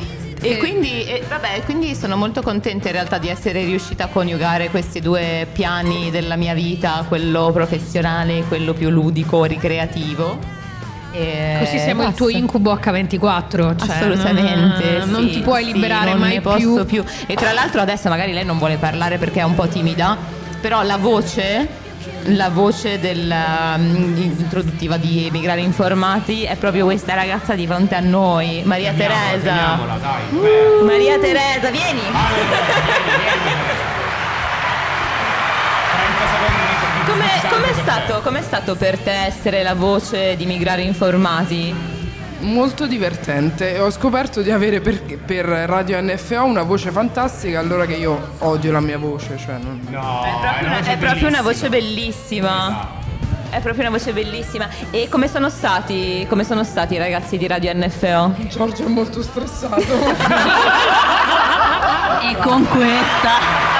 E 0.46 0.58
quindi, 0.58 1.04
e 1.04 1.22
vabbè, 1.26 1.62
quindi 1.64 1.94
sono 1.94 2.16
molto 2.16 2.42
contenta 2.42 2.88
in 2.88 2.92
realtà 2.94 3.16
di 3.16 3.28
essere 3.28 3.64
riuscita 3.64 4.04
a 4.04 4.06
coniugare 4.08 4.68
questi 4.68 5.00
due 5.00 5.46
piani 5.50 6.10
della 6.10 6.36
mia 6.36 6.52
vita, 6.52 7.04
quello 7.08 7.50
professionale 7.50 8.38
e 8.38 8.44
quello 8.46 8.74
più 8.74 8.90
ludico, 8.90 9.44
ricreativo. 9.44 10.38
E 11.12 11.56
Così 11.60 11.78
siamo 11.78 12.02
il 12.02 12.08
basta. 12.08 12.24
tuo 12.24 12.28
incubo 12.28 12.74
H24. 12.74 13.50
Cioè 13.50 13.96
Assolutamente. 13.96 14.98
Non, 14.98 15.10
non 15.10 15.22
sì, 15.28 15.30
ti 15.34 15.40
puoi 15.40 15.64
sì, 15.64 15.72
liberare 15.72 16.10
non 16.10 16.18
mai 16.20 16.40
posso 16.40 16.84
più. 16.84 17.02
E 17.26 17.34
tra 17.34 17.52
l'altro 17.52 17.80
adesso 17.80 18.08
magari 18.08 18.32
lei 18.32 18.44
non 18.44 18.58
vuole 18.58 18.76
parlare 18.76 19.16
perché 19.16 19.40
è 19.40 19.44
un 19.44 19.54
po' 19.54 19.66
timida, 19.68 20.16
però 20.60 20.82
la 20.82 20.96
voce 20.98 21.82
la 22.24 22.48
voce 22.50 22.98
della, 22.98 23.76
mm, 23.76 24.16
introduttiva 24.16 24.96
di 24.96 25.26
Emigrare 25.26 25.60
Informati 25.60 26.44
è 26.44 26.56
proprio 26.56 26.84
questa 26.84 27.14
ragazza 27.14 27.54
di 27.54 27.66
fronte 27.66 27.94
a 27.94 28.00
noi, 28.00 28.62
Maria 28.64 28.92
Teresa. 28.92 29.40
Chiamiamola, 29.40 29.96
dai. 29.96 30.22
Uh, 30.30 30.84
Maria 30.84 31.18
Teresa, 31.18 31.70
vieni! 31.70 32.00
30 32.00 32.16
secondi 36.32 36.60
di 36.66 37.10
Come, 37.10 37.26
com'è 37.50 37.72
stato, 37.82 38.20
com'è 38.22 38.42
stato 38.42 38.74
per 38.74 38.98
te 38.98 39.26
essere 39.26 39.62
la 39.62 39.74
voce 39.74 40.36
di 40.36 40.46
Migrare 40.46 40.82
Informati? 40.82 41.93
Molto 42.44 42.86
divertente. 42.86 43.78
Ho 43.80 43.90
scoperto 43.90 44.42
di 44.42 44.50
avere 44.50 44.82
per, 44.82 45.00
per 45.18 45.46
Radio 45.46 45.98
NFO 46.02 46.44
una 46.44 46.62
voce 46.62 46.90
fantastica, 46.90 47.58
allora 47.58 47.86
che 47.86 47.94
io 47.94 48.32
odio 48.40 48.70
la 48.70 48.80
mia 48.80 48.98
voce. 48.98 49.38
Cioè 49.38 49.56
non... 49.56 49.80
è 49.80 49.90
proprio, 49.90 50.68
una, 50.68 50.80
è 50.80 50.98
proprio 50.98 51.28
una 51.28 51.40
voce 51.40 51.70
bellissima. 51.70 53.00
È 53.48 53.60
proprio 53.60 53.88
una 53.88 53.96
voce 53.96 54.12
bellissima. 54.12 54.68
E 54.90 55.08
come 55.08 55.26
sono 55.26 55.48
stati, 55.48 56.26
come 56.28 56.44
sono 56.44 56.64
stati 56.64 56.94
i 56.94 56.98
ragazzi 56.98 57.38
di 57.38 57.46
Radio 57.46 57.72
NFO? 57.72 58.34
Giorgio 58.48 58.84
è 58.84 58.88
molto 58.88 59.22
stressato. 59.22 59.80
e 62.20 62.36
con 62.42 62.68
questa 62.68 63.72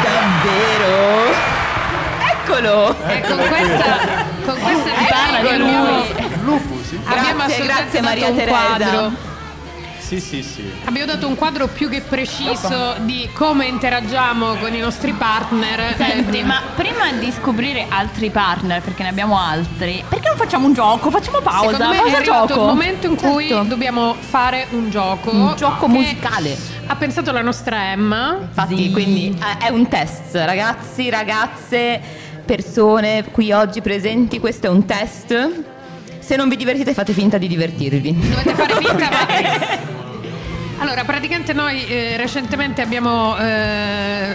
Davvero? 0.00 1.34
Eccolo! 2.30 2.94
E 3.08 3.20
con 3.22 3.36
questa, 3.36 3.98
con 4.44 4.58
questa 4.60 4.90
parla 5.08 5.50
di 5.50 5.58
lui. 5.58 6.25
Abbiamo 7.06 7.44
Grazie, 7.44 7.64
grazie 7.64 8.00
Maria 8.00 8.30
Teresa. 8.32 8.48
quadro. 8.76 9.34
Sì, 9.98 10.20
sì, 10.20 10.40
sì. 10.40 10.62
Abbiamo 10.84 11.10
dato 11.10 11.26
un 11.26 11.34
quadro 11.34 11.66
più 11.66 11.88
che 11.88 12.00
preciso 12.00 12.94
di 13.00 13.28
come 13.32 13.66
interagiamo 13.66 14.54
con 14.54 14.72
i 14.72 14.78
nostri 14.78 15.10
partner. 15.12 15.96
Senti, 15.96 16.44
ma 16.44 16.62
prima 16.76 17.10
di 17.18 17.32
scoprire 17.32 17.86
altri 17.88 18.30
partner, 18.30 18.80
perché 18.82 19.02
ne 19.02 19.08
abbiamo 19.08 19.36
altri, 19.36 20.04
perché 20.08 20.28
non 20.28 20.36
facciamo 20.36 20.66
un 20.66 20.74
gioco? 20.74 21.10
Facciamo 21.10 21.40
pausa. 21.40 21.70
Secondo 21.72 21.88
me 21.88 21.96
pausa 21.96 22.12
è 22.12 22.16
arrivato 22.20 22.46
gioco. 22.46 22.60
il 22.60 22.66
momento 22.66 23.06
in 23.08 23.16
cui 23.16 23.48
Certo. 23.48 23.64
dobbiamo 23.64 24.14
fare 24.14 24.68
un 24.70 24.90
gioco. 24.90 25.30
Un 25.32 25.54
gioco 25.56 25.88
musicale. 25.88 26.56
Ha 26.86 26.94
pensato 26.94 27.32
la 27.32 27.42
nostra 27.42 27.90
Emma. 27.90 28.36
Infatti, 28.42 28.92
quindi 28.92 29.36
eh, 29.36 29.66
è 29.66 29.70
un 29.70 29.88
test, 29.88 30.36
ragazzi, 30.36 31.10
ragazze, 31.10 32.00
persone 32.44 33.24
qui 33.32 33.50
oggi 33.50 33.80
presenti, 33.80 34.38
questo 34.38 34.68
è 34.68 34.70
un 34.70 34.84
test. 34.84 35.74
Se 36.26 36.34
non 36.34 36.48
vi 36.48 36.56
divertite 36.56 36.92
fate 36.92 37.12
finta 37.12 37.38
di 37.38 37.46
divertirvi. 37.46 38.12
Dovete 38.12 38.54
fare 38.56 38.74
finta, 38.82 39.08
ma- 39.08 39.78
Allora, 40.78 41.04
praticamente 41.04 41.52
noi 41.52 41.86
eh, 41.86 42.16
recentemente 42.16 42.82
abbiamo 42.82 43.36
eh, 43.38 44.34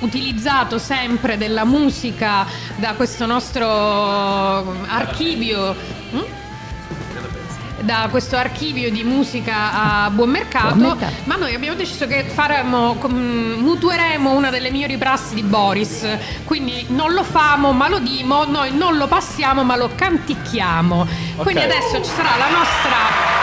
utilizzato 0.00 0.76
sempre 0.76 1.38
della 1.38 1.64
musica 1.64 2.44
da 2.76 2.92
questo 2.92 3.24
nostro 3.24 3.66
archivio. 4.88 5.74
hm? 6.10 6.24
Da 7.82 8.06
questo 8.12 8.36
archivio 8.36 8.92
di 8.92 9.02
musica 9.02 10.04
a 10.04 10.10
buon 10.10 10.30
mercato, 10.30 10.74
Buon 10.76 10.96
mercato. 10.98 11.12
ma 11.24 11.34
noi 11.34 11.52
abbiamo 11.52 11.76
deciso 11.76 12.06
che 12.06 12.22
faremo, 12.22 12.94
mutueremo 12.94 14.30
una 14.30 14.50
delle 14.50 14.70
migliori 14.70 14.96
prassi 14.98 15.34
di 15.34 15.42
Boris. 15.42 16.06
Quindi 16.44 16.86
non 16.90 17.12
lo 17.12 17.24
famo, 17.24 17.72
ma 17.72 17.88
lo 17.88 17.98
dimo, 17.98 18.44
noi 18.44 18.70
non 18.72 18.96
lo 18.96 19.08
passiamo, 19.08 19.64
ma 19.64 19.74
lo 19.74 19.90
canticchiamo. 19.96 21.06
Quindi 21.38 21.60
Ok. 21.64 21.70
adesso 21.70 22.04
ci 22.04 22.10
sarà 22.14 22.36
la 22.38 22.50
nostra 22.50 23.40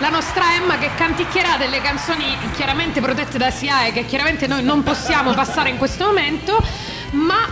la 0.00 0.08
nostra 0.08 0.54
Emma 0.54 0.78
che 0.78 0.90
canticchierà 0.94 1.56
delle 1.58 1.80
canzoni 1.82 2.24
chiaramente 2.54 3.00
protette 3.02 3.36
da 3.36 3.50
SIAE 3.50 3.92
che 3.92 4.06
chiaramente 4.06 4.46
noi 4.46 4.62
non 4.62 4.82
possiamo 4.82 5.32
passare 5.34 5.68
in 5.70 5.76
questo 5.78 6.06
momento, 6.06 6.58
ma 7.12 7.46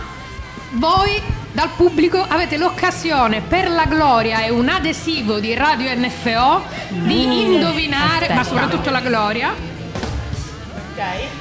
voi 0.71 1.21
dal 1.59 1.71
pubblico 1.75 2.25
avete 2.25 2.55
l'occasione 2.55 3.41
per 3.41 3.69
la 3.69 3.83
gloria 3.83 4.43
e 4.43 4.49
un 4.49 4.69
adesivo 4.69 5.41
di 5.41 5.53
Radio 5.55 5.93
NFO 5.93 6.63
di 6.87 7.53
indovinare, 7.53 8.29
ma 8.29 8.39
aspetta. 8.39 8.43
soprattutto 8.43 8.89
la 8.89 9.01
gloria, 9.01 9.53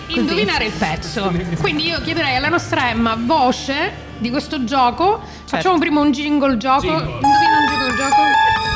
indovinare 0.08 0.64
il 0.64 0.72
pezzo. 0.72 1.32
Quindi 1.60 1.86
io 1.86 2.00
chiederei 2.00 2.34
alla 2.34 2.48
nostra 2.48 2.90
Emma 2.90 3.16
voce 3.16 3.92
di 4.18 4.28
questo 4.30 4.64
gioco. 4.64 5.20
Facciamo 5.44 5.78
prima 5.78 6.00
un 6.00 6.10
jingle 6.10 6.56
gioco. 6.56 6.86
Indovina 6.86 7.20
un 7.20 7.66
jingle 7.68 7.96
gioco. 7.96 8.67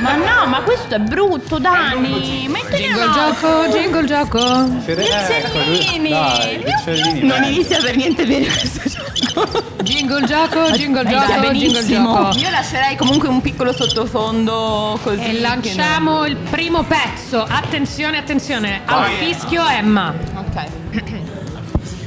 Ma 0.00 0.14
no, 0.16 0.46
ma 0.46 0.60
questo 0.62 0.94
è 0.94 0.98
brutto, 0.98 1.58
Dani. 1.58 2.46
Mettili 2.48 2.84
Jingle 2.84 3.04
un 3.04 3.12
gioco, 3.12 3.66
jingle 3.68 4.04
gioco. 4.06 4.38
Pizzellini. 4.84 6.10
ecco, 6.10 6.38
Dai, 6.38 6.58
pizzellini. 6.58 7.26
Non 7.26 7.42
inizia 7.44 7.78
per 7.80 7.96
niente 7.96 8.26
bene 8.26 8.46
questo 8.46 8.80
gioco. 8.88 9.62
Jingle 9.82 10.26
gioco, 10.26 10.70
jingle 10.70 11.04
gioco, 11.06 11.26
jingle 11.26 11.50
benissimo. 11.50 12.14
gioco. 12.14 12.38
Io 12.38 12.50
lascerei 12.50 12.96
comunque 12.96 13.28
un 13.28 13.40
piccolo 13.40 13.72
sottofondo 13.72 14.98
così. 15.02 15.20
E 15.20 15.40
lanciamo 15.40 16.24
il 16.26 16.36
primo 16.36 16.82
pezzo. 16.82 17.42
Attenzione, 17.42 18.18
attenzione. 18.18 18.80
Al 18.84 19.04
fischio 19.18 19.66
Emma. 19.66 20.14
Ok. 20.34 20.66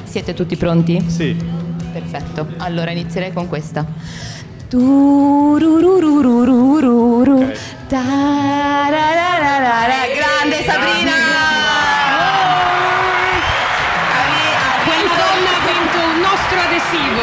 Siete 0.04 0.34
tutti 0.34 0.56
pronti? 0.58 1.04
Sì. 1.08 1.36
Perfetto. 1.92 2.48
Allora 2.58 2.92
inizierei 2.92 3.32
con 3.34 3.48
questa. 3.48 3.86
Turururururururu. 4.74 7.38
Ok. 7.44 7.54
Tarararara. 7.88 9.78
Grande 10.16 10.64
Sabrina! 10.66 11.14
Quella 14.84 15.14
donna 15.22 15.52
ha 15.54 15.62
vinto 15.70 16.00
un 16.10 16.18
nostro 16.22 16.58
adesivo. 16.58 17.22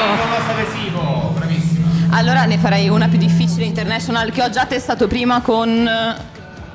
adesivo, 0.52 1.02
bravissimo. 1.34 1.86
Allora 2.10 2.44
ne 2.44 2.56
farei 2.58 2.88
una 2.88 3.08
più 3.08 3.18
difficile 3.18 3.64
international 3.64 4.30
che 4.30 4.44
ho 4.44 4.50
già 4.50 4.66
testato 4.66 5.08
prima 5.08 5.40
con 5.40 5.90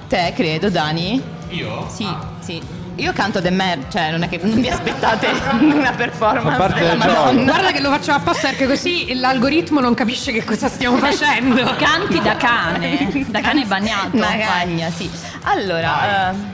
te, 0.09 0.33
credo, 0.35 0.69
Dani. 0.69 1.23
Io? 1.51 1.87
Sì, 1.89 2.05
sì. 2.41 2.61
Io 2.97 3.11
canto 3.11 3.41
The 3.41 3.51
Man, 3.51 3.85
cioè 3.91 4.11
non 4.11 4.23
è 4.23 4.29
che 4.29 4.39
non 4.41 4.61
vi 4.61 4.69
aspettate 4.69 5.27
una 5.59 5.91
performance 5.91 6.57
parte 6.57 6.79
della 6.79 6.91
del 6.93 7.01
gioco. 7.01 7.13
Madonna. 7.13 7.43
Guarda 7.43 7.71
che 7.71 7.81
lo 7.81 7.89
facciamo 7.89 8.17
apposta 8.19 8.47
perché 8.49 8.67
così 8.67 9.13
l'algoritmo 9.15 9.81
non 9.81 9.93
capisce 9.93 10.31
che 10.31 10.43
cosa 10.45 10.69
stiamo 10.69 10.95
facendo. 10.97 11.75
Canti 11.77 12.21
da 12.21 12.35
cane, 12.37 13.25
da 13.27 13.41
cane 13.41 13.65
bagnato. 13.65 14.15
Una 14.15 14.37
cagna, 14.37 14.89
sì. 14.91 15.09
Allora, 15.43 16.31
eh, 16.31 16.53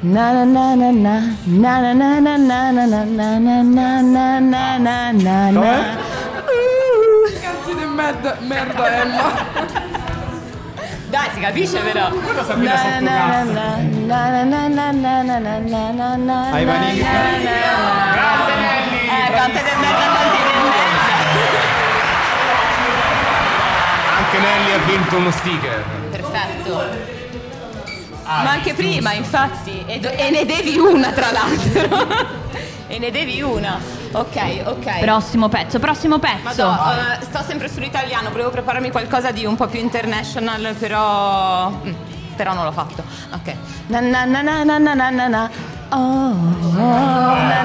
Na 0.00 0.30
na 0.30 0.44
na 0.44 0.74
na 0.74 0.92
na 0.92 1.20
na 1.46 1.92
na 1.92 1.94
na 1.94 2.20
na 2.20 2.36
na 2.36 2.76
na 2.76 2.94
na 2.94 3.38
na 3.38 3.62
na 3.62 4.02
na 4.02 4.02
na 4.02 4.38
na 4.38 4.78
na 4.78 5.10
na 5.12 5.50
na 5.50 5.96
Canti 7.42 7.74
di 7.74 7.84
merda, 7.86 8.36
merda 8.40 8.86
Emma. 9.02 10.05
Dai, 11.16 11.30
si 11.32 11.40
capisce 11.40 11.78
però. 11.78 12.08
Hai 12.08 12.44
sa 12.44 12.54
Grazie 12.56 13.00
Nelly. 13.00 13.56
Anche 24.18 24.38
Nelly 24.38 24.72
ha 24.72 24.78
vinto 24.84 25.16
uno 25.16 25.30
sticker. 25.30 25.84
Perfetto. 26.10 26.84
Ah, 28.24 28.42
Ma 28.42 28.50
anche 28.50 28.74
prima, 28.74 29.14
infatti, 29.14 29.84
e 29.86 30.30
ne 30.30 30.44
devi 30.44 30.76
una 30.76 31.12
tra 31.12 31.30
l'altro. 31.30 32.34
e 32.88 32.98
ne 32.98 33.10
devi 33.10 33.40
una. 33.40 33.80
Ok, 34.16 34.62
ok. 34.64 35.00
Prossimo 35.00 35.48
pezzo, 35.48 35.78
prossimo 35.78 36.18
pezzo. 36.18 36.42
Madonna, 36.42 37.18
uh, 37.20 37.22
sto 37.22 37.42
sempre 37.42 37.68
sull'italiano, 37.68 38.30
volevo 38.30 38.48
prepararmi 38.48 38.90
qualcosa 38.90 39.30
di 39.30 39.44
un 39.44 39.56
po' 39.56 39.66
più 39.66 39.78
international, 39.78 40.74
però. 40.78 41.70
Però 42.34 42.54
non 42.54 42.64
l'ho 42.64 42.72
fatto. 42.72 43.04
Ok. 43.32 43.54
Na 43.88 44.00
na 44.00 44.24
na 44.24 44.40
na 44.40 44.62
na 44.62 44.78
na 44.78 45.10
na 45.10 45.28
na. 45.28 45.50
Oh, 45.90 45.96
oh, 45.96 47.34
na 47.34 47.62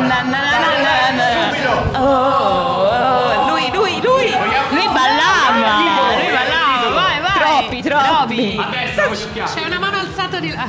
lui, 3.47 3.71
lui, 3.71 4.01
lui. 4.01 4.29
Lui 4.71 4.87
ballava. 4.91 5.77
Lui 6.15 6.31
ballava. 6.31 6.89
Vai, 6.93 7.21
vai. 7.21 7.39
Troppi, 7.39 7.81
troppi. 7.81 8.59
Adesso 8.59 9.29
c'è 9.53 9.65
una 9.65 9.79
mano 9.79 9.97
alzata 9.99 10.39
di 10.39 10.53
là. 10.53 10.67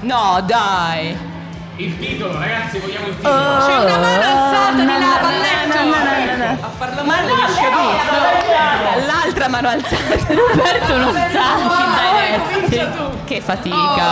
No, 0.00 0.42
dai. 0.44 1.35
Il 1.78 1.98
titolo, 1.98 2.38
ragazzi, 2.38 2.78
vogliamo 2.78 3.06
il 3.08 3.16
titolo. 3.16 3.34
C'è 3.66 3.76
una 3.76 3.96
mano 3.98 4.22
alzata 4.22 4.72
di 4.72 4.84
là, 4.86 4.98
Na, 4.98 5.18
balletto. 5.20 5.74
na, 5.74 5.84
na, 5.84 6.24
na, 6.24 6.36
na. 6.36 6.50
A 6.52 6.70
far 6.78 6.94
la 6.94 7.02
Ma 7.02 7.16
mano 7.16 7.28
no, 7.28 7.34
no, 7.36 9.06
l'altra 9.06 9.48
mano 9.48 9.68
alzata. 9.68 10.16
Roberto 10.32 10.96
non 10.96 11.12
sa 11.12 11.46
chi 11.68 11.84
deve 12.00 12.24
essere. 12.64 12.92
Che 13.26 13.40
fatica. 13.42 14.06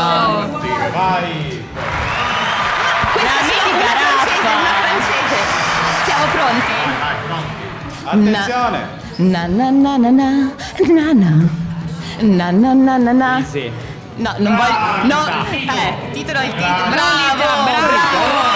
Vai. 0.93 1.65
Questa 3.13 3.33
è 3.33 3.63
una 3.73 3.95
francese, 3.97 4.49
una 4.61 4.75
francese. 4.85 5.39
Siamo 6.05 6.25
pronti? 6.33 6.77
Attenzione. 8.05 9.03
Na 9.17 9.47
na 9.47 9.71
na 9.71 9.97
na 9.97 10.11
na 10.11 10.29
na 10.87 11.13
na 11.13 12.51
na 12.51 12.51
na 12.51 12.73
na 12.75 12.97
na 12.99 13.13
na. 13.13 13.43
No, 14.17 14.33
non 14.39 14.57
voglio. 14.57 15.15
No, 15.15 15.27
eh, 15.51 16.11
titolo 16.13 16.41
il 16.41 16.55
titolo. 16.55 16.89
Bravo, 16.91 17.65
bravo. 17.65 18.53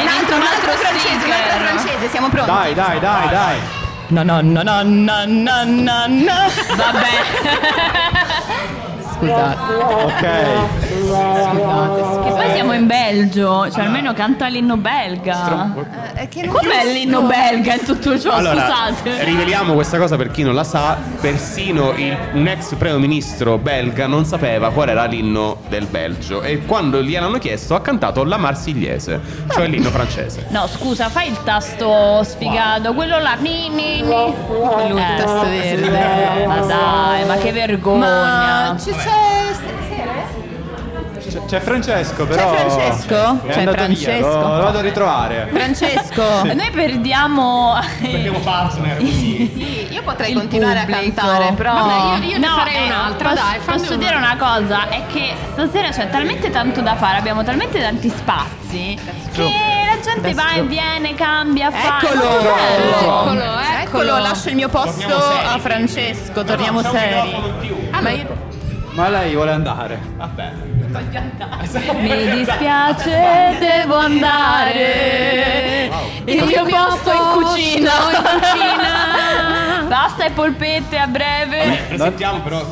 Un 0.00 0.08
altro, 0.08 0.36
un 0.36 0.42
altro 0.42 0.72
francese, 0.72 1.24
un 1.24 1.32
altro 1.32 1.58
francese, 1.64 2.08
siamo 2.10 2.28
pronti? 2.28 2.50
Dai, 2.50 2.74
dai, 2.74 3.00
dai, 3.00 3.28
dai. 3.28 3.60
No, 4.08 4.22
no, 4.22 4.40
no, 4.40 4.62
no, 4.62 4.82
no, 4.82 5.24
no, 5.26 5.64
no, 5.64 6.06
no. 6.06 6.50
Vabbè. 6.76 7.10
Scusate. 9.22 9.72
Ok. 10.02 10.20
Che 12.24 12.30
poi 12.30 12.50
siamo 12.54 12.72
in 12.72 12.86
Belgio, 12.86 13.70
cioè 13.70 13.84
almeno 13.84 14.12
canta 14.14 14.48
l'inno 14.48 14.76
belga. 14.76 15.72
Eh, 16.14 16.26
che 16.28 16.42
non 16.46 16.54
Com'è 16.54 16.84
l'inno 16.92 17.22
belga 17.22 17.74
in 17.74 17.84
tutto 17.84 18.18
ciò? 18.18 18.32
Allora, 18.32 18.66
Scusate. 18.66 19.22
riveliamo 19.24 19.74
questa 19.74 19.98
cosa 19.98 20.16
per 20.16 20.30
chi 20.32 20.42
non 20.42 20.54
la 20.54 20.64
sa, 20.64 20.96
persino 21.20 21.92
il- 21.92 22.16
un 22.32 22.46
ex 22.48 22.74
primo 22.74 22.98
ministro 22.98 23.58
belga 23.58 24.06
non 24.08 24.24
sapeva 24.24 24.70
qual 24.70 24.88
era 24.88 25.04
l'inno 25.04 25.58
del 25.68 25.86
Belgio 25.86 26.42
e 26.42 26.64
quando 26.66 27.00
gliel'hanno 27.02 27.38
chiesto 27.38 27.74
ha 27.76 27.80
cantato 27.80 28.24
la 28.24 28.38
marsigliese, 28.38 29.20
cioè 29.52 29.66
l'inno 29.68 29.90
francese. 29.90 30.46
No, 30.48 30.66
scusa, 30.66 31.08
fai 31.10 31.28
il 31.28 31.38
tasto 31.44 32.22
sfigato, 32.24 32.92
quello 32.94 33.18
là. 33.20 33.34
Ni, 33.38 33.68
ni, 33.68 34.00
ni. 34.02 34.34
Lui 34.88 35.00
il 35.00 35.04
tasto 35.16 35.42
verde. 35.48 36.46
Ma 36.46 36.56
dai, 36.60 37.24
ma 37.26 37.36
che 37.36 37.52
vergogna. 37.52 38.70
Ma 38.70 38.76
ci 38.78 38.90
stasera? 38.92 39.10
C'è, 41.28 41.44
c'è 41.46 41.60
Francesco, 41.60 42.26
però. 42.26 42.52
Francesco? 42.52 43.38
È 43.46 43.52
C'è 43.52 43.58
andato 43.60 43.76
via, 43.86 43.96
Francesco. 43.96 44.26
lo, 44.26 44.56
lo 44.56 44.62
vado 44.64 44.78
a 44.78 44.80
ritrovare. 44.82 45.48
Francesco. 45.52 46.22
Noi 46.52 46.70
perdiamo. 46.72 47.78
Perdiamo 48.00 48.38
partner 48.40 48.96
così. 48.98 49.86
Io 49.92 50.02
potrei 50.02 50.32
il 50.32 50.38
continuare 50.38 50.80
a 50.80 50.84
pubblico. 50.84 51.14
cantare, 51.14 51.52
però. 51.52 51.72
Vabbè, 51.74 52.24
io- 52.24 52.30
io 52.32 52.38
ne 52.38 52.46
No, 52.46 52.54
farei 52.56 52.74
eh, 52.76 52.86
un'altra, 52.86 53.28
posso, 53.30 53.42
dai, 53.42 53.58
Posso 53.64 53.94
una. 53.94 53.96
dire 54.04 54.16
una 54.16 54.36
cosa, 54.36 54.88
è 54.88 55.02
che 55.06 55.34
stasera 55.52 55.88
c'è 55.90 56.10
talmente 56.10 56.50
tanto 56.50 56.80
da 56.80 56.96
fare, 56.96 57.18
abbiamo 57.18 57.44
talmente 57.44 57.80
tanti 57.80 58.08
spazi 58.10 58.98
che 59.32 59.42
la 59.42 60.00
gente 60.02 60.34
va 60.34 60.52
e 60.54 60.62
viene, 60.62 61.14
cambia, 61.14 61.70
fa. 61.70 61.98
Eccolo! 62.00 62.28
Bello. 62.42 62.98
Eccolo, 62.98 63.44
Eccolo, 63.82 64.18
lascio 64.18 64.48
il 64.48 64.54
mio 64.56 64.68
posto 64.68 65.14
a 65.14 65.58
Francesco, 65.60 66.42
torniamo 66.42 66.80
C'è 66.82 66.88
un 66.88 66.94
seri. 66.94 67.42
più. 67.60 67.76
Ma 67.90 68.10
io- 68.10 68.50
Ma 68.92 69.08
lei 69.08 69.34
vuole 69.34 69.52
andare. 69.52 69.98
Vabbè. 70.16 70.52
Mi 72.00 72.30
dispiace, 72.36 73.56
devo 73.58 73.96
andare. 73.96 75.90
Il 76.26 76.44
mio 76.44 76.64
posto 76.64 77.10
è 77.10 77.16
in 77.16 77.22
cucina. 77.32 77.92
Basta 79.88 80.24
e 80.26 80.30
polpette 80.32 80.98
a 80.98 81.06
breve. 81.06 81.78
Presentiamo 81.88 82.40
però 82.40 82.62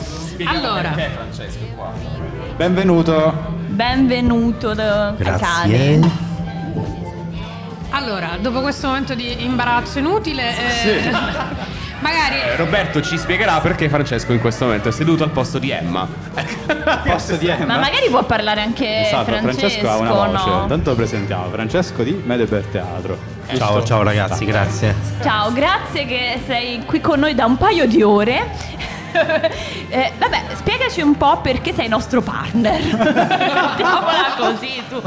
Allora. 0.46 0.90
perché 0.90 1.10
Francesco 1.14 1.64
è 1.64 1.74
qua. 1.74 1.90
Benvenuto. 2.56 3.58
Benvenuto 3.68 4.74
da- 4.74 5.14
cani. 5.16 5.98
Grazie. 6.00 6.28
Allora, 7.92 8.36
dopo 8.40 8.60
questo 8.60 8.86
momento 8.88 9.14
di 9.14 9.42
imbarazzo 9.42 9.98
inutile, 9.98 10.54
eh, 10.56 11.10
magari 12.00 12.40
Eh, 12.40 12.56
Roberto 12.56 13.00
ci 13.02 13.16
spiegherà 13.18 13.60
perché 13.60 13.88
Francesco 13.88 14.32
in 14.32 14.40
questo 14.40 14.64
momento 14.64 14.88
è 14.88 14.92
seduto 14.92 15.22
al 15.24 15.30
posto 15.30 15.58
di 15.58 15.70
Emma. 15.70 16.06
Posto 17.04 17.36
di 17.36 17.48
Emma. 17.48 17.64
Ma 17.64 17.78
magari 17.78 18.08
può 18.10 18.22
parlare 18.24 18.60
anche 18.62 19.06
Esatto, 19.06 19.24
Francesco, 19.24 19.58
Francesco 19.58 19.88
ha 19.90 19.96
una 19.96 20.12
voce. 20.12 20.48
no? 20.48 20.62
Intanto 20.62 20.90
lo 20.90 20.96
presentiamo. 20.96 21.50
Francesco 21.50 22.02
di 22.02 22.20
Medeber 22.24 22.64
Teatro. 22.66 23.18
Ciao, 23.54 23.82
ciao 23.84 24.02
ragazzi, 24.02 24.44
grazie. 24.44 24.94
Ciao, 25.22 25.52
grazie 25.52 26.06
che 26.06 26.40
sei 26.46 26.84
qui 26.86 27.00
con 27.00 27.18
noi 27.18 27.34
da 27.34 27.44
un 27.46 27.56
paio 27.56 27.86
di 27.86 28.02
ore. 28.02 28.46
Eh, 29.92 30.12
vabbè, 30.18 30.44
spiegaci 30.54 31.00
un 31.00 31.16
po' 31.16 31.40
perché 31.40 31.74
sei 31.74 31.88
nostro 31.88 32.22
partner. 32.22 32.80
Mettiamola 32.94 34.34
così 34.38 34.80
tu. 34.88 35.02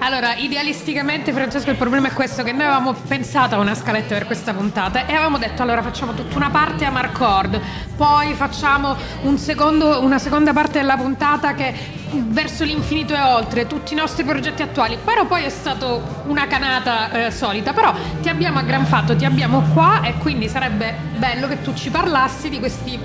Allora, 0.00 0.34
idealisticamente, 0.34 1.32
Francesco, 1.32 1.70
il 1.70 1.76
problema 1.76 2.08
è 2.08 2.12
questo: 2.12 2.42
che 2.42 2.50
noi 2.50 2.62
avevamo 2.64 2.92
pensato 2.92 3.54
a 3.54 3.58
una 3.58 3.74
scaletta 3.74 4.14
per 4.14 4.26
questa 4.26 4.52
puntata 4.52 5.06
e 5.06 5.12
avevamo 5.12 5.38
detto 5.38 5.62
allora 5.62 5.80
facciamo 5.80 6.12
tutta 6.12 6.36
una 6.36 6.50
parte 6.50 6.84
a 6.84 6.90
Marcord, 6.90 7.60
poi 7.96 8.34
facciamo 8.34 8.96
un 9.22 9.38
secondo- 9.38 10.00
una 10.02 10.18
seconda 10.18 10.52
parte 10.52 10.80
della 10.80 10.96
puntata 10.96 11.54
che 11.54 11.72
verso 12.10 12.64
l'infinito 12.64 13.14
e 13.14 13.20
oltre, 13.20 13.66
tutti 13.66 13.92
i 13.92 13.96
nostri 13.96 14.24
progetti 14.24 14.62
attuali. 14.62 14.98
Però 15.04 15.24
poi 15.26 15.44
è 15.44 15.48
stato 15.50 16.22
una 16.26 16.46
canata 16.48 17.10
eh, 17.26 17.30
solita. 17.30 17.72
Però 17.72 17.92
ti 18.20 18.28
abbiamo 18.28 18.58
aggranfato, 18.58 19.14
ti 19.14 19.24
abbiamo 19.24 19.62
qua 19.72 20.00
e 20.02 20.14
quindi 20.18 20.48
sarebbe 20.48 20.96
bello 21.16 21.46
che 21.46 21.62
tu 21.62 21.72
ci 21.74 21.90
parlassi 21.90 22.48
di 22.48 22.58
questi- 22.58 22.98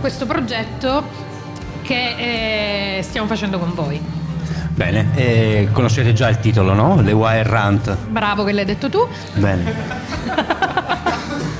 questo 0.00 0.26
progetto 0.26 1.02
che 1.82 2.98
eh, 2.98 3.02
stiamo 3.02 3.26
facendo 3.26 3.58
con 3.58 3.74
voi. 3.74 4.00
Bene, 4.70 5.06
eh, 5.14 5.68
conoscete 5.72 6.12
già 6.12 6.28
il 6.28 6.38
titolo, 6.38 6.74
no? 6.74 7.00
Le 7.00 7.12
Wire 7.12 7.42
Rant. 7.44 7.96
Bravo 8.08 8.44
che 8.44 8.52
l'hai 8.52 8.64
detto 8.66 8.90
tu. 8.90 9.06
Bene. 9.34 9.74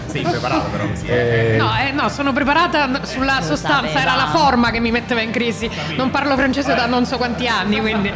Sei 0.07 0.22
preparato 0.22 0.68
però 0.70 0.87
così. 0.89 1.07
eh. 1.07 1.57
No, 1.59 1.70
eh, 1.78 1.93
no, 1.93 2.09
sono 2.09 2.32
preparata 2.32 3.05
sulla 3.05 3.41
sostanza, 3.43 4.01
era 4.01 4.14
la 4.16 4.26
forma 4.28 4.70
che 4.70 4.80
mi 4.80 4.91
metteva 4.91 5.20
in 5.22 5.30
crisi. 5.30 5.68
Non 5.97 6.11
parlo 6.11 6.37
francese 6.37 6.74
da 6.74 6.87
non 6.87 7.07
so 7.07 7.16
quanti 7.16 7.47
anni, 7.47 7.80
quindi. 7.80 8.11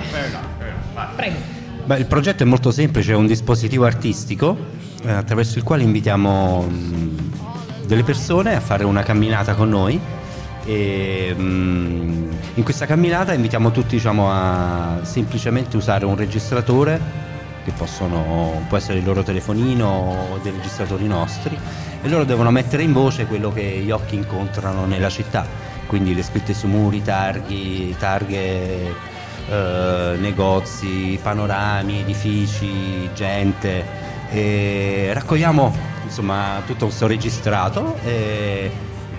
Prego. 1.17 1.39
Beh, 1.85 1.97
il 1.99 2.07
progetto 2.07 2.43
è 2.43 2.47
molto 2.47 2.71
semplice, 2.71 3.13
è 3.13 3.17
un 3.17 3.27
dispositivo 3.27 3.85
artistico 3.85 4.57
eh, 5.03 5.11
attraverso 5.11 5.59
il 5.59 5.65
quale 5.65 5.83
invitiamo 5.83 6.61
mh, 6.63 7.20
delle 7.91 8.05
persone 8.05 8.55
a 8.55 8.61
fare 8.61 8.85
una 8.85 9.03
camminata 9.03 9.55
con 9.57 9.69
noi 9.69 9.99
e 10.65 11.35
mh, 11.37 12.29
in 12.55 12.63
questa 12.63 12.87
camminata 12.87 13.33
invitiamo 13.33 13.73
tutti 13.73 13.97
diciamo, 13.97 14.31
a 14.31 15.01
semplicemente 15.03 15.77
usare 15.77 16.05
un 16.05 16.15
registratore 16.15 17.01
che 17.65 17.73
possono, 17.73 18.63
può 18.69 18.77
essere 18.77 18.99
il 18.99 19.05
loro 19.05 19.25
telefonino 19.25 19.87
o 20.31 20.39
dei 20.41 20.53
registratori 20.53 21.09
nostri 21.09 21.59
e 22.01 22.09
loro 22.09 22.23
devono 22.23 22.53
mettere 22.53 22.85
in 22.85 22.93
voce 22.93 23.27
quello 23.27 23.53
che 23.53 23.83
gli 23.85 23.91
occhi 23.91 24.15
incontrano 24.15 24.87
nella 24.87 25.09
città, 25.09 25.45
quindi 25.89 26.15
le 26.15 26.23
scritte 26.23 26.55
su 26.55 26.69
muri, 26.69 27.03
targhi, 27.03 27.97
targhe 27.99 28.95
eh, 29.49 30.17
negozi, 30.17 31.19
panorami, 31.21 32.03
edifici, 32.03 33.11
gente. 33.15 34.09
E 34.31 35.11
raccogliamo 35.13 35.90
insomma 36.11 36.61
tutto 36.67 36.87
questo 36.87 37.07
registrato 37.07 37.97
e 38.03 38.71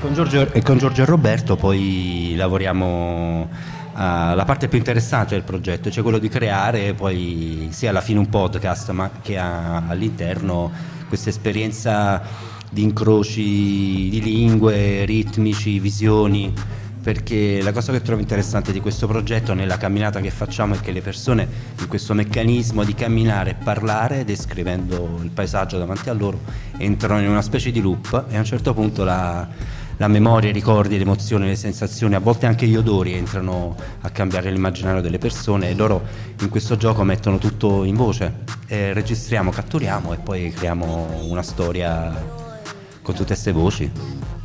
con 0.01 0.13
Giorgio, 0.13 0.51
e 0.51 0.61
con 0.61 0.77
Giorgio 0.77 1.05
Roberto 1.05 1.55
poi 1.55 2.33
lavoriamo 2.35 3.47
alla 3.93 4.43
parte 4.45 4.67
più 4.67 4.77
interessante 4.77 5.35
del 5.35 5.43
progetto, 5.43 5.89
cioè 5.89 6.03
quello 6.03 6.17
di 6.17 6.27
creare 6.27 6.93
poi 6.93 7.69
sia 7.71 7.91
alla 7.91 8.01
fine 8.01 8.19
un 8.19 8.27
podcast 8.29 8.91
ma 8.91 9.09
che 9.21 9.37
all'interno 9.37 10.69
questa 11.07 11.29
esperienza 11.29 12.21
di 12.69 12.83
incroci 12.83 14.09
di 14.09 14.21
lingue, 14.21 15.05
ritmici, 15.05 15.79
visioni 15.79 16.53
perché 17.01 17.61
la 17.63 17.71
cosa 17.71 17.91
che 17.91 18.01
trovo 18.01 18.21
interessante 18.21 18.71
di 18.71 18.79
questo 18.79 19.07
progetto 19.07 19.53
nella 19.53 19.77
camminata 19.77 20.19
che 20.21 20.29
facciamo 20.29 20.75
è 20.75 20.79
che 20.79 20.91
le 20.91 21.01
persone 21.01 21.47
in 21.79 21.87
questo 21.87 22.13
meccanismo 22.13 22.83
di 22.83 22.93
camminare 22.93 23.51
e 23.51 23.55
parlare 23.55 24.23
descrivendo 24.23 25.19
il 25.23 25.31
paesaggio 25.31 25.77
davanti 25.79 26.09
a 26.09 26.13
loro 26.13 26.39
entrano 26.77 27.19
in 27.19 27.27
una 27.27 27.41
specie 27.41 27.71
di 27.71 27.81
loop 27.81 28.25
e 28.29 28.35
a 28.35 28.39
un 28.39 28.45
certo 28.45 28.73
punto 28.73 29.03
la, 29.03 29.47
la 29.97 30.07
memoria, 30.07 30.49
i 30.49 30.53
ricordi, 30.53 30.97
le 30.97 31.03
emozioni, 31.03 31.47
le 31.47 31.55
sensazioni, 31.55 32.13
a 32.15 32.19
volte 32.19 32.45
anche 32.45 32.67
gli 32.67 32.75
odori 32.75 33.13
entrano 33.13 33.75
a 34.01 34.09
cambiare 34.09 34.51
l'immaginario 34.51 35.01
delle 35.01 35.17
persone 35.17 35.69
e 35.69 35.75
loro 35.75 36.03
in 36.39 36.49
questo 36.49 36.77
gioco 36.77 37.03
mettono 37.03 37.37
tutto 37.37 37.83
in 37.83 37.95
voce, 37.95 38.33
E 38.67 38.93
registriamo, 38.93 39.51
catturiamo 39.51 40.13
e 40.13 40.17
poi 40.17 40.51
creiamo 40.51 41.25
una 41.27 41.43
storia 41.43 42.09
con 43.01 43.13
tutte 43.15 43.33
queste 43.33 43.51
voci. 43.51 43.91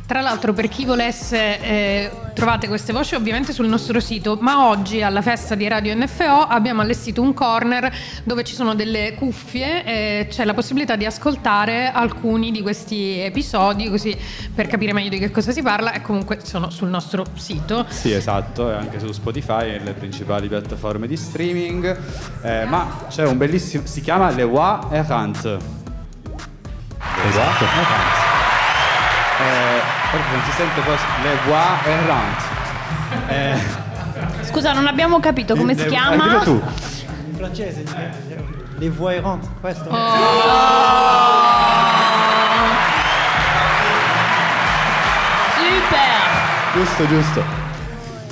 Tra 0.07 0.21
l'altro, 0.21 0.53
per 0.53 0.69
chi 0.69 0.85
volesse, 0.85 1.59
eh, 1.59 2.11
trovate 2.33 2.69
queste 2.69 2.93
voci 2.93 3.15
ovviamente 3.15 3.51
sul 3.51 3.67
nostro 3.67 3.99
sito, 3.99 4.37
ma 4.39 4.69
oggi 4.69 5.01
alla 5.01 5.21
festa 5.21 5.53
di 5.53 5.67
Radio 5.67 5.93
NFO 5.95 6.47
abbiamo 6.47 6.81
allestito 6.81 7.21
un 7.21 7.33
corner 7.33 7.93
dove 8.23 8.45
ci 8.45 8.55
sono 8.55 8.73
delle 8.73 9.15
cuffie 9.15 9.83
e 9.83 10.27
c'è 10.29 10.45
la 10.45 10.53
possibilità 10.53 10.95
di 10.95 11.03
ascoltare 11.03 11.91
alcuni 11.91 12.51
di 12.51 12.61
questi 12.61 13.19
episodi, 13.19 13.89
così 13.89 14.17
per 14.55 14.67
capire 14.67 14.93
meglio 14.93 15.09
di 15.09 15.19
che 15.19 15.29
cosa 15.29 15.51
si 15.51 15.61
parla, 15.61 15.91
e 15.91 16.01
comunque 16.01 16.39
sono 16.41 16.69
sul 16.69 16.87
nostro 16.87 17.25
sito. 17.33 17.85
Sì, 17.89 18.13
esatto, 18.13 18.71
e 18.71 18.75
anche 18.75 18.99
su 18.99 19.11
Spotify 19.11 19.73
e 19.73 19.79
le 19.79 19.91
principali 19.91 20.47
piattaforme 20.47 21.07
di 21.07 21.17
streaming. 21.17 21.99
Eh, 22.43 22.63
ma 22.63 23.07
c'è 23.09 23.25
un 23.25 23.35
bellissimo. 23.35 23.85
si 23.85 23.99
chiama 23.99 24.29
Le 24.29 24.43
Wa 24.43 24.87
Errant. 24.89 25.57
Esatto. 27.27 28.46
Errant. 29.39 29.83
Eh, 30.13 30.17
non 30.31 30.41
si 30.45 30.51
sente 30.51 30.81
cosa. 30.83 31.03
Le 31.21 31.51
Wa 31.51 31.77
Errant. 31.85 32.41
Eh, 33.27 33.85
Scusa, 34.43 34.73
non 34.73 34.87
abbiamo 34.87 35.19
capito 35.19 35.55
come 35.55 35.73
si 35.73 35.81
le- 35.81 35.85
eh, 35.85 35.89
chiama. 35.89 36.23
dillo 36.23 36.39
tu. 36.39 36.63
In 37.29 37.35
francese, 37.35 37.83
le 38.79 38.89
voix 38.89 39.13
errantes, 39.13 39.49
questo. 39.59 39.89
Super! 45.55 46.73
Giusto, 46.73 47.07
giusto. 47.07 47.43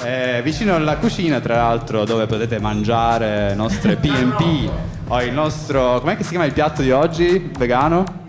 Eh, 0.03 0.41
vicino 0.43 0.75
alla 0.75 0.97
cucina, 0.97 1.39
tra 1.39 1.55
l'altro, 1.57 2.03
dove 2.05 2.25
potete 2.27 2.59
mangiare 2.59 3.55
nostre 3.55 3.95
PMP 3.95 4.69
o 5.07 5.21
il 5.21 5.33
nostro. 5.33 5.99
Com'è 5.99 6.15
che 6.15 6.23
si 6.23 6.29
chiama 6.29 6.45
il 6.45 6.53
piatto 6.53 6.81
di 6.81 6.91
oggi? 6.91 7.51
Vegano? 7.57 8.23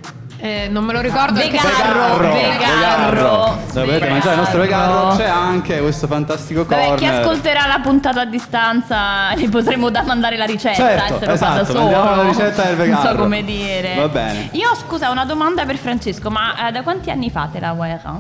Eh, 0.46 0.64
Eh, 0.66 0.68
non 0.68 0.84
me 0.84 0.92
lo 0.92 1.00
ricordo. 1.00 1.38
Vegarro, 1.40 2.32
vegarro. 2.32 3.58
Dove 3.72 3.86
potete 3.86 4.08
mangiare 4.08 4.32
il 4.34 4.38
nostro 4.40 4.60
vegarro 4.60 5.16
c'è 5.16 5.26
anche 5.26 5.80
questo 5.80 6.06
fantastico 6.06 6.64
Vabbè, 6.64 6.94
chi 6.94 7.04
corner. 7.04 7.20
ascolterà 7.20 7.66
la 7.66 7.80
puntata 7.82 8.20
a 8.22 8.24
distanza 8.24 9.34
gli 9.36 9.48
potremo 9.48 9.90
da 9.90 10.02
mandare 10.02 10.36
la 10.36 10.44
ricetta 10.44 10.74
Certo, 10.74 11.14
e 11.20 11.26
fa 11.26 11.32
esatto, 11.62 11.72
mandiamo 11.78 12.16
la 12.16 12.22
ricetta 12.22 12.62
del 12.62 12.76
Non 12.76 12.86
so 12.96 13.02
vegarro. 13.02 13.22
come 13.22 13.44
dire. 13.44 13.94
Va 13.96 14.08
bene. 14.08 14.48
Io 14.52 14.74
scusa, 14.76 15.10
una 15.10 15.24
domanda 15.24 15.64
per 15.64 15.76
Francesco, 15.76 16.30
ma 16.30 16.68
eh, 16.68 16.72
da 16.72 16.82
quanti 16.82 17.10
anni 17.10 17.30
fate 17.30 17.60
la 17.60 17.72
guerra? 17.72 18.18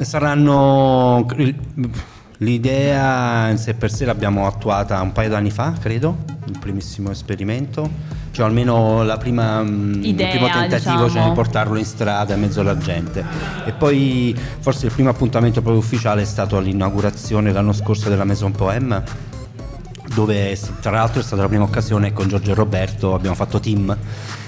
Saranno. 0.00 1.26
L'idea 2.40 3.48
in 3.48 3.58
sé 3.58 3.74
per 3.74 3.90
sé 3.90 4.04
l'abbiamo 4.04 4.46
attuata 4.46 5.00
un 5.00 5.10
paio 5.12 5.28
d'anni 5.28 5.50
fa, 5.50 5.72
credo, 5.80 6.18
il 6.44 6.56
primissimo 6.58 7.10
esperimento, 7.10 7.90
cioè 8.38 8.46
almeno 8.46 9.02
la 9.02 9.16
prima, 9.16 9.64
mm, 9.64 10.04
Idea, 10.04 10.26
il 10.28 10.38
primo 10.38 10.46
tentativo 10.52 11.06
diciamo. 11.06 11.08
cioè, 11.08 11.22
di 11.24 11.30
portarlo 11.34 11.76
in 11.76 11.84
strada 11.84 12.34
in 12.34 12.40
mezzo 12.40 12.60
alla 12.60 12.78
gente. 12.78 13.24
E 13.64 13.72
poi 13.72 14.32
forse 14.60 14.86
il 14.86 14.92
primo 14.92 15.10
appuntamento 15.10 15.60
proprio 15.60 15.82
ufficiale 15.82 16.22
è 16.22 16.24
stato 16.24 16.56
all'inaugurazione 16.56 17.50
l'anno 17.50 17.72
scorso 17.72 18.08
della 18.08 18.22
Maison 18.22 18.52
Poème, 18.52 19.02
dove 20.14 20.56
tra 20.80 20.92
l'altro 20.92 21.20
è 21.20 21.24
stata 21.24 21.42
la 21.42 21.48
prima 21.48 21.64
occasione 21.64 22.12
con 22.12 22.28
Giorgio 22.28 22.52
e 22.52 22.54
Roberto, 22.54 23.12
abbiamo 23.12 23.34
fatto 23.34 23.58
team. 23.58 23.96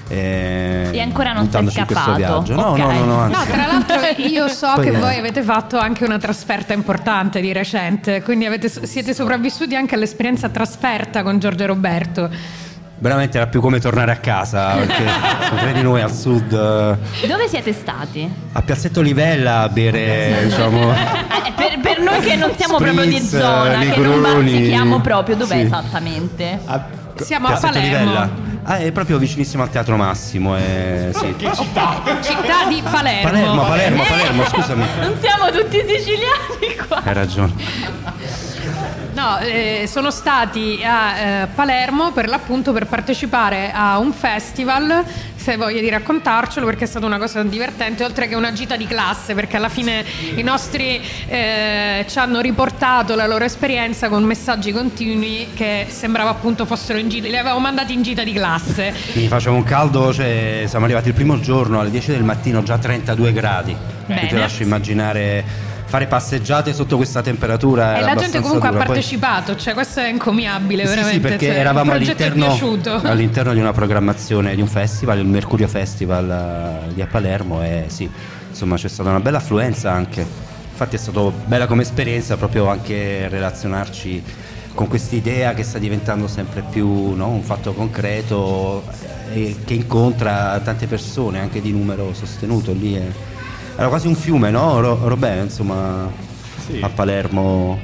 eh, 0.09 0.89
E 0.93 1.01
ancora 1.01 1.33
non 1.33 1.51
sei 1.51 1.69
scappato. 1.71 2.15
viaggio. 2.15 2.55
No, 2.55 2.67
Ok. 2.71 2.79
no, 2.79 2.91
no, 2.93 3.05
no, 3.05 3.27
No, 3.27 3.45
tra 3.45 3.67
l'altro 3.67 3.97
io 4.25 4.47
so 4.49 4.71
Poi 4.77 4.85
che 4.85 4.93
è- 4.93 4.99
voi 5.01 5.17
avete 5.19 5.43
fatto 5.43 5.79
anche 5.79 6.05
una 6.05 6.19
trasferta 6.19 6.73
importante 6.73 7.41
di 7.41 7.53
recente, 7.53 8.23
quindi 8.23 8.45
avete- 8.47 8.69
siete 8.87 9.15
sopravvissuti 9.15 9.75
anche 9.75 9.95
all'esperienza 9.97 10.49
trasferta 10.49 11.23
con 11.25 11.39
Giorgio 11.41 11.65
e 11.65 11.67
Roberto. 11.67 12.31
Veramente 13.03 13.39
era 13.39 13.47
più 13.47 13.63
come 13.63 13.81
tornare 13.81 14.13
a 14.13 14.17
casa, 14.17 14.75
perché 14.75 15.05
credi 15.57 15.81
noi 15.81 16.03
al 16.03 16.13
sud, 16.13 16.53
eh, 16.53 17.27
Dove 17.27 17.49
siete 17.49 17.73
stati? 17.73 18.31
a 18.53 18.61
Piazzetto 18.61 19.01
Livella 19.01 19.61
a 19.63 19.69
bere, 19.71 20.41
diciamo, 20.45 20.93
Eh, 20.93 21.53
per, 21.57 21.81
per 21.81 21.99
noi 22.01 22.21
che 22.21 22.37
non 22.37 22.53
siamo 22.59 22.77
proprio 22.77 23.03
di 23.07 23.13
Spritz, 23.17 23.39
zona, 23.39 23.79
che 23.79 23.97
non 24.01 24.21
bazzichiamo 24.21 25.01
proprio, 25.01 25.35
dov'è 25.37 25.55
Sì. 25.55 25.61
esattamente? 25.63 26.61
Siamo 27.23 27.47
a 27.47 27.51
Piazzetto 27.53 27.73
Palermo. 27.73 27.99
Livella. 28.05 28.31
Ah, 28.65 28.77
è 28.77 28.93
proprio 28.93 29.17
vicinissimo 29.17 29.63
al 29.63 29.71
Teatro 29.71 29.97
Massimo, 29.97 30.57
eh, 30.59 31.11
sì. 31.15 31.35
città? 31.39 32.03
Città 32.21 32.67
di 32.69 32.83
Palermo. 32.83 33.31
Palermo, 33.31 33.63
Palermo, 33.65 34.03
Palermo, 34.03 34.45
scusami. 34.45 34.85
Non 35.01 35.17
siamo 35.23 35.51
tutti 35.51 35.79
siciliani 35.89 36.87
qua. 36.87 37.01
Hai 37.03 37.15
ragione. 37.15 37.53
No, 39.21 39.37
eh, 39.41 39.85
sono 39.87 40.11
stati 40.11 40.81
a 40.83 41.19
eh, 41.19 41.47
Palermo 41.55 42.11
per 42.11 42.27
l'appunto 42.27 42.73
per 42.73 42.87
partecipare 42.87 43.71
a 43.71 43.99
un 43.99 44.15
festival, 44.15 45.05
se 45.35 45.59
voglia 45.59 45.79
di 45.83 45.91
raccontarcelo, 45.91 46.65
perché 46.65 46.85
è 46.85 46.87
stata 46.87 47.05
una 47.05 47.19
cosa 47.19 47.43
divertente, 47.43 48.03
oltre 48.03 48.29
che 48.29 48.35
una 48.35 48.55
gita 48.55 48.77
di 48.77 48.87
classe, 48.87 49.35
perché 49.35 49.59
alla 49.59 49.69
fine 49.69 50.03
i 50.37 50.43
nostri 50.43 51.03
eh, 51.29 52.07
ci 52.09 52.19
hanno 52.19 52.41
riportato 52.41 53.15
la 53.15 53.27
loro 53.27 53.45
esperienza 53.45 54.09
con 54.09 54.25
messaggi 54.25 54.73
continui 54.73 55.49
che 55.53 55.85
sembrava 55.91 56.31
appunto 56.31 56.65
fossero 56.65 56.99
in 56.99 57.11
gita, 57.11 57.29
li 57.29 57.37
avevamo 57.37 57.61
mandati 57.61 57.93
in 57.93 58.01
gita 58.01 58.25
di 58.25 58.33
classe. 58.33 58.95
Quindi 59.13 59.29
faceva 59.29 59.55
un 59.55 59.65
caldo, 59.65 60.15
cioè, 60.15 60.65
siamo 60.67 60.87
arrivati 60.87 61.09
il 61.09 61.15
primo 61.15 61.39
giorno 61.41 61.79
alle 61.79 61.91
10 61.91 62.13
del 62.13 62.25
mattino, 62.25 62.63
già 62.63 62.79
32 62.79 63.33
gradi. 63.35 63.77
Bene. 64.07 64.21
Tu 64.23 64.29
ti 64.29 64.37
lascio 64.37 64.63
immaginare 64.63 65.69
fare 65.91 66.07
passeggiate 66.07 66.73
sotto 66.73 66.97
questa 66.97 67.21
temperatura. 67.21 67.99
E 67.99 68.03
la 68.03 68.15
gente 68.15 68.41
comunque 68.41 68.69
ha 68.69 68.71
dura. 68.71 68.85
Poi- 68.85 68.95
partecipato, 68.95 69.57
cioè 69.57 69.75
questo 69.75 69.99
è 69.99 70.09
incommiabile 70.09 70.85
Sì, 70.85 70.89
sì, 70.91 70.95
veramente. 70.95 71.29
perché 71.29 71.47
cioè, 71.47 71.57
eravamo 71.57 71.91
all'interno, 71.93 72.57
all'interno 73.03 73.53
di 73.53 73.59
una 73.59 73.73
programmazione 73.73 74.55
di 74.55 74.61
un 74.61 74.69
festival, 74.69 75.19
il 75.19 75.27
Mercurio 75.27 75.67
Festival 75.67 76.31
eh, 76.89 76.95
di 76.95 77.03
a 77.03 77.07
Palermo 77.07 77.61
e 77.65 77.87
sì, 77.89 78.09
insomma 78.49 78.77
c'è 78.77 78.87
stata 78.87 79.11
una 79.11 79.19
bella 79.19 79.39
affluenza 79.39 79.91
anche. 79.91 80.25
Infatti 80.71 80.95
è 80.95 80.99
stato 80.99 81.33
bella 81.45 81.67
come 81.67 81.83
esperienza 81.83 82.37
proprio 82.37 82.69
anche 82.69 83.29
relazionarci 83.29 84.23
con 84.73 84.87
quest'idea 84.87 85.55
che 85.55 85.65
sta 85.65 85.79
diventando 85.79 86.29
sempre 86.29 86.63
più 86.71 87.15
no, 87.17 87.27
un 87.31 87.43
fatto 87.43 87.73
concreto 87.73 88.85
eh, 89.33 89.41
e 89.41 89.57
che 89.65 89.75
incontra 89.75 90.59
tante 90.63 90.87
persone 90.87 91.41
anche 91.41 91.61
di 91.61 91.73
numero 91.73 92.15
sostenuto 92.15 92.71
lì. 92.73 92.95
è- 92.95 93.29
Era 93.81 93.89
quasi 93.89 94.09
un 94.09 94.15
fiume, 94.15 94.51
no? 94.51 94.79
Ro- 94.79 95.09
Robè, 95.09 95.41
insomma, 95.41 96.07
a 96.83 96.89
Palermo 96.91 97.81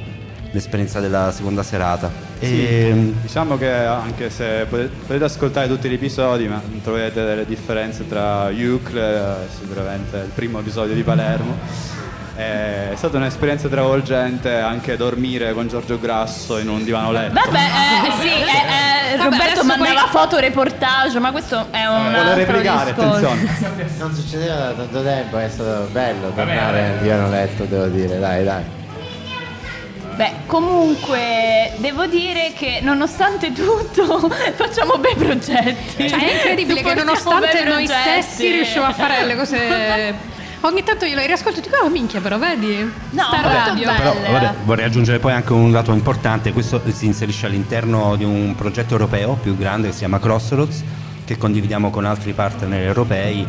l'esperienza 0.50 1.00
della 1.00 1.32
seconda 1.32 1.62
serata. 1.62 2.10
Sì, 2.38 2.44
E, 2.44 3.12
diciamo 3.22 3.56
che 3.56 3.70
anche 3.72 4.28
se 4.28 4.66
potete, 4.68 5.24
ascoltare 5.24 5.66
tutti 5.68 5.88
gli 5.88 5.94
episodi, 5.94 6.48
ma 6.48 6.60
troverete 6.82 7.24
delle 7.24 7.46
differenze 7.46 8.06
tra 8.06 8.50
Eucle, 8.50 9.00
eh, 9.00 9.48
sicuramente 9.58 10.18
il 10.18 10.30
primo 10.34 10.58
episodio 10.58 10.94
di 10.94 11.02
Palermo. 11.02 11.56
È 12.36 12.92
stata 12.96 13.16
un'esperienza 13.16 13.66
travolgente 13.68 14.56
anche 14.56 14.98
dormire 14.98 15.54
con 15.54 15.68
Giorgio 15.68 15.98
Grasso 15.98 16.58
in 16.58 16.68
un 16.68 16.84
divano 16.84 17.10
letto. 17.10 17.32
Vabbè, 17.32 17.58
eh, 17.58 18.12
sì, 18.20 18.28
eh, 18.28 19.14
eh, 19.14 19.16
Vabbè, 19.16 19.30
Roberto 19.36 19.64
mandava 19.64 20.00
poi- 20.02 20.10
foto 20.10 20.38
reportage, 20.38 21.18
ma 21.18 21.30
questo 21.30 21.66
è 21.70 21.86
un 21.86 22.02
Vuole 22.02 22.18
altro 22.18 22.34
replicare, 22.34 22.90
attenzione. 22.90 23.48
Non 23.98 24.14
succedeva 24.14 24.54
da 24.54 24.72
tanto 24.72 25.02
tempo, 25.02 25.38
è 25.38 25.48
stato 25.48 25.88
bello 25.90 26.30
tornare 26.34 26.84
al 26.84 26.98
divano 26.98 27.30
letto, 27.30 27.64
devo 27.64 27.86
dire, 27.86 28.18
dai, 28.18 28.44
dai. 28.44 28.62
Beh, 30.16 30.32
comunque 30.46 31.72
devo 31.76 32.06
dire 32.06 32.52
che 32.54 32.80
nonostante 32.82 33.52
tutto 33.52 34.28
facciamo 34.56 34.98
bei 34.98 35.14
progetti. 35.14 36.08
Cioè, 36.08 36.18
è 36.18 36.32
incredibile 36.34 36.82
che 36.82 36.94
nonostante 36.94 37.64
noi 37.64 37.86
progetti. 37.86 38.22
stessi 38.22 38.50
riusciamo 38.50 38.86
a 38.86 38.92
fare 38.92 39.24
le 39.24 39.36
cose. 39.36 40.34
Ogni 40.66 40.82
tanto 40.82 41.04
io 41.04 41.14
lo 41.14 41.24
riascolto 41.24 41.60
e 41.60 41.62
dico, 41.62 41.76
oh 41.80 41.88
minchia, 41.88 42.20
però 42.20 42.38
vedi? 42.38 42.82
No, 43.10 43.22
Sta 43.22 43.40
molto 43.40 43.48
radio. 43.48 43.94
Però 43.94 44.14
vabbè, 44.32 44.54
vorrei 44.64 44.84
aggiungere 44.84 45.20
poi 45.20 45.32
anche 45.32 45.52
un 45.52 45.70
dato 45.70 45.92
importante, 45.92 46.52
questo 46.52 46.82
si 46.90 47.06
inserisce 47.06 47.46
all'interno 47.46 48.16
di 48.16 48.24
un 48.24 48.52
progetto 48.56 48.94
europeo 48.94 49.34
più 49.34 49.56
grande 49.56 49.86
che 49.86 49.92
si 49.92 50.00
chiama 50.00 50.18
Crossroads, 50.18 50.82
che 51.24 51.38
condividiamo 51.38 51.90
con 51.90 52.04
altri 52.04 52.32
partner 52.32 52.82
europei, 52.82 53.46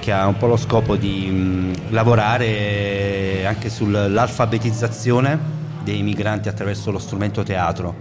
che 0.00 0.10
ha 0.10 0.26
un 0.26 0.38
po' 0.38 0.46
lo 0.46 0.56
scopo 0.56 0.96
di 0.96 1.26
mh, 1.26 1.90
lavorare 1.90 3.44
anche 3.44 3.68
sull'alfabetizzazione 3.68 5.38
dei 5.82 6.02
migranti 6.02 6.48
attraverso 6.48 6.90
lo 6.90 6.98
strumento 6.98 7.42
teatro. 7.42 7.94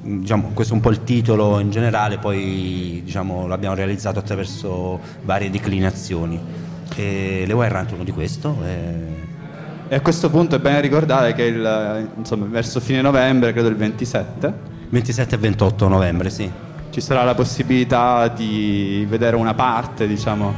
Diciamo, 0.00 0.52
questo 0.54 0.72
è 0.72 0.76
un 0.76 0.82
po' 0.82 0.90
il 0.90 1.04
titolo 1.04 1.58
in 1.58 1.70
generale, 1.70 2.16
poi 2.16 3.02
diciamo, 3.04 3.46
l'abbiamo 3.46 3.74
realizzato 3.74 4.18
attraverso 4.18 4.98
varie 5.24 5.50
declinazioni. 5.50 6.61
E 6.96 7.44
le 7.46 7.64
Errant 7.64 7.90
è 7.90 7.94
uno 7.94 8.04
di 8.04 8.12
questo. 8.12 8.56
e- 8.64 9.30
E 9.88 9.94
a 9.94 10.00
questo 10.00 10.30
punto 10.30 10.56
è 10.56 10.58
bene 10.58 10.80
ricordare 10.80 11.34
che 11.34 11.42
il, 11.42 12.08
insomma, 12.16 12.46
verso 12.46 12.80
fine 12.80 13.02
novembre, 13.02 13.52
credo 13.52 13.68
il 13.68 13.76
27, 13.76 14.54
27 14.88 15.34
e 15.34 15.38
28 15.38 15.86
novembre, 15.88 16.30
sì. 16.30 16.50
ci 16.88 17.00
sarà 17.02 17.24
la 17.24 17.34
possibilità 17.34 18.28
di 18.28 19.06
vedere 19.06 19.36
una 19.36 19.52
parte, 19.52 20.06
diciamo, 20.06 20.54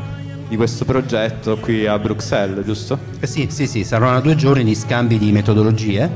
di 0.49 0.55
questo 0.57 0.85
progetto 0.85 1.57
qui 1.57 1.85
a 1.85 1.99
Bruxelles, 1.99 2.65
giusto? 2.65 2.97
Eh 3.19 3.27
sì, 3.27 3.49
sì, 3.51 3.67
sì, 3.67 3.83
saranno 3.83 4.21
due 4.21 4.37
giorni 4.37 4.63
di 4.63 4.75
scambi 4.77 5.19
di 5.19 5.33
metodologie, 5.33 6.09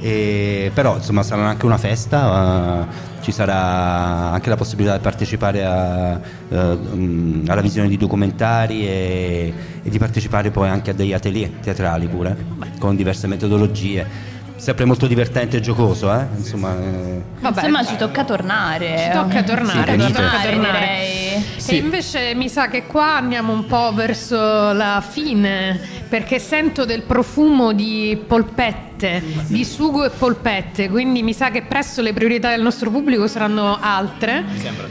e- 0.00 0.70
però 0.74 0.96
insomma 0.96 1.22
sarà 1.22 1.46
anche 1.46 1.66
una 1.66 1.78
festa, 1.78 2.86
eh, 2.88 3.22
ci 3.22 3.32
sarà 3.32 4.30
anche 4.32 4.48
la 4.48 4.56
possibilità 4.56 4.96
di 4.96 5.02
partecipare 5.02 5.64
a, 5.64 6.20
eh, 6.48 6.56
mm, 6.94 7.48
alla 7.48 7.60
visione 7.60 7.88
di 7.88 7.96
documentari 7.96 8.86
e, 8.86 9.52
e 9.82 9.90
di 9.90 9.98
partecipare 9.98 10.50
poi 10.50 10.68
anche 10.68 10.90
a 10.90 10.94
degli 10.94 11.12
atelier 11.12 11.50
teatrali 11.62 12.06
pure, 12.06 12.36
con 12.78 12.94
diverse 12.96 13.26
metodologie. 13.26 14.34
Sempre 14.56 14.86
molto 14.86 15.06
divertente 15.06 15.58
e 15.58 15.60
giocoso, 15.60 16.10
eh? 16.12 16.24
Insomma, 16.36 16.74
eh, 16.78 17.22
Insomma, 17.46 17.84
ci 17.84 17.94
tocca 17.96 18.24
tornare. 18.24 18.96
Ci 18.98 19.10
tocca 19.12 19.42
tornare, 19.42 19.92
Sì, 19.92 20.12
tocca 20.12 20.40
tornare. 20.42 20.52
direi. 20.56 21.25
E 21.66 21.76
invece 21.76 22.34
mi 22.34 22.48
sa 22.48 22.68
che 22.68 22.86
qua 22.86 23.16
andiamo 23.16 23.52
un 23.52 23.66
po' 23.66 23.92
verso 23.92 24.36
la 24.72 25.02
fine, 25.06 25.78
perché 26.08 26.38
sento 26.38 26.84
del 26.84 27.02
profumo 27.02 27.72
di 27.72 28.18
polpette, 28.26 29.22
di 29.48 29.64
sugo 29.64 30.04
e 30.04 30.10
polpette, 30.10 30.88
quindi 30.88 31.22
mi 31.22 31.32
sa 31.32 31.50
che 31.50 31.62
presto 31.62 32.00
le 32.00 32.12
priorità 32.12 32.50
del 32.50 32.62
nostro 32.62 32.90
pubblico 32.90 33.26
saranno 33.26 33.78
altre. 33.80 34.44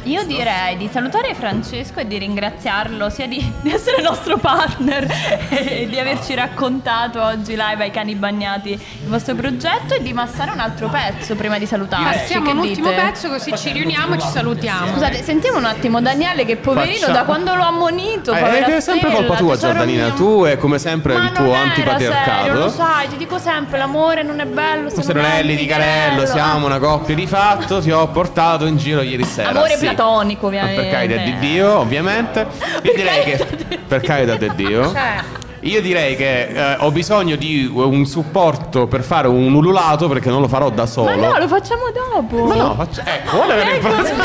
Io 0.03 0.23
direi 0.25 0.77
di 0.77 0.89
salutare 0.91 1.33
Francesco 1.33 1.99
e 1.99 2.07
di 2.07 2.17
ringraziarlo 2.17 3.09
sia 3.09 3.27
di, 3.27 3.43
di 3.61 3.71
essere 3.71 4.01
nostro 4.01 4.37
partner 4.37 5.07
e 5.49 5.87
di 5.89 5.99
averci 5.99 6.35
raccontato 6.35 7.21
oggi 7.21 7.55
live 7.55 7.83
ai 7.83 7.91
cani 7.91 8.15
bagnati 8.15 8.71
il 8.71 9.07
vostro 9.07 9.35
progetto 9.35 9.95
e 9.95 10.01
di 10.01 10.13
massare 10.13 10.51
un 10.51 10.59
altro 10.59 10.89
pezzo 10.89 11.35
prima 11.35 11.57
di 11.57 11.65
salutarci. 11.65 12.19
Passiamo 12.19 12.51
un 12.51 12.57
ultimo 12.57 12.89
dite? 12.89 13.01
pezzo 13.01 13.29
così 13.29 13.55
ci 13.57 13.71
riuniamo 13.71 14.15
e 14.15 14.19
ci 14.19 14.27
salutiamo. 14.27 14.91
Scusate, 14.91 15.23
sentiamo 15.23 15.57
un 15.57 15.65
attimo 15.65 16.01
Daniele 16.01 16.34
che 16.43 16.57
poverino, 16.57 16.95
Facciamo- 16.95 17.13
da 17.13 17.23
quando 17.23 17.55
l'ho 17.55 17.63
ammonito. 17.63 18.33
Eh, 18.33 18.37
è 18.37 18.81
sempre 18.81 18.81
stella, 18.81 19.13
colpa 19.13 19.35
tua, 19.35 19.55
Giordanina. 19.57 20.05
mio. 20.07 20.13
Tu 20.15 20.43
è 20.43 20.57
come 20.57 20.79
sempre 20.79 21.15
Ma 21.15 21.23
il 21.23 21.31
tuo 21.31 21.53
antipatriarcato. 21.53 22.43
serio, 22.45 22.59
lo 22.59 22.69
sai, 22.69 23.07
ti 23.07 23.17
dico 23.17 23.37
sempre, 23.37 23.77
l'amore 23.77 24.23
non 24.23 24.39
è 24.39 24.45
bello. 24.45 24.89
Nelly 25.13 25.55
di 25.55 25.65
Carello, 25.65 26.25
siamo 26.25 26.65
una 26.65 26.79
coppia 26.79 27.15
di 27.15 27.27
fatto, 27.27 27.79
ti 27.79 27.91
ho 27.91 28.07
portato 28.07 28.65
in 28.65 28.75
giro 28.77 29.01
ieri 29.01 29.23
sera. 29.23 29.49
Amore 29.49 29.77
sì. 29.77 29.85
platonico, 29.85 30.47
ovviamente. 30.47 30.81
per 30.81 30.91
carità 30.91 31.21
di 31.21 31.37
Dio, 31.39 31.77
ovviamente. 31.77 32.47
Io 32.81 32.93
direi 32.93 33.23
che 33.23 33.45
per 33.87 34.01
carità 34.01 34.35
di 34.35 34.51
Dio. 34.55 34.91
Cioè, 34.91 35.43
Io 35.65 35.81
direi 35.81 36.15
che 36.15 36.47
eh, 36.47 36.75
ho 36.79 36.91
bisogno 36.91 37.35
di 37.35 37.65
un 37.73 38.05
supporto 38.05 38.85
per 38.85 39.01
fare 39.03 39.27
un 39.27 39.51
ululato 39.51 40.07
perché 40.07 40.29
non 40.29 40.39
lo 40.41 40.47
farò 40.47 40.69
da 40.69 40.85
solo. 40.85 41.09
ma 41.09 41.15
no, 41.15 41.37
lo 41.39 41.47
facciamo 41.47 41.81
dopo. 41.91 42.45
Ma 42.45 42.53
no, 42.55 42.75
faccia- 42.75 43.03
ecco, 43.03 43.31
vuole 43.37 43.53
avere 43.53 43.75
Ecco, 43.77 43.87
informazioni. 43.87 44.19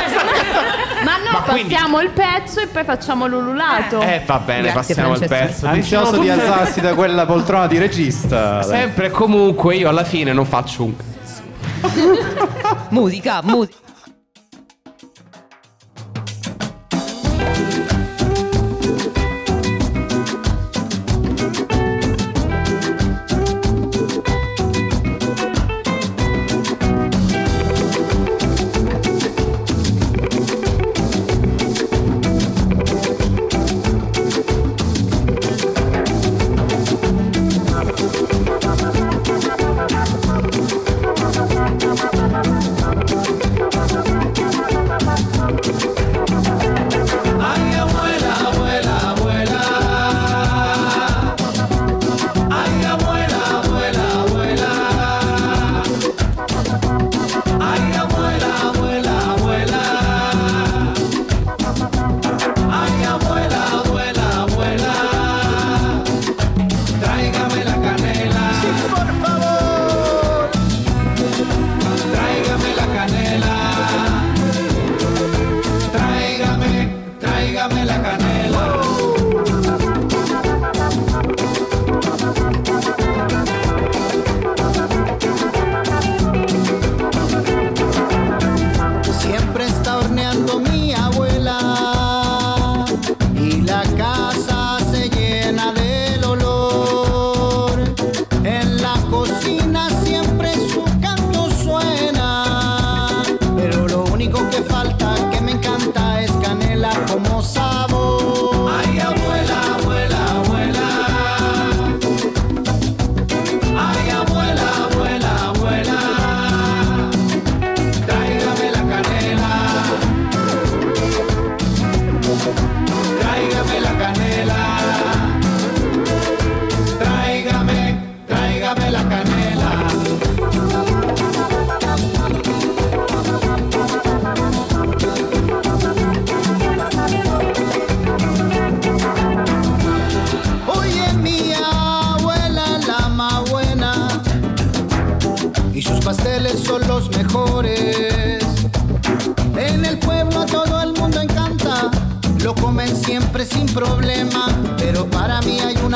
Ma 1.03 1.17
no, 1.17 1.31
Ma 1.33 1.41
quindi- 1.45 1.73
passiamo 1.73 2.01
il 2.03 2.11
pezzo 2.11 2.61
e 2.61 2.67
poi 2.67 2.85
facciamo 2.85 3.27
l'ululato. 3.27 4.01
Eh, 4.03 4.21
va 4.27 4.39
bene, 4.39 4.71
passiamo 4.73 5.13
al 5.15 5.19
pezzo. 5.27 5.67
Ansioso 5.67 6.11
Diciamo 6.11 6.11
di 6.11 6.29
tutte- 6.29 6.31
alzarsi 6.51 6.81
da 6.83 6.95
quella 6.95 7.25
poltrona 7.25 7.67
di 7.67 7.79
regista. 7.79 8.63
Sempre 8.63 9.07
e 9.07 9.11
comunque 9.11 9.77
io 9.77 9.89
alla 9.89 10.05
fine 10.05 10.35
non 10.35 10.45
faccio 10.45 10.85
un 10.85 10.93
musica, 12.91 13.41
musica. 13.43 13.79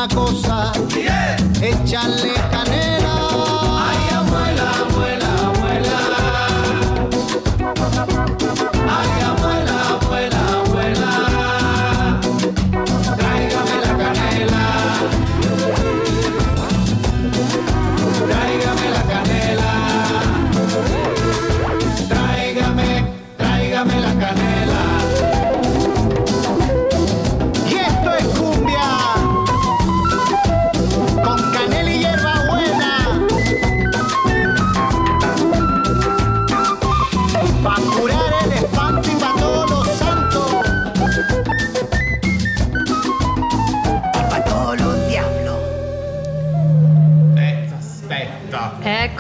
Una 0.04 0.14
cosa, 0.14 0.72
échale 1.62 2.33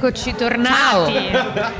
Eccoci 0.04 0.34
tornati. 0.34 1.30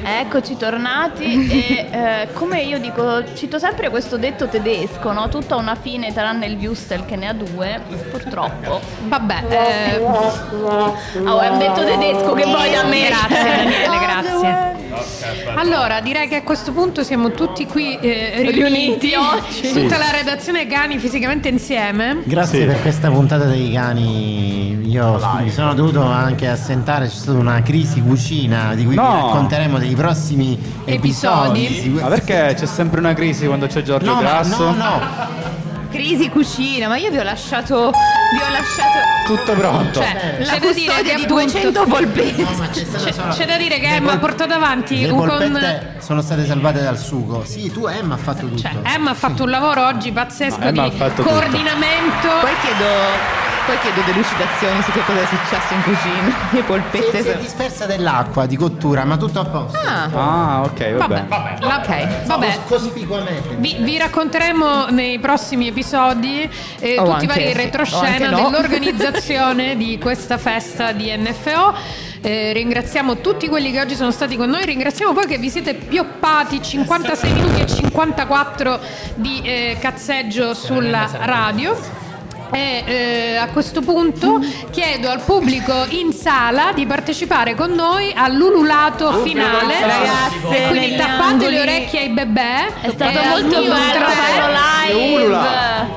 Eccoci 0.02 0.56
tornati 0.56 1.46
e 1.46 1.88
eh, 1.90 2.28
come 2.32 2.62
io 2.62 2.78
dico, 2.78 3.22
cito 3.34 3.58
sempre 3.58 3.90
questo 3.90 4.16
detto 4.16 4.48
tedesco, 4.48 5.12
no? 5.12 5.28
Tutto 5.28 5.52
ha 5.52 5.58
una 5.58 5.74
fine 5.74 6.10
tranne 6.14 6.46
il 6.46 6.56
Wustel 6.56 7.04
che 7.04 7.16
ne 7.16 7.28
ha 7.28 7.34
due, 7.34 7.82
purtroppo. 8.10 8.80
Vabbè, 9.08 9.44
eh, 9.50 9.98
Oh, 10.00 11.40
è 11.40 11.48
un 11.48 11.58
detto 11.58 11.84
tedesco 11.84 12.32
che 12.32 12.44
vuoi 12.44 12.70
da 12.70 12.84
me? 12.84 13.08
Grazie 13.08 13.44
Daniele, 13.44 13.98
grazie. 14.00 15.52
Allora, 15.56 16.00
direi 16.00 16.26
che 16.26 16.36
a 16.36 16.42
questo 16.42 16.72
punto 16.72 17.02
siamo 17.02 17.30
tutti 17.32 17.66
qui 17.66 17.98
eh, 17.98 18.36
riuniti, 18.36 18.60
Riuniti 18.60 19.12
oggi. 19.14 19.72
tutta 19.82 19.98
la 19.98 20.10
redazione 20.10 20.66
Gani 20.66 20.98
fisicamente 20.98 21.48
insieme. 21.48 22.22
Grazie 22.24 22.64
per 22.64 22.80
questa 22.80 23.10
puntata 23.10 23.44
dei 23.44 23.70
cani. 23.70 24.83
Io 24.94 25.18
mi 25.40 25.50
sono 25.50 25.74
dovuto 25.74 26.02
anche 26.04 26.46
assentare, 26.48 27.06
c'è 27.08 27.12
stata 27.12 27.36
una 27.36 27.60
crisi 27.62 28.00
cucina 28.00 28.76
di 28.76 28.84
cui 28.84 28.94
No. 28.94 29.02
vi 29.02 29.16
racconteremo 29.22 29.76
nei 29.76 29.92
prossimi 29.96 30.56
episodi. 30.84 31.66
Episodi. 31.66 31.88
Ma 32.00 32.06
perché 32.06 32.54
c'è 32.56 32.66
sempre 32.66 33.00
una 33.00 33.12
crisi 33.12 33.44
quando 33.46 33.66
c'è 33.66 33.82
Giorgio 33.82 34.06
No, 34.10 34.14
ma- 34.14 34.20
Grasso? 34.20 34.70
no, 34.70 34.72
no. 34.72 35.00
Crisi 35.90 36.28
cucina, 36.30 36.86
ma 36.86 36.96
io 36.96 37.10
vi 37.10 37.18
ho 37.18 37.24
lasciato. 37.24 37.90
Vi 37.90 38.38
ho 38.38 38.50
lasciato. 38.52 39.34
Tutto 39.34 39.52
pronto. 39.58 40.00
Cioè, 40.00 40.36
la 40.38 40.44
C'è 40.44 40.58
da 40.60 40.72
dire 40.72 40.84
custodia 40.86 41.02
di 41.02 41.10
appunto- 41.24 41.34
200 41.42 41.84
polpette. 41.86 42.42
No, 42.42 42.68
c'è 42.70 43.12
C'è 43.30 43.46
da 43.46 43.56
dire 43.56 43.78
che 43.80 43.86
Emma 43.96 44.12
ha 44.12 44.18
pol- 44.18 44.20
portato 44.28 44.54
avanti 44.54 45.00
Le 45.00 45.10
un 45.10 45.26
con... 45.26 45.60
sono 45.98 46.20
state 46.22 46.46
salvate 46.46 46.80
dal 46.82 46.98
sugo. 46.98 47.42
Sì, 47.44 47.68
tu 47.72 47.86
Emma 47.88 48.14
ha 48.14 48.18
fatto 48.18 48.46
tutto. 48.46 48.58
Cioè, 48.60 48.76
Emma 48.84 49.10
ha 49.10 49.14
fatto 49.14 49.42
un 49.42 49.50
lavoro 49.50 49.86
oggi 49.86 50.12
pazzesco 50.12 50.70
No, 50.70 50.88
di 50.88 50.96
fatto 50.96 51.22
tutto. 51.22 51.34
coordinamento. 51.34 52.28
Poi 52.40 52.52
chiedo 52.62 53.53
poi 53.66 53.78
chiedo 53.78 54.00
delucidazioni 54.02 54.82
su 54.82 54.90
che 54.92 55.00
cosa 55.04 55.20
è 55.20 55.26
successo 55.26 55.74
in 55.74 55.82
cucina. 55.82 56.34
Le 56.50 56.62
polpette. 56.62 57.22
Si 57.22 57.28
è 57.28 57.36
dispersa 57.38 57.86
dell'acqua 57.86 58.46
di 58.46 58.56
cottura, 58.56 59.04
ma 59.04 59.16
tutto 59.16 59.40
a 59.40 59.44
posto. 59.44 59.78
Ah. 59.78 60.08
Ah, 60.12 60.60
ok, 60.62 60.92
vabbè. 60.94 61.24
La- 61.28 61.78
Ok. 61.84 62.26
Vabbè. 62.26 62.58
Cospicuamente. 62.66 63.56
Vi, 63.56 63.76
vi 63.80 63.98
racconteremo 63.98 64.86
nei 64.90 65.18
prossimi 65.18 65.68
episodi 65.68 66.48
eh, 66.78 66.98
O 66.98 67.04
tutti 67.04 67.24
i 67.24 67.26
vari 67.26 67.44
sì, 67.46 67.50
o 67.50 67.54
retroscena 67.56 68.30
no. 68.30 68.36
dell'organizzazione 68.36 69.76
di 69.78 69.98
questa 69.98 70.38
festa 70.38 70.92
di 70.92 71.14
NFO. 71.16 71.74
Eh, 72.20 72.52
ringraziamo 72.54 73.18
tutti 73.18 73.48
quelli 73.48 73.70
che 73.70 73.80
oggi 73.80 73.94
sono 73.94 74.10
stati 74.10 74.36
con 74.36 74.48
noi, 74.48 74.64
ringraziamo 74.64 75.12
poi 75.12 75.26
che 75.26 75.36
vi 75.36 75.50
siete 75.50 75.74
pioppati 75.74 76.62
56 76.62 77.32
minuti 77.32 77.60
e 77.60 77.66
54 77.66 78.80
di 79.16 79.42
eh, 79.42 79.76
cazzeggio 79.78 80.54
sulla 80.54 81.06
radio. 81.20 82.03
E 82.54 82.84
eh, 82.86 83.36
a 83.36 83.48
questo 83.48 83.80
punto 83.80 84.38
chiedo 84.70 85.10
al 85.10 85.20
pubblico 85.22 85.86
in 85.88 86.12
sala 86.12 86.72
di 86.72 86.86
partecipare 86.86 87.56
con 87.56 87.72
noi 87.72 88.12
all'ululato 88.14 89.12
finale. 89.24 89.80
Ragazze, 89.80 90.64
e 90.64 90.68
quindi 90.68 90.94
tappate 90.94 91.50
le 91.50 91.60
orecchie 91.60 92.00
ai 92.00 92.10
bebè. 92.10 92.72
È 92.80 92.90
stato 92.90 93.18
E 93.18 93.28
molto 93.28 93.60
bello 93.60 94.06
farlo 94.06 94.54
live. 94.86 95.24
Ulula. 95.24 95.88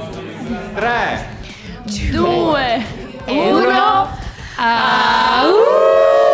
Tre. 0.74 1.36
Due, 2.10 2.86
uno. 3.28 3.58
uno. 3.58 4.18
Au! 4.56 6.27